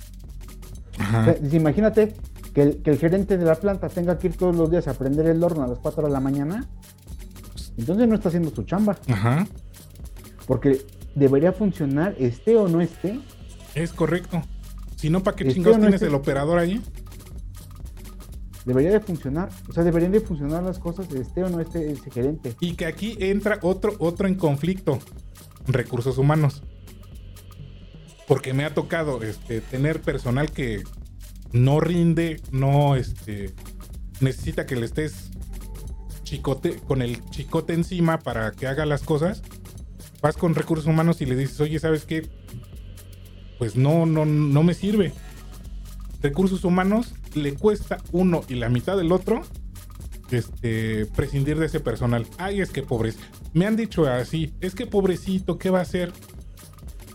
O 0.98 1.02
Ajá. 1.02 1.24
sea, 1.34 1.36
imagínate 1.52 2.14
que 2.54 2.62
el, 2.62 2.82
que 2.82 2.90
el 2.90 2.98
gerente 2.98 3.36
de 3.36 3.44
la 3.44 3.56
planta 3.56 3.88
tenga 3.88 4.18
que 4.18 4.28
ir 4.28 4.36
todos 4.36 4.54
los 4.56 4.70
días 4.70 4.86
a 4.88 4.94
prender 4.94 5.26
el 5.26 5.42
horno 5.42 5.64
a 5.64 5.66
las 5.66 5.78
4 5.80 6.06
de 6.06 6.12
la 6.12 6.20
mañana, 6.20 6.66
entonces 7.76 8.08
no 8.08 8.14
está 8.14 8.28
haciendo 8.28 8.50
su 8.50 8.62
chamba, 8.62 8.96
Ajá. 9.08 9.46
porque 10.46 10.80
debería 11.14 11.52
funcionar, 11.52 12.14
esté 12.18 12.56
o 12.56 12.68
no 12.68 12.80
esté, 12.80 13.20
Es 13.74 13.92
correcto. 13.92 14.40
Si 14.96 15.10
no, 15.10 15.22
¿para 15.22 15.36
qué 15.36 15.42
Este 15.44 15.54
chingados 15.54 15.78
no 15.78 15.82
tienes 15.82 16.00
este- 16.00 16.06
el 16.06 16.14
operador 16.14 16.58
ahí? 16.58 16.80
debería 18.64 18.92
de 18.92 19.00
funcionar, 19.00 19.50
o 19.68 19.72
sea, 19.72 19.82
deberían 19.84 20.12
de 20.12 20.20
funcionar 20.20 20.62
las 20.62 20.78
cosas, 20.78 21.12
esté 21.12 21.42
o 21.44 21.50
no 21.50 21.60
esté 21.60 21.90
ese 21.92 22.10
gerente. 22.10 22.54
Y 22.60 22.74
que 22.76 22.86
aquí 22.86 23.16
entra 23.20 23.58
otro, 23.62 23.94
otro 23.98 24.26
en 24.26 24.36
conflicto. 24.36 24.98
Recursos 25.66 26.16
humanos. 26.18 26.62
Porque 28.26 28.54
me 28.54 28.64
ha 28.64 28.72
tocado 28.72 29.22
este, 29.22 29.60
tener 29.60 30.00
personal 30.00 30.50
que 30.50 30.82
no 31.54 31.78
rinde, 31.78 32.40
no 32.50 32.96
este, 32.96 33.54
necesita 34.20 34.66
que 34.66 34.74
le 34.76 34.84
estés 34.84 35.30
chicote, 36.24 36.76
con 36.76 37.00
el 37.00 37.24
chicote 37.30 37.72
encima 37.74 38.18
para 38.18 38.50
que 38.50 38.66
haga 38.66 38.84
las 38.84 39.02
cosas. 39.02 39.42
Vas 40.20 40.36
con 40.36 40.54
recursos 40.54 40.86
humanos 40.86 41.20
y 41.20 41.26
le 41.26 41.36
dices, 41.36 41.60
oye, 41.60 41.78
¿sabes 41.78 42.04
qué? 42.04 42.28
Pues 43.58 43.76
no, 43.76 44.04
no, 44.04 44.26
no 44.26 44.62
me 44.64 44.74
sirve. 44.74 45.12
Recursos 46.22 46.64
humanos 46.64 47.14
le 47.34 47.54
cuesta 47.54 47.98
uno 48.10 48.42
y 48.48 48.56
la 48.56 48.68
mitad 48.68 48.96
del 48.96 49.12
otro 49.12 49.42
este, 50.32 51.06
prescindir 51.06 51.58
de 51.58 51.66
ese 51.66 51.78
personal. 51.78 52.26
Ay, 52.36 52.62
es 52.62 52.70
que 52.70 52.82
pobres. 52.82 53.16
Me 53.52 53.66
han 53.66 53.76
dicho 53.76 54.06
así, 54.06 54.52
es 54.60 54.74
que 54.74 54.86
pobrecito, 54.86 55.56
¿qué 55.56 55.70
va 55.70 55.78
a 55.78 55.82
hacer? 55.82 56.12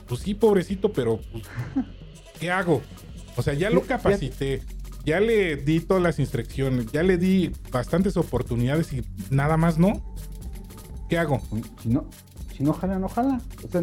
Pues 0.07 0.21
sí, 0.21 0.33
pobrecito, 0.33 0.93
pero 0.93 1.19
pues, 1.31 1.43
¿qué 2.39 2.51
hago? 2.51 2.81
O 3.39 3.41
sea, 3.41 3.53
ya 3.53 3.69
lo 3.69 3.83
capacité, 3.83 4.61
ya 5.05 5.21
le 5.21 5.55
di 5.55 5.79
todas 5.79 6.03
las 6.03 6.19
instrucciones, 6.19 6.91
ya 6.91 7.03
le 7.03 7.17
di 7.17 7.53
bastantes 7.71 8.17
oportunidades 8.17 8.91
y 8.91 9.01
nada 9.29 9.55
más 9.55 9.77
no. 9.77 10.03
¿Qué 11.07 11.17
hago? 11.17 11.41
Si 11.81 11.87
no, 11.87 12.09
si 12.55 12.63
no 12.63 12.73
jala, 12.73 12.99
no 12.99 13.07
jala. 13.07 13.41
O 13.65 13.71
sea, 13.71 13.81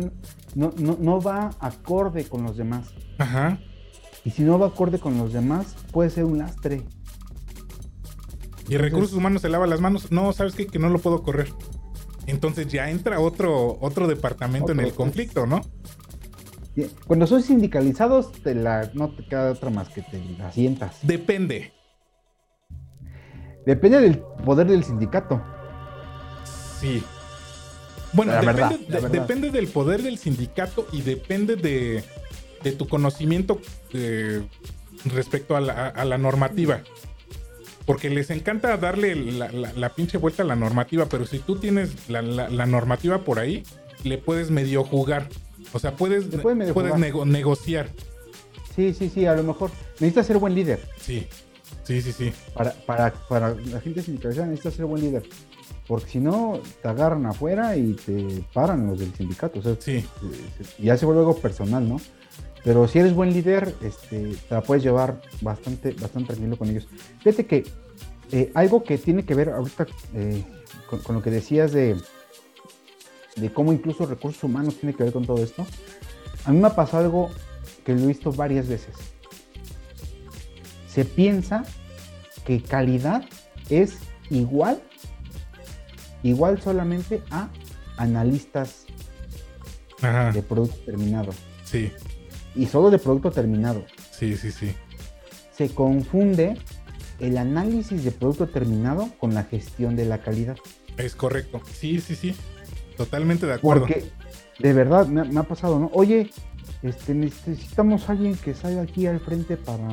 no, 0.54 0.74
no, 0.76 0.98
no 1.00 1.20
va 1.22 1.52
acorde 1.58 2.24
con 2.24 2.42
los 2.42 2.58
demás. 2.58 2.88
Ajá. 3.16 3.58
Y 4.26 4.30
si 4.30 4.42
no 4.42 4.58
va 4.58 4.66
acorde 4.66 4.98
con 4.98 5.16
los 5.16 5.32
demás, 5.32 5.74
puede 5.90 6.10
ser 6.10 6.24
un 6.24 6.36
lastre. 6.36 6.82
Y 8.68 8.76
recursos 8.76 9.14
humanos 9.14 9.40
se 9.40 9.48
lava 9.48 9.66
las 9.66 9.80
manos. 9.80 10.12
No, 10.12 10.34
¿sabes 10.34 10.54
qué? 10.54 10.66
Que 10.66 10.78
no 10.78 10.90
lo 10.90 10.98
puedo 10.98 11.22
correr. 11.22 11.50
Entonces 12.26 12.68
ya 12.68 12.90
entra 12.90 13.20
otro, 13.20 13.78
otro 13.80 14.06
departamento 14.06 14.72
en 14.72 14.80
el 14.80 14.92
conflicto, 14.92 15.46
¿no? 15.46 15.62
Cuando 17.06 17.26
son 17.26 17.42
sindicalizados, 17.42 18.32
te 18.32 18.54
la, 18.54 18.90
no 18.94 19.08
te 19.10 19.24
queda 19.24 19.50
otra 19.52 19.70
más 19.70 19.88
que 19.88 20.02
te 20.02 20.22
la 20.38 20.52
sientas. 20.52 20.98
Depende. 21.02 21.72
Depende 23.64 24.00
del 24.00 24.18
poder 24.44 24.66
del 24.66 24.84
sindicato. 24.84 25.42
Sí. 26.80 27.02
Bueno, 28.12 28.32
La 28.32 28.40
depende, 28.40 28.60
verdad, 28.62 28.70
la 28.88 28.94
de- 28.96 29.02
verdad. 29.02 29.10
depende 29.20 29.50
del 29.50 29.66
poder 29.68 30.02
del 30.02 30.18
sindicato 30.18 30.86
y 30.92 31.02
depende 31.02 31.56
de, 31.56 32.04
de 32.62 32.72
tu 32.72 32.86
conocimiento 32.88 33.60
eh, 33.92 34.42
respecto 35.06 35.56
a 35.56 35.60
la, 35.60 35.88
a 35.88 36.04
la 36.04 36.18
normativa. 36.18 36.80
Porque 37.86 38.10
les 38.10 38.30
encanta 38.30 38.76
darle 38.76 39.14
la, 39.14 39.88
pinche 39.90 40.18
vuelta 40.18 40.42
a 40.42 40.46
la 40.46 40.56
normativa, 40.56 41.06
pero 41.06 41.24
si 41.24 41.38
tú 41.38 41.56
tienes 41.56 42.08
la 42.08 42.66
normativa 42.66 43.18
por 43.18 43.38
ahí, 43.38 43.62
le 44.02 44.18
puedes 44.18 44.50
medio 44.50 44.82
jugar. 44.84 45.28
O 45.72 45.78
sea, 45.78 45.94
puedes, 45.96 46.24
puedes 46.42 46.72
jugar. 46.72 46.98
nego- 46.98 47.24
negociar. 47.24 47.88
Sí, 48.74 48.92
sí, 48.94 49.08
sí, 49.08 49.26
a 49.26 49.34
lo 49.34 49.42
mejor. 49.42 49.70
Necesitas 49.94 50.26
ser 50.26 50.38
buen 50.38 50.54
líder. 50.54 50.80
Sí, 51.00 51.26
sí, 51.82 52.02
sí, 52.02 52.12
sí. 52.12 52.32
Para, 52.54 52.72
para, 52.72 53.12
para 53.28 53.54
la 53.54 53.80
gente 53.80 54.02
sindicalizada 54.02 54.46
necesitas 54.48 54.74
ser 54.74 54.84
buen 54.86 55.02
líder. 55.02 55.22
Porque 55.86 56.10
si 56.10 56.18
no, 56.18 56.60
te 56.82 56.88
agarran 56.88 57.24
afuera 57.26 57.76
y 57.76 57.94
te 57.94 58.44
paran 58.52 58.86
los 58.86 58.98
del 58.98 59.14
sindicato. 59.14 59.60
O 59.60 59.62
sea, 59.62 59.76
Sí. 59.80 60.04
se- 60.76 60.82
ya 60.82 60.96
se 60.96 61.06
vuelve 61.06 61.20
algo 61.22 61.36
personal, 61.36 61.88
¿no? 61.88 62.00
Pero 62.64 62.88
si 62.88 62.98
eres 62.98 63.14
buen 63.14 63.32
líder, 63.32 63.74
este, 63.82 64.34
te 64.48 64.54
la 64.54 64.60
puedes 64.60 64.82
llevar 64.82 65.20
bastante, 65.40 65.92
bastante 65.92 66.34
tranquilo 66.34 66.56
con 66.58 66.68
ellos. 66.68 66.88
Fíjate 67.22 67.46
que 67.46 67.64
eh, 68.32 68.50
algo 68.54 68.82
que 68.82 68.98
tiene 68.98 69.24
que 69.24 69.34
ver 69.36 69.50
ahorita 69.50 69.86
eh, 70.14 70.44
con, 70.90 71.00
con 71.00 71.14
lo 71.16 71.22
que 71.22 71.30
decías 71.30 71.70
de, 71.72 71.96
de 73.36 73.52
cómo 73.52 73.72
incluso 73.72 74.06
recursos 74.06 74.42
humanos 74.44 74.76
tiene 74.78 74.94
que 74.94 75.04
ver 75.04 75.12
con 75.12 75.24
todo 75.26 75.42
esto. 75.42 75.66
A 76.44 76.52
mí 76.52 76.58
me 76.58 76.68
ha 76.68 76.74
pasado 76.74 77.04
algo 77.04 77.30
que 77.84 77.94
lo 77.94 78.00
he 78.02 78.06
visto 78.06 78.32
varias 78.32 78.68
veces. 78.68 78.94
Se 80.88 81.04
piensa 81.04 81.64
que 82.44 82.62
calidad 82.62 83.24
es 83.68 83.98
igual, 84.30 84.80
igual 86.22 86.60
solamente 86.62 87.22
a 87.30 87.48
analistas 87.96 88.86
Ajá. 90.00 90.32
de 90.32 90.42
producto 90.42 90.76
terminado. 90.84 91.32
Sí, 91.64 91.90
Y 92.54 92.66
solo 92.66 92.90
de 92.90 92.98
producto 92.98 93.30
terminado. 93.30 93.84
sí, 94.10 94.36
sí, 94.36 94.50
sí. 94.52 94.72
Se 95.52 95.70
confunde 95.70 96.56
el 97.18 97.38
análisis 97.38 98.04
de 98.04 98.10
producto 98.12 98.46
terminado 98.46 99.08
con 99.18 99.32
la 99.34 99.44
gestión 99.44 99.96
de 99.96 100.04
la 100.04 100.18
calidad. 100.18 100.56
Es 100.98 101.14
correcto. 101.16 101.62
Sí, 101.72 102.00
sí, 102.00 102.14
sí. 102.14 102.34
Totalmente 102.96 103.46
de 103.46 103.54
acuerdo. 103.54 103.82
Porque 103.82 104.04
de 104.58 104.72
verdad 104.72 105.06
me, 105.06 105.20
ha- 105.20 105.24
me 105.24 105.40
ha 105.40 105.42
pasado, 105.42 105.78
¿no? 105.78 105.90
Oye, 105.92 106.30
este, 106.82 107.14
necesitamos 107.14 108.08
alguien 108.08 108.34
que 108.36 108.54
salga 108.54 108.82
aquí 108.82 109.06
al 109.06 109.20
frente 109.20 109.56
para... 109.56 109.88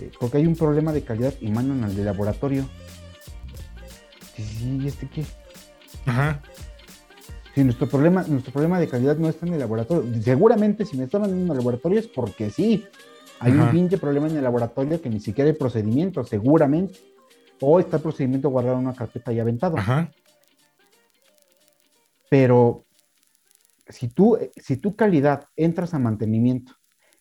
eh, 0.00 0.10
porque 0.18 0.38
hay 0.38 0.46
un 0.46 0.56
problema 0.56 0.92
de 0.92 1.02
calidad 1.02 1.34
y 1.40 1.48
mandan 1.50 1.84
al 1.84 1.94
de 1.96 2.04
laboratorio. 2.04 2.68
Sí, 4.34 4.42
sí, 4.44 4.78
¿y 4.82 4.86
este 4.88 5.08
qué? 5.08 5.24
Ajá. 6.06 6.40
Si 7.54 7.64
nuestro 7.64 7.88
problema, 7.88 8.22
nuestro 8.28 8.52
problema 8.52 8.78
de 8.78 8.86
calidad 8.88 9.16
no 9.16 9.28
está 9.28 9.46
en 9.46 9.54
el 9.54 9.60
laboratorio. 9.60 10.04
Seguramente 10.22 10.84
si 10.84 10.96
me 10.96 11.04
están 11.04 11.22
mandando 11.22 11.52
al 11.52 11.58
laboratorio 11.58 11.98
es 12.00 12.06
porque 12.06 12.50
sí. 12.50 12.84
Hay 13.38 13.52
un 13.52 13.60
Ajá. 13.60 13.70
pinche 13.70 13.98
problema 13.98 14.28
en 14.28 14.36
el 14.36 14.42
laboratorio 14.44 15.00
que 15.00 15.08
ni 15.10 15.20
siquiera 15.20 15.48
hay 15.50 15.56
procedimiento, 15.56 16.24
seguramente. 16.24 16.98
O 17.60 17.80
está 17.80 17.96
el 17.96 18.02
procedimiento 18.02 18.50
guardado 18.50 18.78
en 18.78 18.84
una 18.86 18.94
carpeta 18.94 19.32
y 19.32 19.40
aventado. 19.40 19.78
Ajá. 19.78 20.10
Pero 22.30 22.84
si 23.88 24.08
tú, 24.08 24.36
si 24.56 24.76
tu 24.78 24.96
calidad 24.96 25.44
entras 25.56 25.94
a 25.94 25.98
mantenimiento, 25.98 26.72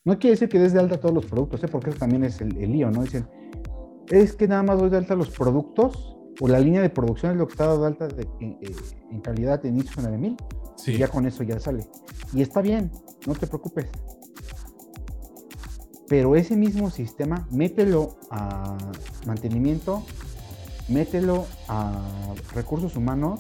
no 0.04 0.18
quiere 0.20 0.32
decir 0.36 0.50
que 0.50 0.60
des 0.60 0.74
de 0.74 0.80
alta 0.80 1.00
todos 1.00 1.14
los 1.16 1.26
productos, 1.26 1.64
¿eh? 1.64 1.68
porque 1.68 1.90
eso 1.90 2.00
también 2.00 2.24
es 2.24 2.40
el, 2.42 2.56
el 2.58 2.72
lío, 2.72 2.92
¿no? 2.92 3.04
Dicen, 3.04 3.28
es 4.10 4.36
que 4.36 4.48
nada 4.48 4.64
más 4.64 4.80
doy 4.80 4.90
de 4.90 4.98
alta 4.98 5.16
los 5.16 5.30
productos 5.32 6.16
o 6.40 6.48
la 6.48 6.60
línea 6.60 6.82
de 6.82 6.90
producción 6.90 7.32
es 7.32 7.38
lo 7.38 7.48
que 7.48 7.54
está 7.54 7.66
dado 7.68 7.82
de 7.82 7.88
alta 7.88 8.08
de- 8.08 8.28
en, 8.40 8.52
eh, 8.62 8.76
en 9.12 9.22
calidad 9.22 9.66
en 9.66 9.78
ISO 9.78 10.02
9000 10.02 10.34
y 10.78 10.82
Sí. 10.82 10.98
ya 10.98 11.08
con 11.08 11.26
eso 11.26 11.44
ya 11.44 11.60
sale. 11.60 11.88
Y 12.34 12.42
está 12.42 12.62
bien, 12.62 12.92
no 13.26 13.34
te 13.34 13.48
preocupes. 13.48 13.88
Pero 16.08 16.36
ese 16.36 16.56
mismo 16.56 16.90
sistema, 16.92 17.48
mételo 17.52 18.18
a 18.30 18.78
mantenimiento, 19.26 20.04
mételo 20.88 21.46
a 21.68 22.34
recursos 22.54 22.96
humanos 22.96 23.40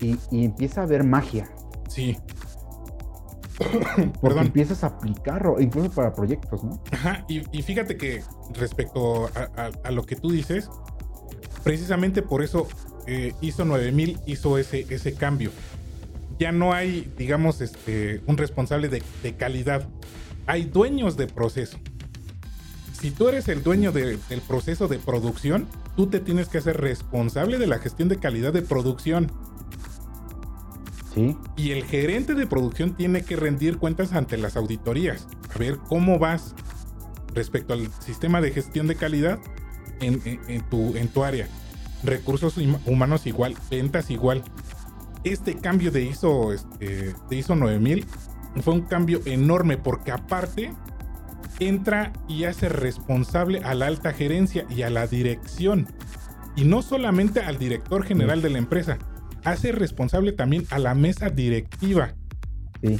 y, 0.00 0.18
y 0.30 0.44
empieza 0.44 0.82
a 0.82 0.86
ver 0.86 1.04
magia. 1.04 1.50
Sí. 1.88 2.16
Porque 3.58 4.18
Perdón. 4.22 4.46
empiezas 4.46 4.82
a 4.84 4.88
aplicarlo, 4.88 5.60
incluso 5.60 5.90
para 5.90 6.12
proyectos, 6.14 6.64
¿no? 6.64 6.82
Ajá, 6.92 7.24
y, 7.28 7.42
y 7.56 7.62
fíjate 7.62 7.96
que 7.96 8.22
respecto 8.54 9.26
a, 9.26 9.50
a- 9.56 9.70
a 9.84 9.90
lo 9.90 10.02
que 10.04 10.16
tú 10.16 10.30
dices, 10.30 10.68
precisamente 11.62 12.22
por 12.22 12.42
eso 12.42 12.66
eh, 13.06 13.34
ISO 13.42 13.64
9000 13.64 14.20
hizo 14.26 14.56
ese, 14.58 14.86
ese 14.88 15.14
cambio. 15.14 15.50
Ya 16.38 16.52
no 16.52 16.72
hay, 16.72 17.12
digamos, 17.18 17.60
este, 17.60 18.22
un 18.26 18.38
responsable 18.38 18.88
de, 18.88 19.02
de 19.22 19.34
calidad. 19.34 19.86
Hay 20.46 20.64
dueños 20.64 21.18
de 21.18 21.26
proceso. 21.26 21.76
Si 22.98 23.10
tú 23.10 23.28
eres 23.28 23.48
el 23.48 23.62
dueño 23.62 23.92
de- 23.92 24.18
del 24.30 24.40
proceso 24.40 24.88
de 24.88 24.98
producción, 24.98 25.66
tú 25.96 26.06
te 26.06 26.18
tienes 26.20 26.48
que 26.48 26.58
hacer 26.58 26.80
responsable 26.80 27.58
de 27.58 27.66
la 27.66 27.78
gestión 27.78 28.08
de 28.08 28.16
calidad 28.16 28.54
de 28.54 28.62
producción. 28.62 29.30
Sí, 31.14 31.36
Y 31.56 31.72
el 31.72 31.84
gerente 31.84 32.34
de 32.34 32.46
producción 32.46 32.94
tiene 32.94 33.22
que 33.22 33.34
rendir 33.36 33.78
cuentas 33.78 34.12
ante 34.12 34.36
las 34.36 34.56
auditorías. 34.56 35.26
A 35.54 35.58
ver 35.58 35.78
cómo 35.88 36.18
vas 36.18 36.54
respecto 37.34 37.72
al 37.74 37.88
sistema 38.00 38.40
de 38.40 38.50
gestión 38.52 38.86
de 38.86 38.94
calidad 38.96 39.38
en, 40.00 40.20
en- 40.24 40.40
en 40.48 40.62
tu, 40.68 40.96
en 40.96 41.08
tu 41.08 41.24
área. 41.24 41.48
Recursos 42.04 42.56
hum- 42.58 42.78
humanos 42.86 43.26
igual, 43.26 43.56
ventas 43.70 44.10
igual. 44.10 44.42
Este 45.24 45.56
cambio 45.56 45.90
de 45.90 46.04
ISO, 46.04 46.52
este, 46.52 47.12
de 47.28 47.36
ISO 47.36 47.54
9000 47.56 48.06
fue 48.62 48.74
un 48.74 48.82
cambio 48.82 49.20
enorme 49.26 49.76
porque 49.76 50.12
aparte 50.12 50.72
entra 51.58 52.12
y 52.28 52.44
hace 52.44 52.68
responsable 52.68 53.60
a 53.64 53.74
la 53.74 53.86
alta 53.86 54.12
gerencia 54.12 54.64
y 54.70 54.82
a 54.82 54.90
la 54.90 55.06
dirección. 55.06 55.86
Y 56.56 56.64
no 56.64 56.82
solamente 56.82 57.40
al 57.40 57.58
director 57.58 58.04
general 58.04 58.42
de 58.42 58.50
la 58.50 58.58
empresa, 58.58 58.98
hace 59.44 59.72
responsable 59.72 60.32
también 60.32 60.66
a 60.70 60.78
la 60.78 60.94
mesa 60.94 61.30
directiva. 61.30 62.14
sí, 62.82 62.98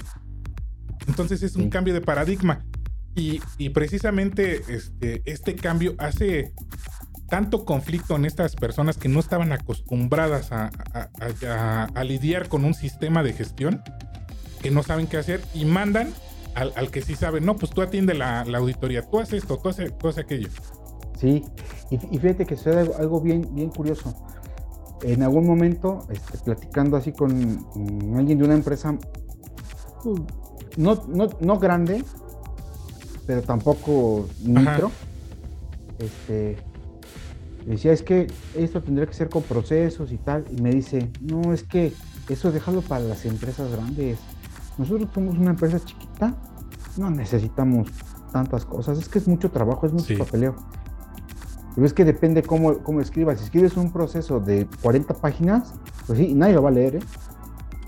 Entonces 1.09 1.43
es 1.43 1.57
un 1.57 1.65
Sí. 1.65 1.71
cambio 1.71 1.95
de 1.95 2.01
paradigma. 2.01 2.65
Y, 3.17 3.41
y 3.59 3.71
precisamente 3.71 4.63
este, 4.69 5.23
este 5.25 5.55
cambio 5.57 5.95
hace 5.99 6.53
tanto 7.29 7.65
conflicto 7.65 8.15
en 8.17 8.25
estas 8.25 8.55
personas 8.55 8.97
que 8.97 9.09
no 9.09 9.19
estaban 9.21 9.53
acostumbradas 9.53 10.53
a, 10.53 10.71
a- 10.95 11.89
a- 11.95 12.05
lidiar 12.05 12.49
con 12.49 12.65
un 12.65 12.75
sistema 12.75 13.23
de 13.23 13.33
gestión 13.33 13.83
que 14.63 14.71
no 14.71 14.83
saben 14.83 15.07
qué 15.07 15.17
hacer 15.17 15.41
y 15.55 15.65
mandan 15.65 16.13
al, 16.55 16.73
al 16.77 16.91
que 16.91 17.03
sí 17.03 17.15
sabe, 17.15 17.41
no, 17.41 17.57
pues 17.57 17.71
tú 17.73 17.83
atiende 17.83 18.15
la, 18.15 18.45
la 18.45 18.59
auditoría, 18.59 19.03
tú 19.03 19.19
haces 19.21 19.43
esto, 19.43 19.59
tú 19.59 19.69
haces, 19.71 19.97
tú 19.97 20.09
haces 20.09 20.25
aquello. 20.25 20.49
sí. 21.19 21.45
Y, 21.91 21.97
y 22.15 22.19
fíjate 22.19 22.47
que 22.47 22.57
sucede 22.57 22.81
algo, 22.81 22.97
algo 22.99 23.21
bien, 23.21 23.53
bien 23.55 23.71
curioso. 23.71 24.15
En 25.03 25.23
algún 25.23 25.47
momento, 25.47 26.07
este, 26.11 26.39
platicando 26.39 26.97
así 26.97 27.13
con, 27.13 27.57
con 27.65 28.17
alguien 28.17 28.39
de 28.39 28.45
una 28.45 28.55
empresa, 28.55 28.97
pues, 30.03 30.21
no, 30.77 31.03
no, 31.09 31.29
no 31.41 31.59
grande, 31.59 32.05
pero 33.27 33.43
tampoco 33.43 34.27
micro, 34.45 34.91
este, 35.99 36.59
decía, 37.67 37.93
es 37.93 38.03
que 38.03 38.27
esto 38.55 38.83
tendría 38.83 39.07
que 39.07 39.15
ser 39.15 39.29
con 39.31 39.43
procesos 39.43 40.13
y 40.13 40.19
tal, 40.19 40.45
y 40.51 40.61
me 40.61 40.71
dice, 40.71 41.11
no, 41.21 41.53
es 41.53 41.63
que 41.63 41.93
eso 42.29 42.53
déjalo 42.53 42.83
para 42.83 43.05
las 43.05 43.25
empresas 43.25 43.71
grandes. 43.73 44.19
Nosotros 44.79 45.09
somos 45.15 45.37
una 45.39 45.51
empresa 45.51 45.81
chiquita, 45.85 46.35
no 46.97 47.11
necesitamos 47.11 47.89
tantas 48.33 48.65
cosas, 48.65 48.99
es 48.99 49.09
que 49.09 49.19
es 49.19 49.27
mucho 49.29 49.51
trabajo, 49.51 49.87
es 49.87 49.93
mucho 49.93 50.05
Sí. 50.07 50.17
papeleo. 50.17 50.55
Pero 51.75 51.87
es 51.87 51.93
que 51.93 52.05
depende 52.05 52.43
cómo, 52.43 52.79
cómo 52.79 53.01
escribas. 53.01 53.39
Si 53.39 53.45
escribes 53.45 53.77
un 53.77 53.93
proceso 53.93 54.41
de 54.41 54.67
40 54.83 55.15
páginas, 55.15 55.75
pues 56.07 56.19
sí, 56.19 56.35
nadie 56.35 56.55
lo 56.55 56.63
va 56.63 56.71
a 56.71 56.73
leer, 56.73 56.97
¿eh? 56.97 57.01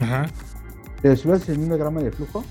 Ajá, 0.01 0.27
Pero 1.01 1.17
si 1.17 1.29
lo 1.29 1.35
haces 1.35 1.49
en 1.51 1.63
un 1.63 1.69
diagrama 1.69 2.01
de 2.01 2.11
flujo, 2.13 2.45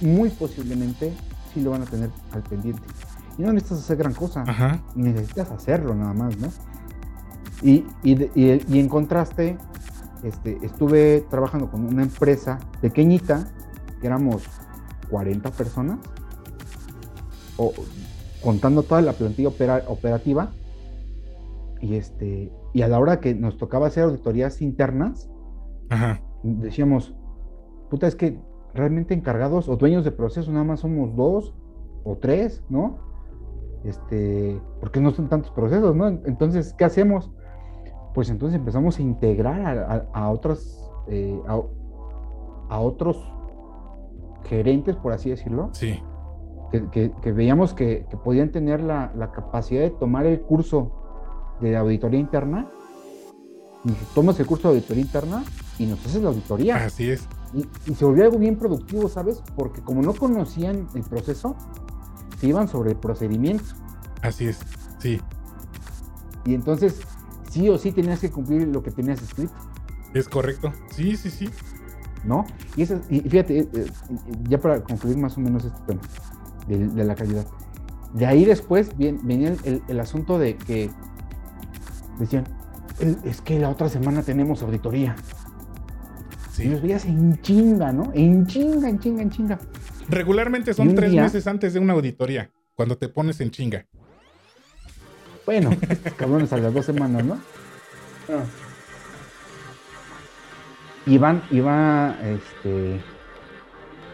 muy 0.00 0.30
posiblemente 0.30 1.12
sí 1.52 1.60
lo 1.60 1.70
van 1.70 1.82
a 1.82 1.84
tener 1.86 2.10
al 2.32 2.42
pendiente. 2.42 2.82
Y 3.38 3.42
no 3.42 3.52
necesitas 3.52 3.80
hacer 3.84 3.96
gran 3.98 4.14
cosa, 4.14 4.42
ajá, 4.46 4.82
necesitas 4.94 5.50
hacerlo 5.50 5.94
nada 5.94 6.12
más, 6.14 6.36
¿no? 6.38 6.48
Y, 7.62 7.86
y, 8.02 8.22
y- 8.34 8.62
y 8.68 8.78
en 8.80 8.88
contraste, 8.88 9.56
este, 10.22 10.58
estuve 10.62 11.26
trabajando 11.30 11.70
con 11.70 11.84
una 11.86 12.02
empresa 12.02 12.58
pequeñita, 12.80 13.48
que 14.00 14.06
éramos 14.06 14.42
40 15.10 15.50
personas, 15.50 15.98
o, 17.56 17.72
contando 18.42 18.82
toda 18.82 19.00
la 19.02 19.12
plantilla 19.12 19.48
opera- 19.48 19.84
operativa, 19.86 20.50
y, 21.82 21.96
este, 21.96 22.50
y 22.72 22.80
a 22.82 22.88
la 22.88 22.98
hora 22.98 23.20
que 23.20 23.34
nos 23.34 23.58
tocaba 23.58 23.88
hacer 23.88 24.04
auditorías 24.04 24.62
internas, 24.62 25.28
ajá. 25.90 26.22
decíamos, 26.42 27.14
puta, 27.90 28.06
es 28.06 28.16
que 28.16 28.38
realmente 28.72 29.12
encargados 29.12 29.68
o 29.68 29.76
dueños 29.76 30.04
de 30.04 30.12
proceso 30.12 30.50
nada 30.52 30.64
más 30.64 30.80
somos 30.80 31.14
dos 31.16 31.54
o 32.04 32.16
tres, 32.16 32.64
¿no? 32.70 32.96
Este, 33.84 34.58
porque 34.80 35.00
no 35.00 35.10
son 35.10 35.28
tantos 35.28 35.50
procesos, 35.50 35.94
¿no? 35.94 36.06
Entonces, 36.08 36.72
¿qué 36.78 36.84
hacemos? 36.84 37.30
Pues 38.14 38.30
entonces 38.30 38.58
empezamos 38.58 38.98
a 38.98 39.02
integrar 39.02 39.60
a, 39.78 39.94
a- 39.94 40.06
a 40.26 40.30
otras, 40.30 40.88
eh, 41.08 41.38
a, 41.48 41.60
a 42.70 42.80
otros 42.80 43.16
gerentes, 44.44 44.96
por 44.96 45.12
así 45.12 45.30
decirlo, 45.30 45.70
Sí, 45.72 46.00
que, 46.70 46.88
que- 46.90 47.12
que 47.20 47.32
veíamos 47.32 47.74
que, 47.74 48.06
que 48.08 48.16
podían 48.16 48.50
tener 48.52 48.80
la, 48.82 49.12
la 49.16 49.32
capacidad 49.32 49.82
de 49.82 49.90
tomar 49.90 50.26
el 50.26 50.40
curso 50.42 50.92
de 51.62 51.76
auditoría 51.76 52.20
interna. 52.20 52.68
Tomas 54.14 54.38
el 54.38 54.46
curso 54.46 54.68
de 54.68 54.76
auditoría 54.76 55.02
interna 55.02 55.44
y 55.78 55.86
nos 55.86 55.98
haces 56.06 56.22
la 56.22 56.28
auditoría. 56.28 56.76
así 56.84 57.10
es. 57.10 57.26
Y, 57.52 57.66
y 57.90 57.94
se 57.94 58.04
volvió 58.04 58.24
algo 58.24 58.38
bien 58.38 58.56
productivo, 58.56 59.08
¿sabes? 59.08 59.42
Porque 59.56 59.80
como 59.82 60.02
no 60.02 60.14
conocían 60.14 60.86
el 60.94 61.02
proceso, 61.02 61.56
se 62.38 62.46
iban 62.46 62.68
sobre 62.68 62.92
el 62.92 62.96
procedimiento. 62.96 63.64
Así 64.22 64.46
es. 64.46 64.60
Sí, 64.98 65.20
Y 66.44 66.54
entonces, 66.54 67.00
sí 67.50 67.68
o 67.68 67.76
sí 67.76 67.90
tenías 67.90 68.20
que 68.20 68.30
cumplir 68.30 68.68
lo 68.68 68.82
que 68.84 68.92
tenías 68.92 69.20
escrito, 69.20 69.52
es 70.14 70.28
correcto. 70.28 70.72
Sí, 70.94 71.16
sí, 71.16 71.30
sí. 71.30 71.48
¿no? 72.24 72.44
Y, 72.76 72.82
eso, 72.82 73.00
y 73.10 73.18
fíjate, 73.20 73.58
eh, 73.60 73.68
eh, 73.74 73.86
ya 74.48 74.60
para 74.60 74.80
concluir 74.84 75.16
más 75.18 75.36
o 75.36 75.40
menos 75.40 75.64
este 75.64 75.78
tema 75.88 76.00
de, 76.68 76.86
de 76.86 77.04
la 77.04 77.16
calidad. 77.16 77.46
De 78.14 78.26
ahí 78.26 78.44
después 78.44 78.96
venía 78.96 79.48
el, 79.48 79.58
el- 79.64 79.82
el 79.88 79.98
asunto 80.00 80.38
de 80.38 80.56
que 80.56 80.90
decían, 82.18 82.44
"El- 83.00 83.18
es 83.24 83.40
que 83.40 83.58
la 83.58 83.68
otra 83.70 83.88
semana 83.88 84.22
tenemos 84.22 84.62
auditoría. 84.62 85.16
Y 86.52 86.54
Sí. 86.54 86.64
los 86.68 86.82
veías 86.82 87.04
en 87.06 87.40
chinga, 87.40 87.92
¿no? 87.92 88.10
En 88.14 88.46
chinga, 88.46 88.88
en 88.88 88.98
chinga, 88.98 89.22
en 89.22 89.30
chinga. 89.30 89.58
Regularmente 90.08 90.72
Y 90.72 90.74
son 90.74 90.94
tres 90.94 91.10
día- 91.12 91.22
meses 91.22 91.46
antes 91.46 91.72
de 91.72 91.80
una 91.80 91.94
auditoría, 91.94 92.50
cuando 92.74 92.96
te 92.98 93.08
pones 93.08 93.40
en 93.40 93.50
chinga. 93.50 93.86
Bueno, 95.46 95.70
cabrones 96.16 96.52
a 96.52 96.58
las 96.58 96.72
dos 96.74 96.84
semanas, 96.86 97.24
¿no? 97.24 97.34
Ah. 98.28 98.44
Iván, 101.06 101.42
iba, 101.50 102.16
este, 102.22 103.00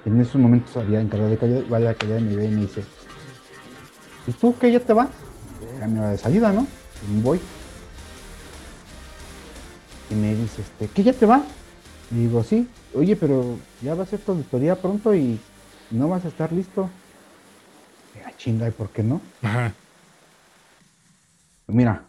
en 0.06 0.20
esos 0.20 0.36
momentos 0.40 0.74
había 0.76 1.00
encargado 1.00 1.30
de 1.30 1.36
calidad, 1.36 1.62
va 1.70 1.76
a 1.76 1.80
la 1.80 1.94
calidad 1.94 2.18
y 2.18 2.22
me 2.22 2.44
y 2.44 2.54
dice, 2.54 2.82
¿y 4.26 4.32
tú 4.32 4.54
qué 4.58 4.72
ya 4.72 4.80
te 4.80 4.92
vas? 4.94 5.08
era 5.76 5.86
mi 5.86 5.98
hora 5.98 6.10
de 6.10 6.18
salida, 6.18 6.52
¿no? 6.52 6.66
Y 7.12 7.20
voy. 7.20 7.40
Y 10.10 10.14
me 10.14 10.34
dice, 10.34 10.62
este, 10.62 10.88
¿qué 10.88 11.02
ya 11.02 11.12
te 11.12 11.26
va? 11.26 11.42
Y 12.10 12.14
digo, 12.14 12.42
sí. 12.42 12.68
Oye, 12.94 13.16
pero 13.16 13.58
ya 13.82 13.94
va 13.94 14.04
a 14.04 14.06
ser 14.06 14.20
tu 14.20 14.32
auditoría 14.32 14.76
pronto 14.76 15.14
y 15.14 15.38
no 15.90 16.08
vas 16.08 16.24
a 16.24 16.28
estar 16.28 16.52
listo. 16.52 16.88
Mira, 18.14 18.34
chinga, 18.36 18.68
¿y 18.68 18.70
por 18.70 18.90
qué 18.90 19.02
no? 19.02 19.20
Ajá. 19.42 19.74
Mira, 21.66 22.04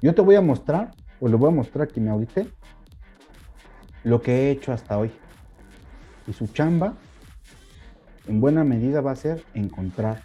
yo 0.00 0.14
te 0.14 0.22
voy 0.22 0.36
a 0.36 0.40
mostrar, 0.40 0.94
o 1.20 1.28
le 1.28 1.34
voy 1.34 1.48
a 1.48 1.54
mostrar 1.54 1.88
que 1.88 2.00
me 2.00 2.10
audite, 2.10 2.48
lo 4.04 4.22
que 4.22 4.32
he 4.32 4.50
hecho 4.52 4.72
hasta 4.72 4.96
hoy. 4.96 5.10
Y 6.28 6.32
su 6.32 6.46
chamba, 6.46 6.94
en 8.28 8.40
buena 8.40 8.62
medida, 8.62 9.00
va 9.00 9.10
a 9.10 9.16
ser 9.16 9.44
encontrar 9.54 10.22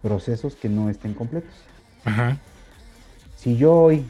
procesos 0.00 0.54
que 0.54 0.68
no 0.68 0.88
estén 0.88 1.14
completos. 1.14 1.54
Ajá. 2.04 2.38
Si 3.36 3.56
yo 3.56 3.74
hoy 3.74 4.06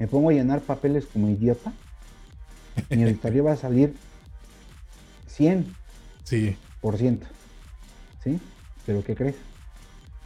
me 0.00 0.08
pongo 0.08 0.30
a 0.30 0.32
llenar 0.32 0.60
papeles 0.62 1.06
como 1.06 1.28
idiota, 1.28 1.72
mi 2.88 3.02
auditoría 3.04 3.42
va 3.42 3.52
a 3.52 3.56
salir 3.56 3.94
100%. 5.28 5.64
Sí. 6.24 6.56
¿Sí? 8.24 8.40
Pero 8.86 9.04
¿qué 9.04 9.14
crees? 9.14 9.36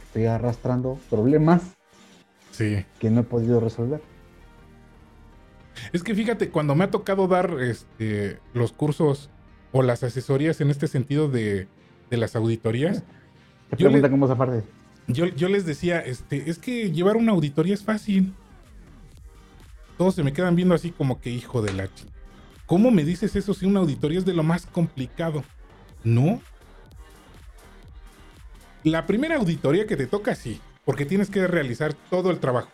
Estoy 0.07 0.25
arrastrando 0.25 0.97
problemas 1.09 1.61
Sí. 2.51 2.85
que 2.99 3.09
no 3.09 3.19
he 3.21 3.23
podido 3.23 3.59
resolver. 3.59 4.01
Es 5.91 6.03
que 6.03 6.15
fíjate, 6.15 6.49
cuando 6.49 6.73
me 6.73 6.85
ha 6.85 6.89
tocado 6.91 7.27
dar 7.27 7.57
este, 7.59 8.39
los 8.53 8.71
cursos 8.71 9.29
o 9.73 9.81
las 9.81 10.03
asesorías 10.03 10.61
en 10.61 10.69
este 10.69 10.87
sentido 10.87 11.27
de, 11.27 11.67
de 12.09 12.17
las 12.17 12.35
auditorías, 12.37 13.03
Te 13.69 13.75
Yo 13.77 13.89
le- 13.89 13.99
pregunta 13.99 14.09
cómo 14.09 14.27
yo, 15.07 15.25
yo 15.25 15.49
les 15.49 15.65
decía, 15.65 15.99
este, 15.99 16.49
es 16.49 16.57
que 16.59 16.91
llevar 16.91 17.17
una 17.17 17.33
auditoría 17.33 17.73
es 17.73 17.83
fácil. 17.83 18.33
Todos 19.97 20.15
se 20.15 20.23
me 20.23 20.33
quedan 20.33 20.55
viendo 20.55 20.75
así 20.75 20.91
como 20.91 21.21
que 21.21 21.29
hijo 21.29 21.61
de 21.61 21.73
la 21.73 21.89
¿Cómo 22.65 22.91
me 22.91 23.03
dices 23.03 23.35
eso 23.35 23.53
si 23.53 23.65
una 23.65 23.79
auditoría 23.79 24.19
es 24.19 24.25
de 24.25 24.33
lo 24.33 24.43
más 24.43 24.65
complicado? 24.65 25.43
No. 26.03 26.41
La 28.83 29.05
primera 29.07 29.35
auditoría 29.37 29.87
que 29.87 29.95
te 29.97 30.07
toca, 30.07 30.35
sí, 30.35 30.59
porque 30.83 31.05
tienes 31.05 31.29
que 31.29 31.47
realizar 31.47 31.93
todo 31.93 32.31
el 32.31 32.39
trabajo. 32.39 32.69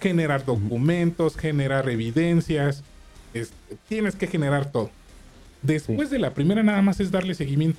Generar 0.00 0.44
documentos, 0.44 1.36
generar 1.36 1.88
evidencias, 1.88 2.82
es- 3.34 3.52
tienes 3.88 4.14
que 4.16 4.26
generar 4.26 4.70
todo. 4.70 4.90
Después 5.62 6.10
de 6.10 6.18
la 6.18 6.34
primera 6.34 6.62
nada 6.62 6.82
más 6.82 6.98
es 7.00 7.10
darle 7.12 7.34
seguimiento. 7.34 7.78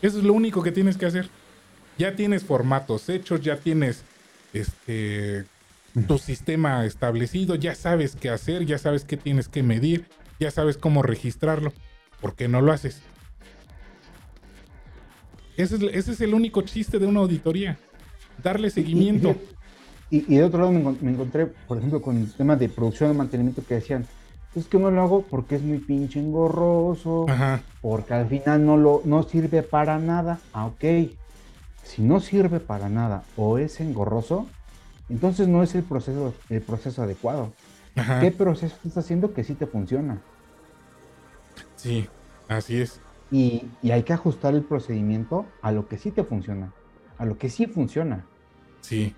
Eso 0.00 0.18
es 0.18 0.24
lo 0.24 0.32
único 0.32 0.62
que 0.62 0.72
tienes 0.72 0.96
que 0.96 1.06
hacer. 1.06 1.28
Ya 1.98 2.16
tienes 2.16 2.42
formatos 2.42 3.08
hechos, 3.10 3.42
ya 3.42 3.56
tienes 3.56 4.02
este 4.54 5.44
tu 6.06 6.18
sistema 6.18 6.84
establecido, 6.84 7.54
ya 7.54 7.74
sabes 7.74 8.16
qué 8.16 8.30
hacer, 8.30 8.66
ya 8.66 8.78
sabes 8.78 9.04
qué 9.04 9.16
tienes 9.16 9.48
que 9.48 9.62
medir, 9.62 10.06
ya 10.38 10.50
sabes 10.50 10.76
cómo 10.76 11.02
registrarlo. 11.02 11.72
¿Por 12.20 12.34
qué 12.34 12.48
no 12.48 12.60
lo 12.60 12.72
haces? 12.72 13.00
Ese 15.56 15.76
es, 15.76 15.82
ese 15.82 16.12
es 16.12 16.20
el 16.20 16.34
único 16.34 16.62
chiste 16.62 16.98
de 16.98 17.06
una 17.06 17.20
auditoría. 17.20 17.78
Darle 18.42 18.70
seguimiento. 18.70 19.36
Y, 20.10 20.24
y 20.32 20.38
de 20.38 20.44
otro 20.44 20.60
lado 20.60 20.72
me, 20.72 20.80
me 21.00 21.12
encontré, 21.12 21.46
por 21.46 21.78
ejemplo, 21.78 22.00
con 22.00 22.16
el 22.16 22.32
tema 22.32 22.56
de 22.56 22.68
producción 22.68 23.12
y 23.12 23.16
mantenimiento 23.16 23.62
que 23.66 23.74
decían, 23.74 24.06
es 24.54 24.66
que 24.66 24.78
no 24.78 24.90
lo 24.90 25.00
hago 25.00 25.22
porque 25.22 25.56
es 25.56 25.62
muy 25.62 25.78
pinche 25.78 26.18
engorroso, 26.18 27.26
Ajá. 27.28 27.62
porque 27.80 28.14
al 28.14 28.26
final 28.26 28.64
no, 28.64 28.76
lo, 28.76 29.02
no 29.04 29.22
sirve 29.22 29.62
para 29.62 29.98
nada. 29.98 30.40
Ah, 30.52 30.66
ok. 30.66 31.10
Si 31.84 32.02
no 32.02 32.20
sirve 32.20 32.60
para 32.60 32.88
nada 32.88 33.22
o 33.36 33.58
es 33.58 33.80
engorroso, 33.80 34.48
entonces 35.10 35.48
no 35.48 35.62
es 35.62 35.74
el 35.74 35.82
proceso, 35.82 36.32
el 36.48 36.62
proceso 36.62 37.02
adecuado. 37.02 37.52
Ajá. 37.96 38.20
¿Qué 38.20 38.30
proceso 38.30 38.74
estás 38.76 38.98
haciendo 38.98 39.34
que 39.34 39.44
sí 39.44 39.54
te 39.54 39.66
funciona? 39.66 40.22
Sí, 41.76 42.08
así 42.48 42.80
es. 42.80 43.00
Y, 43.30 43.64
y 43.82 43.90
hay 43.90 44.02
que 44.02 44.12
ajustar 44.12 44.54
el 44.54 44.62
procedimiento 44.62 45.46
a 45.62 45.72
lo 45.72 45.86
que 45.88 45.98
sí 45.98 46.10
te 46.10 46.24
funciona, 46.24 46.72
a 47.18 47.24
lo 47.24 47.36
que 47.38 47.48
sí 47.50 47.66
funciona, 47.66 48.26
Sí. 48.80 49.14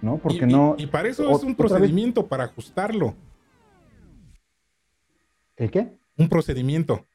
¿no? 0.00 0.16
Porque 0.18 0.44
y, 0.44 0.52
no... 0.52 0.74
y 0.78 0.86
para 0.86 1.08
eso 1.08 1.28
o- 1.30 1.36
es 1.36 1.42
un 1.42 1.48
vez- 1.50 1.56
procedimiento, 1.56 2.26
para 2.26 2.44
ajustarlo. 2.44 3.14
¿El 5.56 5.70
qué? 5.70 5.98
Un 6.18 6.28
procedimiento. 6.28 7.06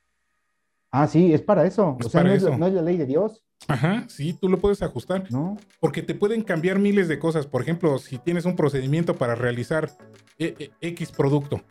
Ah, 0.92 1.08
sí, 1.08 1.34
es 1.34 1.42
para 1.42 1.66
eso. 1.66 1.98
Es 2.00 2.06
o 2.06 2.10
sea, 2.10 2.22
es, 2.34 2.44
eso. 2.44 2.58
no 2.58 2.68
es 2.68 2.74
la 2.74 2.82
ley 2.82 2.98
de 2.98 3.06
Dios, 3.06 3.44
Ajá, 3.68 4.06
sí, 4.08 4.34
tú 4.34 4.48
lo 4.50 4.60
puedes 4.60 4.82
ajustar. 4.82 5.30
¿no? 5.32 5.58
Porque 5.80 6.02
te 6.02 6.16
pueden 6.16 6.42
cambiar 6.44 6.80
miles 6.80 7.08
de 7.08 7.20
cosas. 7.20 7.48
Por 7.48 7.62
ejemplo, 7.62 7.98
si 7.98 8.18
tienes 8.18 8.46
un 8.46 8.56
procedimiento 8.56 9.16
para 9.16 9.36
realizar 9.36 9.92
e- 10.40 10.56
e- 10.60 10.72
X 10.90 11.12
producto, 11.12 11.62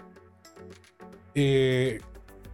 eh, 1.35 2.01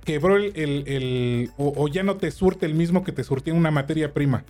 quebró 0.05 0.37
el, 0.37 0.53
el- 0.57 0.85
el- 0.87 1.51
o, 1.57 1.73
o 1.77 1.89
ya 1.89 2.03
no 2.03 2.17
te 2.17 2.31
surte 2.31 2.67
el 2.67 2.75
mismo 2.75 3.03
que 3.05 3.13
te 3.13 3.25
surtía 3.25 3.55
una 3.55 3.71
materia 3.71 4.13
prima. 4.13 4.45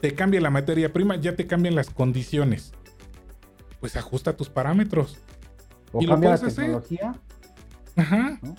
Te 0.00 0.14
cambia 0.14 0.40
la 0.40 0.50
materia 0.50 0.92
prima, 0.92 1.16
ya 1.16 1.34
te 1.36 1.46
cambian 1.46 1.74
las 1.74 1.90
condiciones. 1.90 2.72
Pues 3.80 3.96
ajusta 3.96 4.36
tus 4.36 4.48
parámetros. 4.50 5.18
O 5.92 6.02
¿Y 6.02 6.06
lo 6.06 6.12
cambia 6.12 6.30
la 6.30 6.36
puedes 6.36 6.52
hacer? 6.52 6.64
tecnología. 6.64 7.14
Ajá. 7.96 8.38
¿No? 8.42 8.54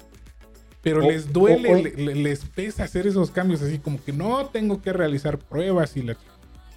Pero 0.81 1.05
O- 1.05 1.09
les 1.09 1.31
duele, 1.33 1.69
o- 1.69 1.77
o- 1.77 1.81
le- 1.81 1.91
le- 1.95 2.15
les 2.15 2.45
pesa 2.45 2.83
hacer 2.83 3.07
esos 3.07 3.31
cambios 3.31 3.61
así 3.61 3.79
como 3.79 4.01
que 4.03 4.13
no 4.13 4.45
tengo 4.47 4.81
que 4.81 4.93
realizar 4.93 5.37
pruebas 5.37 5.97
y 5.97 6.03
la... 6.03 6.15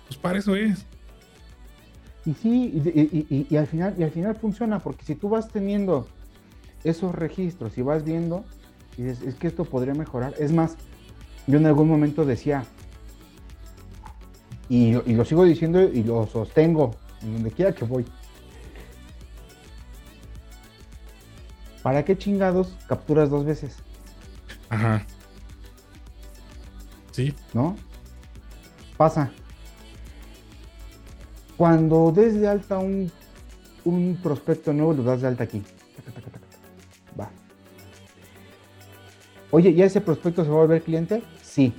Pues 0.08 0.18
para 0.18 0.38
eso 0.38 0.56
es. 0.56 0.84
Y 2.26 2.34
sí, 2.34 2.72
y, 2.74 2.88
y- 3.00 3.26
y- 3.30 3.46
y 3.48 3.56
al 3.56 3.66
final, 3.66 3.94
y 3.98 4.02
al 4.02 4.10
final 4.10 4.34
funciona, 4.36 4.78
porque 4.80 5.04
si 5.04 5.14
tú 5.14 5.28
vas 5.28 5.48
teniendo 5.48 6.06
esos 6.84 7.14
registros 7.14 7.78
y 7.78 7.82
vas 7.82 8.04
viendo, 8.04 8.44
y 8.96 9.02
dices, 9.04 9.22
es 9.26 9.34
que 9.36 9.46
esto 9.46 9.64
podría 9.64 9.94
mejorar. 9.94 10.34
Es 10.38 10.52
más, 10.52 10.76
yo 11.46 11.58
en 11.58 11.66
algún 11.66 11.88
momento 11.88 12.24
decía, 12.24 12.64
y, 14.68 14.96
y 15.08 15.14
lo 15.14 15.24
sigo 15.24 15.44
diciendo 15.44 15.80
y 15.82 16.02
lo 16.02 16.26
sostengo, 16.26 16.96
en 17.22 17.34
donde 17.34 17.50
quiera 17.52 17.72
que 17.74 17.84
voy. 17.84 18.04
¿Para 21.82 22.04
qué 22.04 22.16
chingados 22.18 22.76
capturas 22.88 23.30
dos 23.30 23.44
veces? 23.44 23.76
Ajá. 24.70 25.04
Sí. 27.10 27.34
¿no? 27.52 27.76
Pasa. 28.96 29.30
Cuando 31.56 32.12
des 32.12 32.40
de 32.40 32.48
alta 32.48 32.78
un, 32.78 33.10
un 33.84 34.18
prospecto 34.22 34.72
nuevo, 34.72 34.94
lo 34.94 35.02
das 35.02 35.20
de 35.20 35.28
alta 35.28 35.44
aquí. 35.44 35.62
Va. 37.18 37.30
Oye, 39.50 39.74
¿ya 39.74 39.84
ese 39.84 40.00
prospecto 40.00 40.44
se 40.44 40.50
va 40.50 40.56
a 40.56 40.60
volver 40.60 40.82
cliente? 40.82 41.22
Sí. 41.42 41.74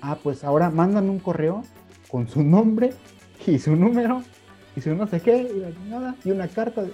Ah, 0.00 0.16
pues 0.22 0.44
ahora 0.44 0.70
mándame 0.70 1.10
un 1.10 1.18
correo 1.18 1.64
con 2.08 2.28
su 2.28 2.42
nombre 2.42 2.94
y 3.46 3.58
su 3.58 3.74
número 3.74 4.22
y 4.76 4.80
su 4.80 4.94
no 4.94 5.08
sé 5.08 5.20
qué 5.20 5.42
y 5.42 5.74
chingada, 5.74 6.14
y 6.24 6.30
una 6.30 6.46
carta. 6.46 6.84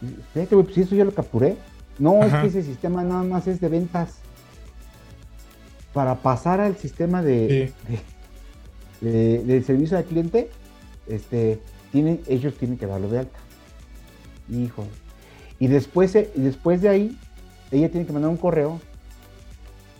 Espérate, 0.00 0.54
güey, 0.54 0.66
pues 0.66 0.78
eso 0.78 0.94
ya 0.94 1.04
lo 1.04 1.12
capturé. 1.12 1.56
No, 2.00 2.22
Ajá. 2.22 2.38
es 2.38 2.52
que 2.52 2.58
ese 2.58 2.68
sistema 2.68 3.04
nada 3.04 3.22
más 3.22 3.46
es 3.46 3.60
de 3.60 3.68
ventas. 3.68 4.14
Para 5.92 6.16
pasar 6.16 6.60
al 6.60 6.76
sistema 6.76 7.20
de, 7.22 7.72
de, 9.00 9.62
servicio 9.64 9.98
al 9.98 10.04
cliente, 10.04 10.50
este, 11.06 11.60
tienen, 11.92 12.20
ellos 12.26 12.54
tienen 12.56 12.78
que 12.78 12.86
darlo 12.86 13.08
de 13.08 13.18
alta. 13.20 13.38
Hijo. 14.48 14.86
Y 15.58 15.66
después, 15.66 16.14
eh, 16.14 16.30
después 16.36 16.80
de 16.80 16.88
ahí, 16.88 17.18
ella 17.70 17.90
tiene 17.90 18.06
que 18.06 18.12
mandar 18.12 18.30
un 18.30 18.36
correo 18.36 18.80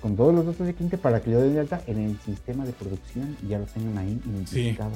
con 0.00 0.16
todos 0.16 0.34
los 0.34 0.46
datos 0.46 0.64
del 0.64 0.74
cliente 0.74 0.96
para 0.96 1.20
que 1.20 1.30
lo 1.30 1.40
den 1.40 1.54
de 1.54 1.60
alta 1.60 1.82
en 1.86 1.98
el 1.98 2.18
sistema 2.20 2.64
de 2.64 2.72
producción 2.72 3.36
y 3.42 3.48
ya 3.48 3.58
lo 3.58 3.66
tengan 3.66 3.98
ahí 3.98 4.20
identificado. 4.24 4.92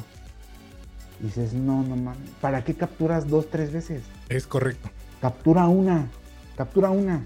Y 1.20 1.24
dices, 1.24 1.52
no, 1.52 1.82
no 1.82 1.97
mames, 1.97 2.31
¿para 2.40 2.64
qué 2.64 2.74
capturas 2.74 3.28
dos, 3.28 3.51
tres 3.51 3.72
veces? 3.72 4.02
Es 4.28 4.47
correcto. 4.47 4.89
Captura 5.20 5.68
una, 5.68 6.09
captura 6.56 6.90
una, 6.90 7.24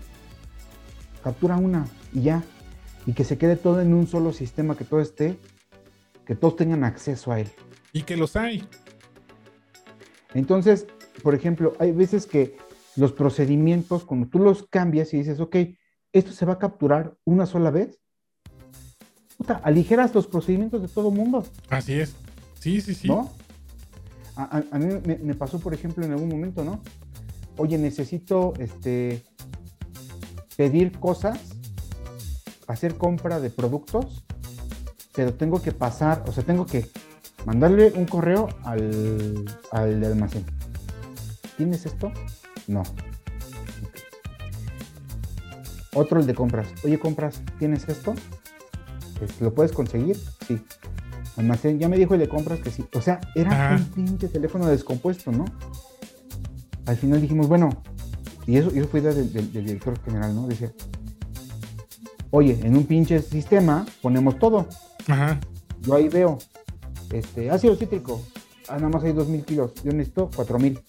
captura 1.22 1.56
una 1.56 1.86
y 2.12 2.22
ya. 2.22 2.42
Y 3.06 3.12
que 3.14 3.24
se 3.24 3.38
quede 3.38 3.56
todo 3.56 3.80
en 3.80 3.94
un 3.94 4.06
solo 4.06 4.32
sistema, 4.32 4.76
que 4.76 4.84
todo 4.84 5.00
esté, 5.00 5.38
que 6.26 6.34
todos 6.34 6.56
tengan 6.56 6.84
acceso 6.84 7.32
a 7.32 7.40
él. 7.40 7.48
Y 7.92 8.02
que 8.02 8.16
los 8.16 8.36
hay. 8.36 8.68
Entonces, 10.34 10.86
por 11.22 11.34
ejemplo, 11.34 11.74
hay 11.78 11.92
veces 11.92 12.26
que 12.26 12.56
los 12.96 13.12
procedimientos, 13.12 14.04
cuando 14.04 14.28
tú 14.28 14.38
los 14.40 14.66
cambias 14.66 15.14
y 15.14 15.18
dices, 15.18 15.40
ok, 15.40 15.56
esto 16.12 16.32
se 16.32 16.44
va 16.44 16.54
a 16.54 16.58
capturar 16.58 17.16
una 17.24 17.46
sola 17.46 17.70
vez, 17.70 17.98
puta, 19.38 19.54
aligeras 19.64 20.14
los 20.14 20.26
procedimientos 20.26 20.82
de 20.82 20.88
todo 20.88 21.10
mundo, 21.10 21.46
Así 21.70 21.94
es. 21.94 22.14
Sí, 22.60 22.80
sí, 22.80 22.94
sí. 22.94 23.08
¿no? 23.08 23.30
A, 24.36 24.58
a- 24.58 24.64
a 24.70 24.78
mí 24.78 24.86
me, 25.06 25.16
me 25.18 25.34
pasó, 25.34 25.58
por 25.60 25.72
ejemplo, 25.72 26.04
en 26.04 26.12
algún 26.12 26.28
momento, 26.28 26.64
¿no? 26.64 26.82
Oye, 27.58 27.76
necesito 27.76 28.54
este, 28.58 29.22
pedir 30.56 30.98
cosas, 30.98 31.38
hacer 32.66 32.96
compra 32.96 33.40
de 33.40 33.50
productos, 33.50 34.24
pero 35.14 35.34
tengo 35.34 35.60
que 35.60 35.72
pasar, 35.72 36.24
o 36.26 36.32
sea, 36.32 36.44
tengo 36.44 36.64
que 36.64 36.88
mandarle 37.44 37.92
un 37.96 38.06
correo 38.06 38.48
al, 38.62 39.44
al 39.72 40.04
almacén. 40.04 40.44
¿Tienes 41.56 41.84
esto? 41.84 42.12
No. 42.68 42.84
Otro 45.94 46.20
el 46.20 46.26
de 46.26 46.34
compras. 46.34 46.68
Oye, 46.84 46.98
compras, 46.98 47.42
¿tienes 47.58 47.88
esto? 47.88 48.14
¿Lo 49.40 49.52
puedes 49.52 49.72
conseguir? 49.72 50.16
Sí. 50.46 50.62
Almacén, 51.36 51.78
ya 51.78 51.88
me 51.88 51.96
dijo 51.96 52.14
el 52.14 52.20
de 52.20 52.28
compras 52.28 52.60
que 52.60 52.70
sí. 52.70 52.84
O 52.94 53.00
sea, 53.00 53.20
era 53.34 53.50
Ajá. 53.50 53.76
un 53.76 53.84
pinche 53.90 54.28
teléfono 54.28 54.66
descompuesto, 54.66 55.32
¿no? 55.32 55.44
Al 56.88 56.96
final 56.96 57.20
dijimos, 57.20 57.46
bueno, 57.48 57.70
y 58.46 58.56
eso, 58.56 58.70
y 58.74 58.78
eso 58.78 58.88
fue 58.88 59.00
idea 59.00 59.12
del, 59.12 59.32
del- 59.32 59.52
del 59.52 59.64
director 59.66 60.00
general, 60.04 60.34
¿no? 60.34 60.46
Decía, 60.48 60.72
oye, 62.30 62.58
en 62.62 62.76
un 62.76 62.84
pinche 62.84 63.20
sistema 63.22 63.86
ponemos 64.02 64.38
todo. 64.38 64.66
Ajá. 65.06 65.38
Yo 65.82 65.94
ahí 65.94 66.08
veo, 66.08 66.38
este, 67.12 67.50
ácido 67.50 67.76
cítrico, 67.76 68.20
ah, 68.68 68.76
nada 68.76 68.88
más 68.88 69.04
hay 69.04 69.12
2000 69.12 69.44
kilos, 69.44 69.72
yo 69.84 69.92
necesito 69.92 70.30
4000, 70.34 70.80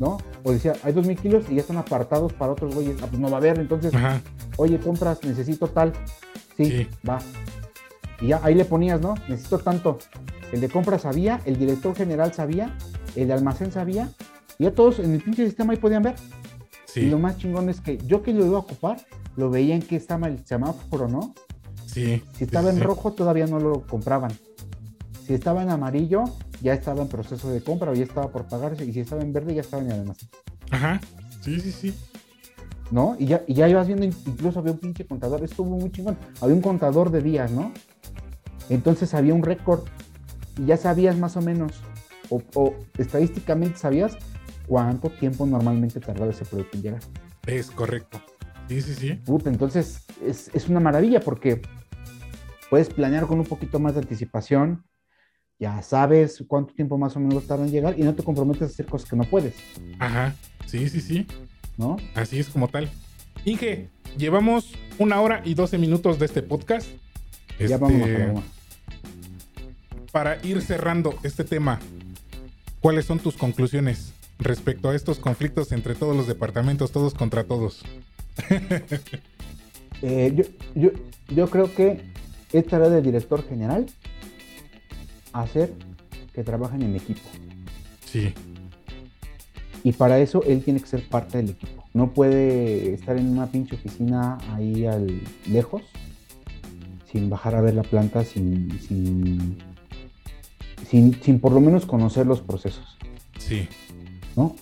¿no? 0.00 0.18
O 0.44 0.52
decía, 0.52 0.74
hay 0.84 0.92
2000 0.92 1.18
kilos 1.18 1.44
y 1.50 1.56
ya 1.56 1.60
están 1.60 1.76
apartados 1.76 2.32
para 2.32 2.52
otros 2.52 2.74
güeyes, 2.74 2.96
ah, 3.02 3.06
pues 3.08 3.20
no 3.20 3.28
va 3.28 3.36
a 3.36 3.40
haber, 3.40 3.58
entonces, 3.58 3.92
Ajá. 3.94 4.22
oye, 4.56 4.78
compras, 4.78 5.18
necesito 5.24 5.66
tal, 5.68 5.92
sí, 6.56 6.64
Sí. 6.66 6.88
va. 7.08 7.18
Y 8.20 8.28
ya 8.28 8.40
ahí 8.42 8.54
le 8.54 8.64
ponías, 8.64 9.00
¿no? 9.00 9.14
Necesito 9.28 9.58
tanto. 9.58 9.98
El 10.52 10.60
de 10.60 10.68
compras 10.68 11.02
sabía, 11.02 11.40
el 11.44 11.58
director 11.58 11.94
general 11.94 12.32
sabía, 12.32 12.76
el 13.14 13.28
de 13.28 13.34
almacén 13.34 13.70
sabía, 13.70 14.10
y 14.58 14.64
ya 14.64 14.72
todos 14.72 14.98
en 14.98 15.12
el 15.14 15.22
pinche 15.22 15.44
sistema 15.46 15.72
ahí 15.72 15.78
podían 15.78 16.02
ver. 16.02 16.14
Y 16.88 16.90
Sí. 16.90 17.06
lo 17.10 17.18
más 17.18 17.36
chingón 17.38 17.68
es 17.68 17.80
que 17.80 17.98
yo 17.98 18.22
que 18.22 18.32
lo 18.32 18.44
iba 18.46 18.56
a 18.56 18.60
ocupar, 18.60 18.98
lo 19.36 19.50
veía 19.50 19.74
en 19.74 19.82
que 19.82 19.96
estaba 19.96 20.26
el 20.26 20.44
semáforo, 20.46 21.06
¿no? 21.08 21.34
Sí. 21.86 22.22
Si 22.36 22.44
estaba 22.44 22.70
sí, 22.70 22.76
en 22.78 22.82
rojo 22.82 23.12
todavía 23.12 23.46
no 23.46 23.60
lo 23.60 23.86
compraban. 23.86 24.32
Si 25.26 25.34
estaba 25.34 25.62
en 25.62 25.70
amarillo 25.70 26.24
ya 26.62 26.72
estaba 26.72 27.02
en 27.02 27.08
proceso 27.08 27.50
de 27.50 27.62
compra 27.62 27.90
o 27.90 27.94
ya 27.94 28.02
estaba 28.04 28.30
por 28.32 28.46
pagarse. 28.46 28.84
Y 28.84 28.92
si 28.92 29.00
estaba 29.00 29.22
en 29.22 29.32
verde 29.32 29.54
ya 29.54 29.60
estaba 29.60 29.82
en 29.82 29.90
el 29.92 30.00
almacén. 30.00 30.28
Ajá. 30.70 31.00
Sí, 31.40 31.60
sí, 31.60 31.70
sí. 31.70 31.94
¿No? 32.90 33.14
Y 33.18 33.26
ya, 33.26 33.44
y 33.46 33.54
ya 33.54 33.68
ibas 33.68 33.86
viendo, 33.86 34.06
incluso 34.06 34.58
había 34.58 34.72
un 34.72 34.78
pinche 34.78 35.06
contador. 35.06 35.44
Estuvo 35.44 35.76
muy 35.78 35.92
chingón. 35.92 36.16
Había 36.40 36.56
un 36.56 36.62
contador 36.62 37.10
de 37.10 37.20
días, 37.22 37.50
¿no? 37.52 37.72
Entonces 38.70 39.14
había 39.14 39.34
un 39.34 39.42
récord. 39.42 39.82
Y 40.58 40.64
ya 40.66 40.76
sabías 40.76 41.16
más 41.16 41.36
o 41.36 41.42
menos. 41.42 41.72
O, 42.30 42.42
o 42.54 42.74
estadísticamente 42.96 43.78
sabías 43.78 44.16
cuánto 44.68 45.08
tiempo 45.10 45.46
normalmente 45.46 45.98
tardaba 46.00 46.30
ese 46.30 46.44
producto 46.44 46.76
en 46.76 46.82
llegar. 46.82 47.00
Es 47.46 47.70
correcto. 47.70 48.20
Sí, 48.68 48.82
sí, 48.82 48.94
sí. 48.94 49.14
Puta, 49.24 49.48
entonces 49.50 50.04
es, 50.24 50.50
es 50.54 50.68
una 50.68 50.78
maravilla 50.80 51.20
porque 51.20 51.62
puedes 52.68 52.88
planear 52.90 53.26
con 53.26 53.38
un 53.38 53.46
poquito 53.46 53.78
más 53.80 53.94
de 53.94 54.00
anticipación, 54.00 54.84
ya 55.58 55.80
sabes 55.82 56.44
cuánto 56.46 56.74
tiempo 56.74 56.98
más 56.98 57.16
o 57.16 57.20
menos 57.20 57.46
tarda 57.46 57.64
en 57.64 57.70
llegar 57.72 57.98
y 57.98 58.02
no 58.02 58.14
te 58.14 58.22
comprometes 58.22 58.62
a 58.62 58.66
hacer 58.66 58.86
cosas 58.86 59.08
que 59.08 59.16
no 59.16 59.24
puedes, 59.24 59.54
Ajá. 59.98 60.34
Sí, 60.66 60.88
sí, 60.88 61.00
sí. 61.00 61.26
¿no? 61.78 61.96
Así 62.14 62.38
es 62.38 62.48
como 62.50 62.68
tal. 62.68 62.90
Inge, 63.44 63.88
llevamos 64.18 64.72
una 64.98 65.20
hora 65.20 65.40
y 65.44 65.54
doce 65.54 65.78
minutos 65.78 66.18
de 66.18 66.26
este 66.26 66.42
podcast. 66.42 66.86
Ya 67.58 67.64
Este, 67.64 67.76
vamos 67.78 68.02
a 68.02 68.06
la 68.06 68.26
una. 68.32 68.42
para 70.12 70.44
ir 70.44 70.60
cerrando 70.60 71.18
este 71.22 71.44
tema, 71.44 71.80
¿cuáles 72.80 73.06
son 73.06 73.18
tus 73.18 73.36
conclusiones 73.36 74.12
respecto 74.38 74.90
a 74.90 74.96
estos 74.96 75.18
conflictos 75.18 75.72
entre 75.72 75.94
todos 75.94 76.16
los 76.16 76.26
departamentos, 76.26 76.92
todos 76.92 77.14
contra 77.14 77.44
todos? 77.44 77.82
Eh, 80.00 80.32
yo, 80.32 80.44
yo, 80.76 80.90
yo 81.26 81.50
creo 81.50 81.74
que 81.74 82.00
es 82.52 82.66
tarea 82.68 82.88
del 82.88 83.02
director 83.02 83.44
general 83.48 83.86
hacer 85.32 85.72
que 86.32 86.44
trabajen 86.44 86.82
en 86.82 86.96
equipo. 86.96 87.20
Sí, 88.04 88.32
Y 89.84 89.92
para 89.92 90.18
eso 90.18 90.42
él 90.44 90.62
tiene 90.62 90.80
que 90.80 90.86
ser 90.86 91.06
parte 91.08 91.38
del 91.38 91.50
equipo. 91.50 91.84
No 91.92 92.12
puede 92.12 92.94
estar 92.94 93.16
en 93.18 93.26
una 93.26 93.46
pinche 93.48 93.74
oficina 93.74 94.38
ahí 94.54 94.86
al 94.86 95.20
lejos, 95.46 95.82
sin 97.10 97.28
bajar 97.28 97.54
a 97.54 97.60
ver 97.60 97.74
la 97.74 97.82
planta, 97.82 98.24
sin, 98.24 98.78
sin, 98.80 99.58
sin, 100.88 101.22
sin 101.22 101.40
por 101.40 101.52
lo 101.52 101.60
menos 101.60 101.86
conocer 101.86 102.26
los 102.26 102.40
procesos, 102.40 102.96
sí, 103.38 103.68
¿no? 104.38 104.56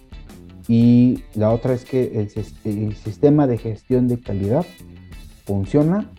Y 0.67 1.23
la 1.35 1.51
otra 1.53 1.75
es 1.75 1.85
que 1.85 2.03
el, 2.05 2.31
el 2.65 2.97
sistema 2.97 3.47
de 3.47 3.59
gestión 3.59 4.09
de 4.09 4.19
calidad 4.19 4.67
funciona, 5.45 6.11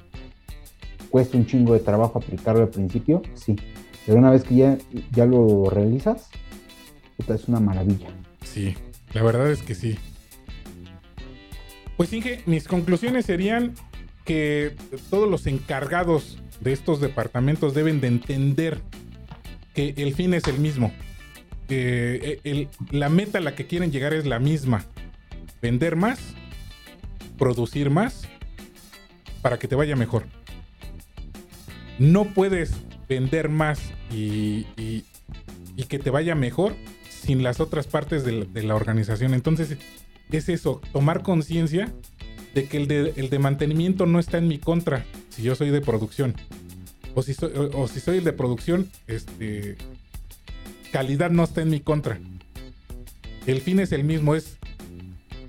cuesta 1.09 1.37
un 1.37 1.45
chingo 1.45 1.73
de 1.73 1.79
trabajo 1.79 2.19
aplicarlo 2.19 2.61
al 2.61 2.69
principio, 2.69 3.21
sí, 3.33 3.55
pero 4.05 4.19
una 4.19 4.31
vez 4.31 4.43
que 4.43 4.55
ya, 4.55 4.77
ya 5.11 5.25
lo 5.25 5.69
realizas, 5.69 6.29
es 7.27 7.47
una 7.47 7.59
maravilla. 7.59 8.07
sí. 8.43 8.75
La 9.13 9.23
verdad 9.23 9.49
es 9.49 9.63
que 9.63 9.73
sí. 9.73 9.97
Pues 11.95 12.11
Inge, 12.11 12.43
mis 12.45 12.67
conclusiones 12.67 13.25
serían 13.25 13.73
que 14.25 14.75
todos 15.09 15.29
los 15.29 15.47
encargados 15.47 16.37
de 16.59 16.73
estos 16.73 16.99
departamentos 16.99 17.73
deben 17.73 18.01
de 18.01 18.07
entender 18.07 18.81
que 19.73 19.93
el 19.97 20.13
fin 20.13 20.33
es 20.33 20.45
el 20.47 20.59
mismo. 20.59 20.91
El- 21.69 22.69
la 22.91 23.09
meta 23.09 23.39
a 23.39 23.41
la 23.41 23.55
que 23.55 23.67
quieren 23.67 23.91
llegar 23.91 24.13
es 24.13 24.25
la 24.25 24.39
misma. 24.39 24.85
Vender 25.61 25.95
más, 25.95 26.19
producir 27.37 27.89
más, 27.89 28.27
para 29.41 29.59
que 29.59 29.67
te 29.67 29.75
vaya 29.75 29.95
mejor. 29.95 30.25
No 31.99 32.25
puedes 32.33 32.73
vender 33.07 33.49
más 33.49 33.79
y, 34.11 34.65
que 35.87 35.99
te 35.99 36.09
vaya 36.09 36.35
mejor 36.35 36.75
sin 37.09 37.43
las 37.43 37.59
otras 37.59 37.87
partes 37.87 38.23
de 38.23 38.63
la, 38.63 38.75
organización. 38.75 39.33
Entonces, 39.33 39.77
es 40.31 40.49
eso, 40.49 40.81
tomar 40.91 41.23
conciencia 41.23 41.93
de 42.53 42.65
que 42.65 42.77
el 42.77 43.29
de, 43.29 43.39
mantenimiento 43.39 44.05
no 44.05 44.19
está 44.19 44.37
en 44.37 44.47
mi 44.47 44.57
contra 44.57 45.05
si 45.29 45.43
yo 45.43 45.55
soy 45.55 45.69
de 45.69 45.81
producción. 45.81 46.35
O 47.15 47.23
si 47.23 47.33
soy, 47.33 47.51
o 47.55 47.87
si 47.87 47.99
soy 47.99 48.17
el 48.17 48.23
de 48.23 48.33
producción, 48.33 48.89
este, 49.07 49.77
calidad 50.97 51.29
no 51.29 51.43
está 51.43 51.61
en 51.61 51.69
mi 51.69 51.79
contra. 51.79 52.17
El 53.45 53.61
fin 53.61 53.79
es 53.79 53.91
el 53.91 54.03
mismo, 54.03 54.33
es 54.33 54.57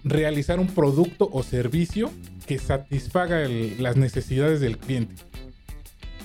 realizar 0.04 0.60
un 0.60 0.66
producto 0.66 1.26
o 1.32 1.42
servicio 1.42 2.10
que 2.46 2.58
satisfaga 2.58 3.42
el- 3.42 3.82
las 3.82 3.96
necesidades 3.96 4.60
del 4.60 4.76
cliente. 4.76 5.14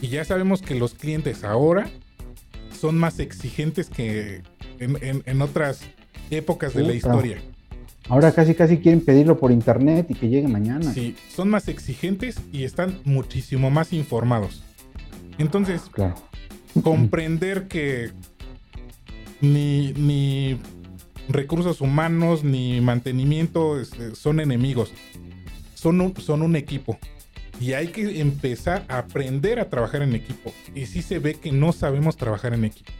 Y 0.02 0.10
ya 0.10 0.26
sabemos 0.26 0.62
que 0.62 0.76
los 0.76 0.94
clientes 0.94 1.46
ahora 1.46 1.90
son 2.78 2.98
más 2.98 3.20
exigentes 3.20 3.90
que 3.90 4.42
en, 4.80 4.98
en- 5.02 5.24
en 5.26 5.42
otras 5.42 5.80
épocas 6.30 6.74
de 6.74 6.84
la 6.84 6.94
historia. 6.94 7.38
Ahora 8.10 8.34
casi 8.34 8.54
casi 8.56 8.80
quieren 8.80 9.00
pedirlo 9.00 9.40
por 9.40 9.54
internet 9.54 10.08
y 10.10 10.16
que 10.16 10.28
llegue 10.28 10.50
mañana. 10.50 10.92
Sí, 10.94 11.16
son 11.34 11.48
más 11.50 11.70
exigentes 11.70 12.36
y 12.52 12.66
están 12.66 13.00
muchísimo 13.06 13.72
más 13.72 13.94
informados. 13.94 14.64
Entonces, 15.38 15.84
Claro. 15.94 16.16
comprender 16.84 17.70
que 17.70 18.12
ni, 19.44 19.94
ni 19.94 20.58
recursos 21.30 21.82
humanos 21.82 22.44
ni 22.44 22.82
mantenimiento 22.82 23.80
este, 23.80 24.16
son 24.16 24.40
enemigos. 24.40 24.92
Son 25.76 26.00
un, 26.02 26.16
son 26.18 26.42
un 26.42 26.56
equipo. 26.56 26.98
Y 27.60 27.74
hay 27.74 27.90
que 27.90 28.20
empezar 28.20 28.86
a 28.88 28.98
aprender 29.00 29.60
a 29.60 29.70
trabajar 29.70 30.02
en 30.02 30.16
equipo. 30.16 30.52
Y 30.74 30.86
sí 30.86 31.02
se 31.02 31.20
ve 31.20 31.36
que 31.36 31.52
no 31.52 31.72
sabemos 31.74 32.18
trabajar 32.18 32.54
en 32.54 32.66
equipo. 32.66 32.92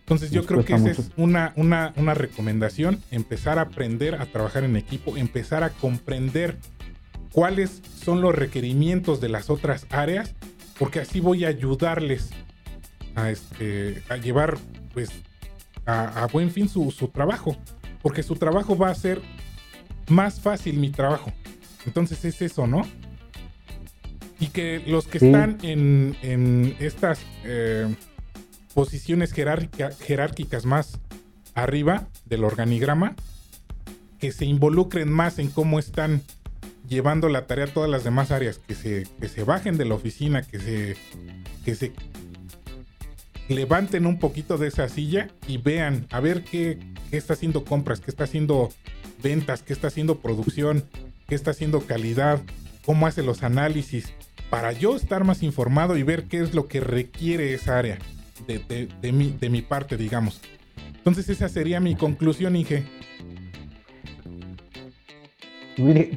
Entonces 0.00 0.30
yo 0.30 0.40
Nos 0.40 0.46
creo 0.46 0.64
que 0.64 0.74
esa 0.74 0.82
mucho. 0.88 1.02
es 1.02 1.10
una, 1.16 1.52
una, 1.56 1.92
una 1.96 2.14
recomendación, 2.14 3.02
empezar 3.10 3.58
a 3.58 3.62
aprender 3.62 4.14
a 4.14 4.26
trabajar 4.26 4.64
en 4.64 4.76
equipo, 4.76 5.16
empezar 5.16 5.62
a 5.62 5.70
comprender 5.70 6.58
cuáles 7.32 7.82
son 8.02 8.20
los 8.20 8.34
requerimientos 8.34 9.20
de 9.20 9.28
las 9.28 9.50
otras 9.50 9.86
áreas, 9.90 10.34
porque 10.78 11.00
así 11.00 11.20
voy 11.20 11.44
a 11.44 11.48
ayudarles 11.48 12.30
a, 13.14 13.30
este, 13.30 14.02
a 14.08 14.16
llevar 14.16 14.58
pues 14.94 15.10
a, 15.86 16.22
a 16.22 16.26
buen 16.26 16.50
fin 16.50 16.68
su, 16.68 16.90
su 16.90 17.08
trabajo, 17.08 17.56
porque 18.02 18.22
su 18.22 18.34
trabajo 18.36 18.76
va 18.76 18.90
a 18.90 18.94
ser 18.94 19.20
más 20.08 20.40
fácil 20.40 20.78
mi 20.78 20.90
trabajo. 20.90 21.32
Entonces 21.86 22.24
es 22.24 22.42
eso, 22.42 22.66
¿no? 22.66 22.82
Y 24.38 24.48
que 24.48 24.82
los 24.86 25.06
que 25.06 25.18
Sí. 25.18 25.26
están 25.26 25.58
en, 25.62 26.16
en 26.22 26.76
estas 26.78 27.20
eh, 27.44 27.86
posiciones 28.74 29.32
jerárquica- 29.32 29.92
jerárquicas 29.98 30.66
más 30.66 30.98
arriba 31.54 32.06
del 32.26 32.44
organigrama, 32.44 33.14
que 34.18 34.32
se 34.32 34.44
involucren 34.44 35.10
más 35.10 35.38
en 35.38 35.48
cómo 35.48 35.78
están 35.78 36.22
llevando 36.88 37.28
la 37.28 37.46
tarea 37.46 37.64
a 37.64 37.68
todas 37.68 37.88
las 37.90 38.04
demás 38.04 38.30
áreas, 38.30 38.58
que 38.58 38.74
se, 38.74 39.06
que 39.20 39.28
se 39.28 39.42
bajen 39.44 39.76
de 39.78 39.84
la 39.86 39.94
oficina, 39.94 40.42
que 40.42 40.58
se, 40.58 40.96
que 41.64 41.74
se 41.74 41.92
levanten 43.48 44.06
un 44.06 44.18
poquito 44.18 44.58
de 44.58 44.68
esa 44.68 44.88
silla 44.88 45.28
y 45.46 45.58
vean 45.58 46.06
a 46.10 46.20
ver 46.20 46.42
qué, 46.44 46.78
qué 47.10 47.16
está 47.16 47.34
haciendo 47.34 47.64
compras, 47.64 48.00
qué 48.00 48.10
está 48.10 48.24
haciendo 48.24 48.70
ventas, 49.22 49.62
qué 49.62 49.72
está 49.72 49.88
haciendo 49.88 50.18
producción, 50.18 50.84
qué 51.28 51.34
está 51.34 51.52
haciendo 51.52 51.80
calidad, 51.80 52.40
cómo 52.84 53.06
hace 53.06 53.22
los 53.22 53.42
análisis, 53.42 54.12
para 54.50 54.72
yo 54.72 54.94
estar 54.96 55.24
más 55.24 55.42
informado 55.42 55.96
y 55.96 56.02
ver 56.02 56.24
qué 56.24 56.40
es 56.40 56.54
lo 56.54 56.66
que 56.68 56.80
requiere 56.80 57.52
esa 57.54 57.78
área. 57.78 57.98
de, 58.46 58.58
de- 58.58 58.88
de 59.00 59.12
mi, 59.12 59.30
de 59.30 59.48
mi 59.48 59.62
parte, 59.62 59.96
digamos. 59.96 60.40
Entonces 60.98 61.28
esa 61.30 61.48
sería 61.48 61.80
mi 61.80 61.94
conclusión, 61.96 62.54
Inge. 62.54 62.84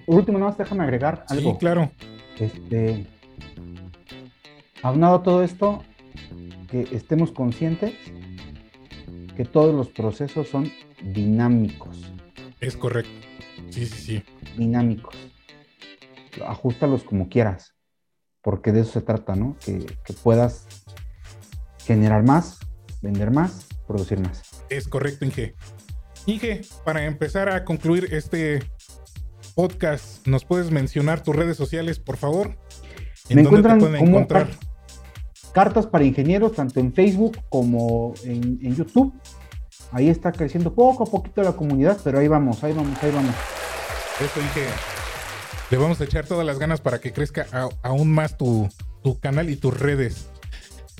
Por 0.06 0.15
último, 0.15 0.38
nada 0.38 0.51
más 0.51 0.57
déjame 0.57 0.84
agregar 0.84 1.26
Sí, 1.27 1.38
algo. 1.38 1.57
claro. 1.57 1.91
Este, 2.39 3.06
aunado 4.81 5.15
a 5.15 5.23
todo 5.23 5.43
esto, 5.43 5.84
que 6.69 6.87
estemos 6.95 7.31
conscientes 7.31 7.93
que 9.35 9.45
todos 9.45 9.73
los 9.73 9.87
procesos 9.89 10.49
son 10.49 10.71
dinámicos, 11.01 12.11
Es 12.59 12.75
correcto. 12.75 13.11
Sí, 13.69 13.85
sí, 13.85 14.01
sí. 14.01 14.23
dinámicos. 14.57 15.15
Ajustalos 16.45 17.03
como 17.03 17.29
quieras, 17.29 17.73
porque 18.41 18.71
de 18.71 18.81
eso 18.81 18.91
se 18.91 19.01
trata, 19.01 19.35
¿no? 19.35 19.55
Que, 19.65 19.85
que 20.03 20.13
puedas 20.13 20.67
generar 21.85 22.23
más, 22.23 22.59
vender 23.01 23.31
más, 23.31 23.67
producir 23.87 24.19
más. 24.19 24.43
Es 24.69 24.87
correcto, 24.87 25.25
Inge. 25.25 25.55
Inge, 26.25 26.61
para 26.83 27.05
empezar 27.05 27.49
a 27.49 27.63
concluir 27.63 28.13
este 28.13 28.59
podcast, 29.55 30.27
¿nos 30.27 30.45
puedes 30.45 30.69
mencionar 30.69 31.23
tus 31.23 31.35
redes 31.35 31.57
sociales, 31.57 31.99
por 31.99 32.17
favor? 32.17 32.57
Me 33.29 33.41
¿En 33.41 33.43
dónde 33.43 33.69
te 33.69 33.75
pueden 33.75 34.07
encontrar? 34.07 34.49
Cartas 35.53 35.85
para 35.88 36.03
ingenieros, 36.05 36.53
tanto 36.53 36.80
en 36.80 36.93
Facebook 36.93 37.38
como 37.49 38.13
en, 38.23 38.59
en 38.61 38.76
YouTube. 38.76 39.13
Ahí 39.91 40.09
está 40.09 40.31
creciendo 40.31 40.73
poco 40.73 41.03
a 41.03 41.05
poquito 41.07 41.41
la 41.41 41.53
comunidad, 41.53 41.97
pero 42.03 42.19
ahí 42.19 42.27
vamos, 42.27 42.63
ahí 42.63 42.73
vamos, 42.73 43.01
ahí 43.01 43.11
vamos. 43.11 43.34
Eso, 44.23 44.39
Inge. 44.39 44.67
Le 45.71 45.77
vamos 45.77 46.01
a 46.01 46.03
echar 46.03 46.26
todas 46.26 46.45
las 46.45 46.59
ganas 46.59 46.81
para 46.81 46.99
que 46.99 47.11
crezca 47.13 47.47
a- 47.51 47.69
aún 47.84 48.11
más 48.11 48.38
tu, 48.38 48.69
tu 49.03 49.19
canal 49.19 49.49
y 49.49 49.55
tus 49.55 49.80
redes. 49.80 50.27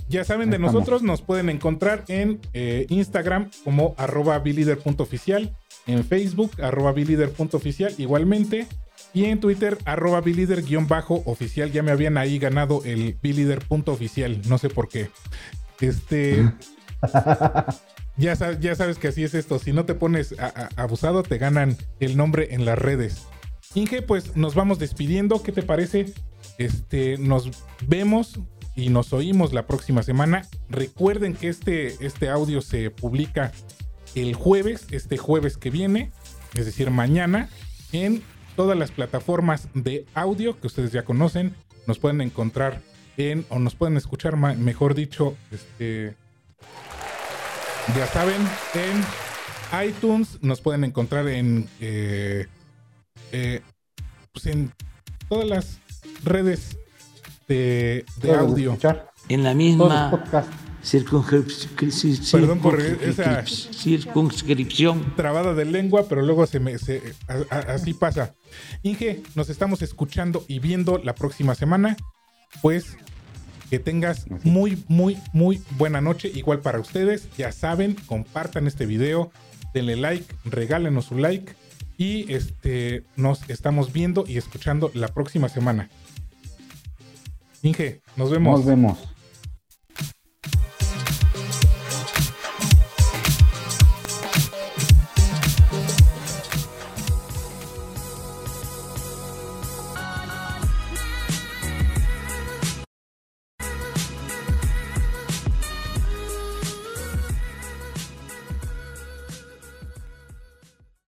Ya 0.09 0.23
saben 0.23 0.49
de 0.49 0.55
estamos. 0.55 0.73
nosotros, 0.73 1.03
nos 1.03 1.21
pueden 1.21 1.49
encontrar 1.49 2.03
en 2.07 2.39
eh, 2.53 2.85
Instagram 2.89 3.51
como 3.63 3.93
arroba 3.97 4.39
bilider.oficial, 4.39 5.55
en 5.85 6.03
Facebook 6.03 6.51
arroba 6.61 6.91
bilider.oficial 6.93 7.93
igualmente, 7.99 8.65
y 9.14 9.26
en 9.26 9.40
Twitter 9.40 9.77
arroba 9.86 10.22
bilider-oficial. 10.22 11.72
Ya 11.72 11.84
me 11.84 11.91
habían 11.91 12.18
ahí 12.18 12.40
ganado 12.40 12.81
el 12.86 13.18
bilider.oficial, 13.22 14.41
no 14.48 14.57
sé 14.57 14.69
por 14.69 14.88
qué. 14.90 15.10
Este... 15.80 16.52
Ya, 18.18 18.36
sa- 18.36 18.60
ya 18.60 18.76
sabes 18.76 18.98
que 18.98 19.07
así 19.07 19.23
es 19.23 19.34
esto. 19.34 19.60
Si 19.60 19.72
no 19.72 19.86
te 19.86 19.95
pones 19.95 20.36
a- 20.38 20.48
a- 20.48 20.81
abusado, 20.84 21.23
te 21.23 21.38
ganan 21.38 21.77
el 22.02 22.18
nombre 22.18 22.49
en 22.53 22.65
las 22.65 22.77
redes. 22.77 23.22
Inge, 23.76 24.02
pues 24.02 24.36
nos 24.36 24.56
vamos 24.56 24.77
despidiendo. 24.77 25.41
¿Qué 25.41 25.53
te 25.53 25.64
parece? 25.64 26.11
Este, 26.57 27.18
nos 27.18 27.49
vemos 27.88 28.38
y 28.76 28.90
nos 28.90 29.14
oímos 29.14 29.53
la 29.53 29.68
próxima 29.68 30.03
semana. 30.03 30.45
Recuerden 30.68 31.34
que 31.34 31.48
este, 31.48 32.06
este 32.06 32.27
audio 32.27 32.60
se 32.60 32.91
publica 32.91 33.53
el 34.15 34.34
jueves, 34.34 34.86
este 34.91 35.15
jueves 35.18 35.56
que 35.56 35.69
viene, 35.69 36.11
es 36.56 36.65
decir, 36.65 36.91
mañana, 36.91 37.48
en 37.94 38.22
todas 38.60 38.77
las 38.77 38.91
plataformas 38.91 39.69
de 39.73 40.06
audio 40.14 40.60
que 40.60 40.68
ustedes 40.68 40.91
ya 40.91 41.06
conocen. 41.06 41.56
Nos 41.88 41.98
pueden 41.98 42.19
encontrar 42.19 42.81
en, 43.15 43.45
o 43.48 43.57
nos 43.57 43.73
pueden 43.73 43.95
escuchar, 43.95 44.36
mejor 44.36 44.95
dicho, 44.95 45.38
este, 45.49 46.14
ya 47.95 48.06
saben, 48.07 48.36
en 48.73 49.88
iTunes 49.88 50.40
nos 50.41 50.60
pueden 50.60 50.84
encontrar 50.84 51.30
en, 51.30 51.69
eh, 51.80 52.48
eh, 53.31 53.61
pues 54.34 54.48
en 54.48 54.73
todas 55.30 55.48
las 55.48 55.80
redes 56.26 56.77
de, 57.48 58.03
audio. 58.38 58.72
escuchar, 58.72 59.10
En 59.30 59.45
la 59.45 59.52
todos 59.52 59.64
los 59.64 59.77
misma 59.80 60.11
podcasts. 60.11 60.68
Circunscripción. 60.89 62.41
Perdón 62.41 62.59
por 62.59 62.79
esa- 62.81 63.45
circunscripción. 63.45 65.15
Trabada 65.15 65.53
de 65.53 65.65
lengua, 65.65 66.05
pero 66.09 66.21
luego 66.21 66.45
se 66.47 66.59
me 66.59 66.77
se- 66.77 67.01
a- 67.27 67.55
a- 67.55 67.73
así 67.73 67.93
pasa. 67.93 68.33
Inge, 68.83 69.21
nos 69.35 69.49
estamos 69.49 69.81
escuchando 69.81 70.43
y 70.47 70.59
viendo 70.59 70.97
la 70.97 71.13
próxima 71.15 71.55
semana. 71.55 71.95
Pues 72.61 72.97
que 73.69 73.77
tengas 73.79 74.25
muy, 74.43 74.83
muy, 74.87 75.17
muy 75.33 75.61
buena 75.77 76.01
noche. 76.01 76.31
Igual 76.33 76.59
para 76.59 76.79
ustedes, 76.79 77.27
ya 77.37 77.51
saben, 77.51 77.95
compartan 78.07 78.65
este 78.65 78.85
video, 78.87 79.31
denle 79.73 79.95
like, 79.95 80.25
regálenos 80.45 81.05
su 81.05 81.17
like. 81.17 81.53
Y 81.97 82.31
este 82.33 83.03
nos 83.15 83.47
estamos 83.49 83.93
viendo 83.93 84.23
y 84.27 84.37
escuchando 84.37 84.89
la 84.93 85.09
próxima 85.09 85.49
semana. 85.49 85.89
Inge, 87.61 88.01
nos 88.15 88.31
vemos. 88.31 88.59
Nos 88.59 88.65
vemos. 88.65 88.97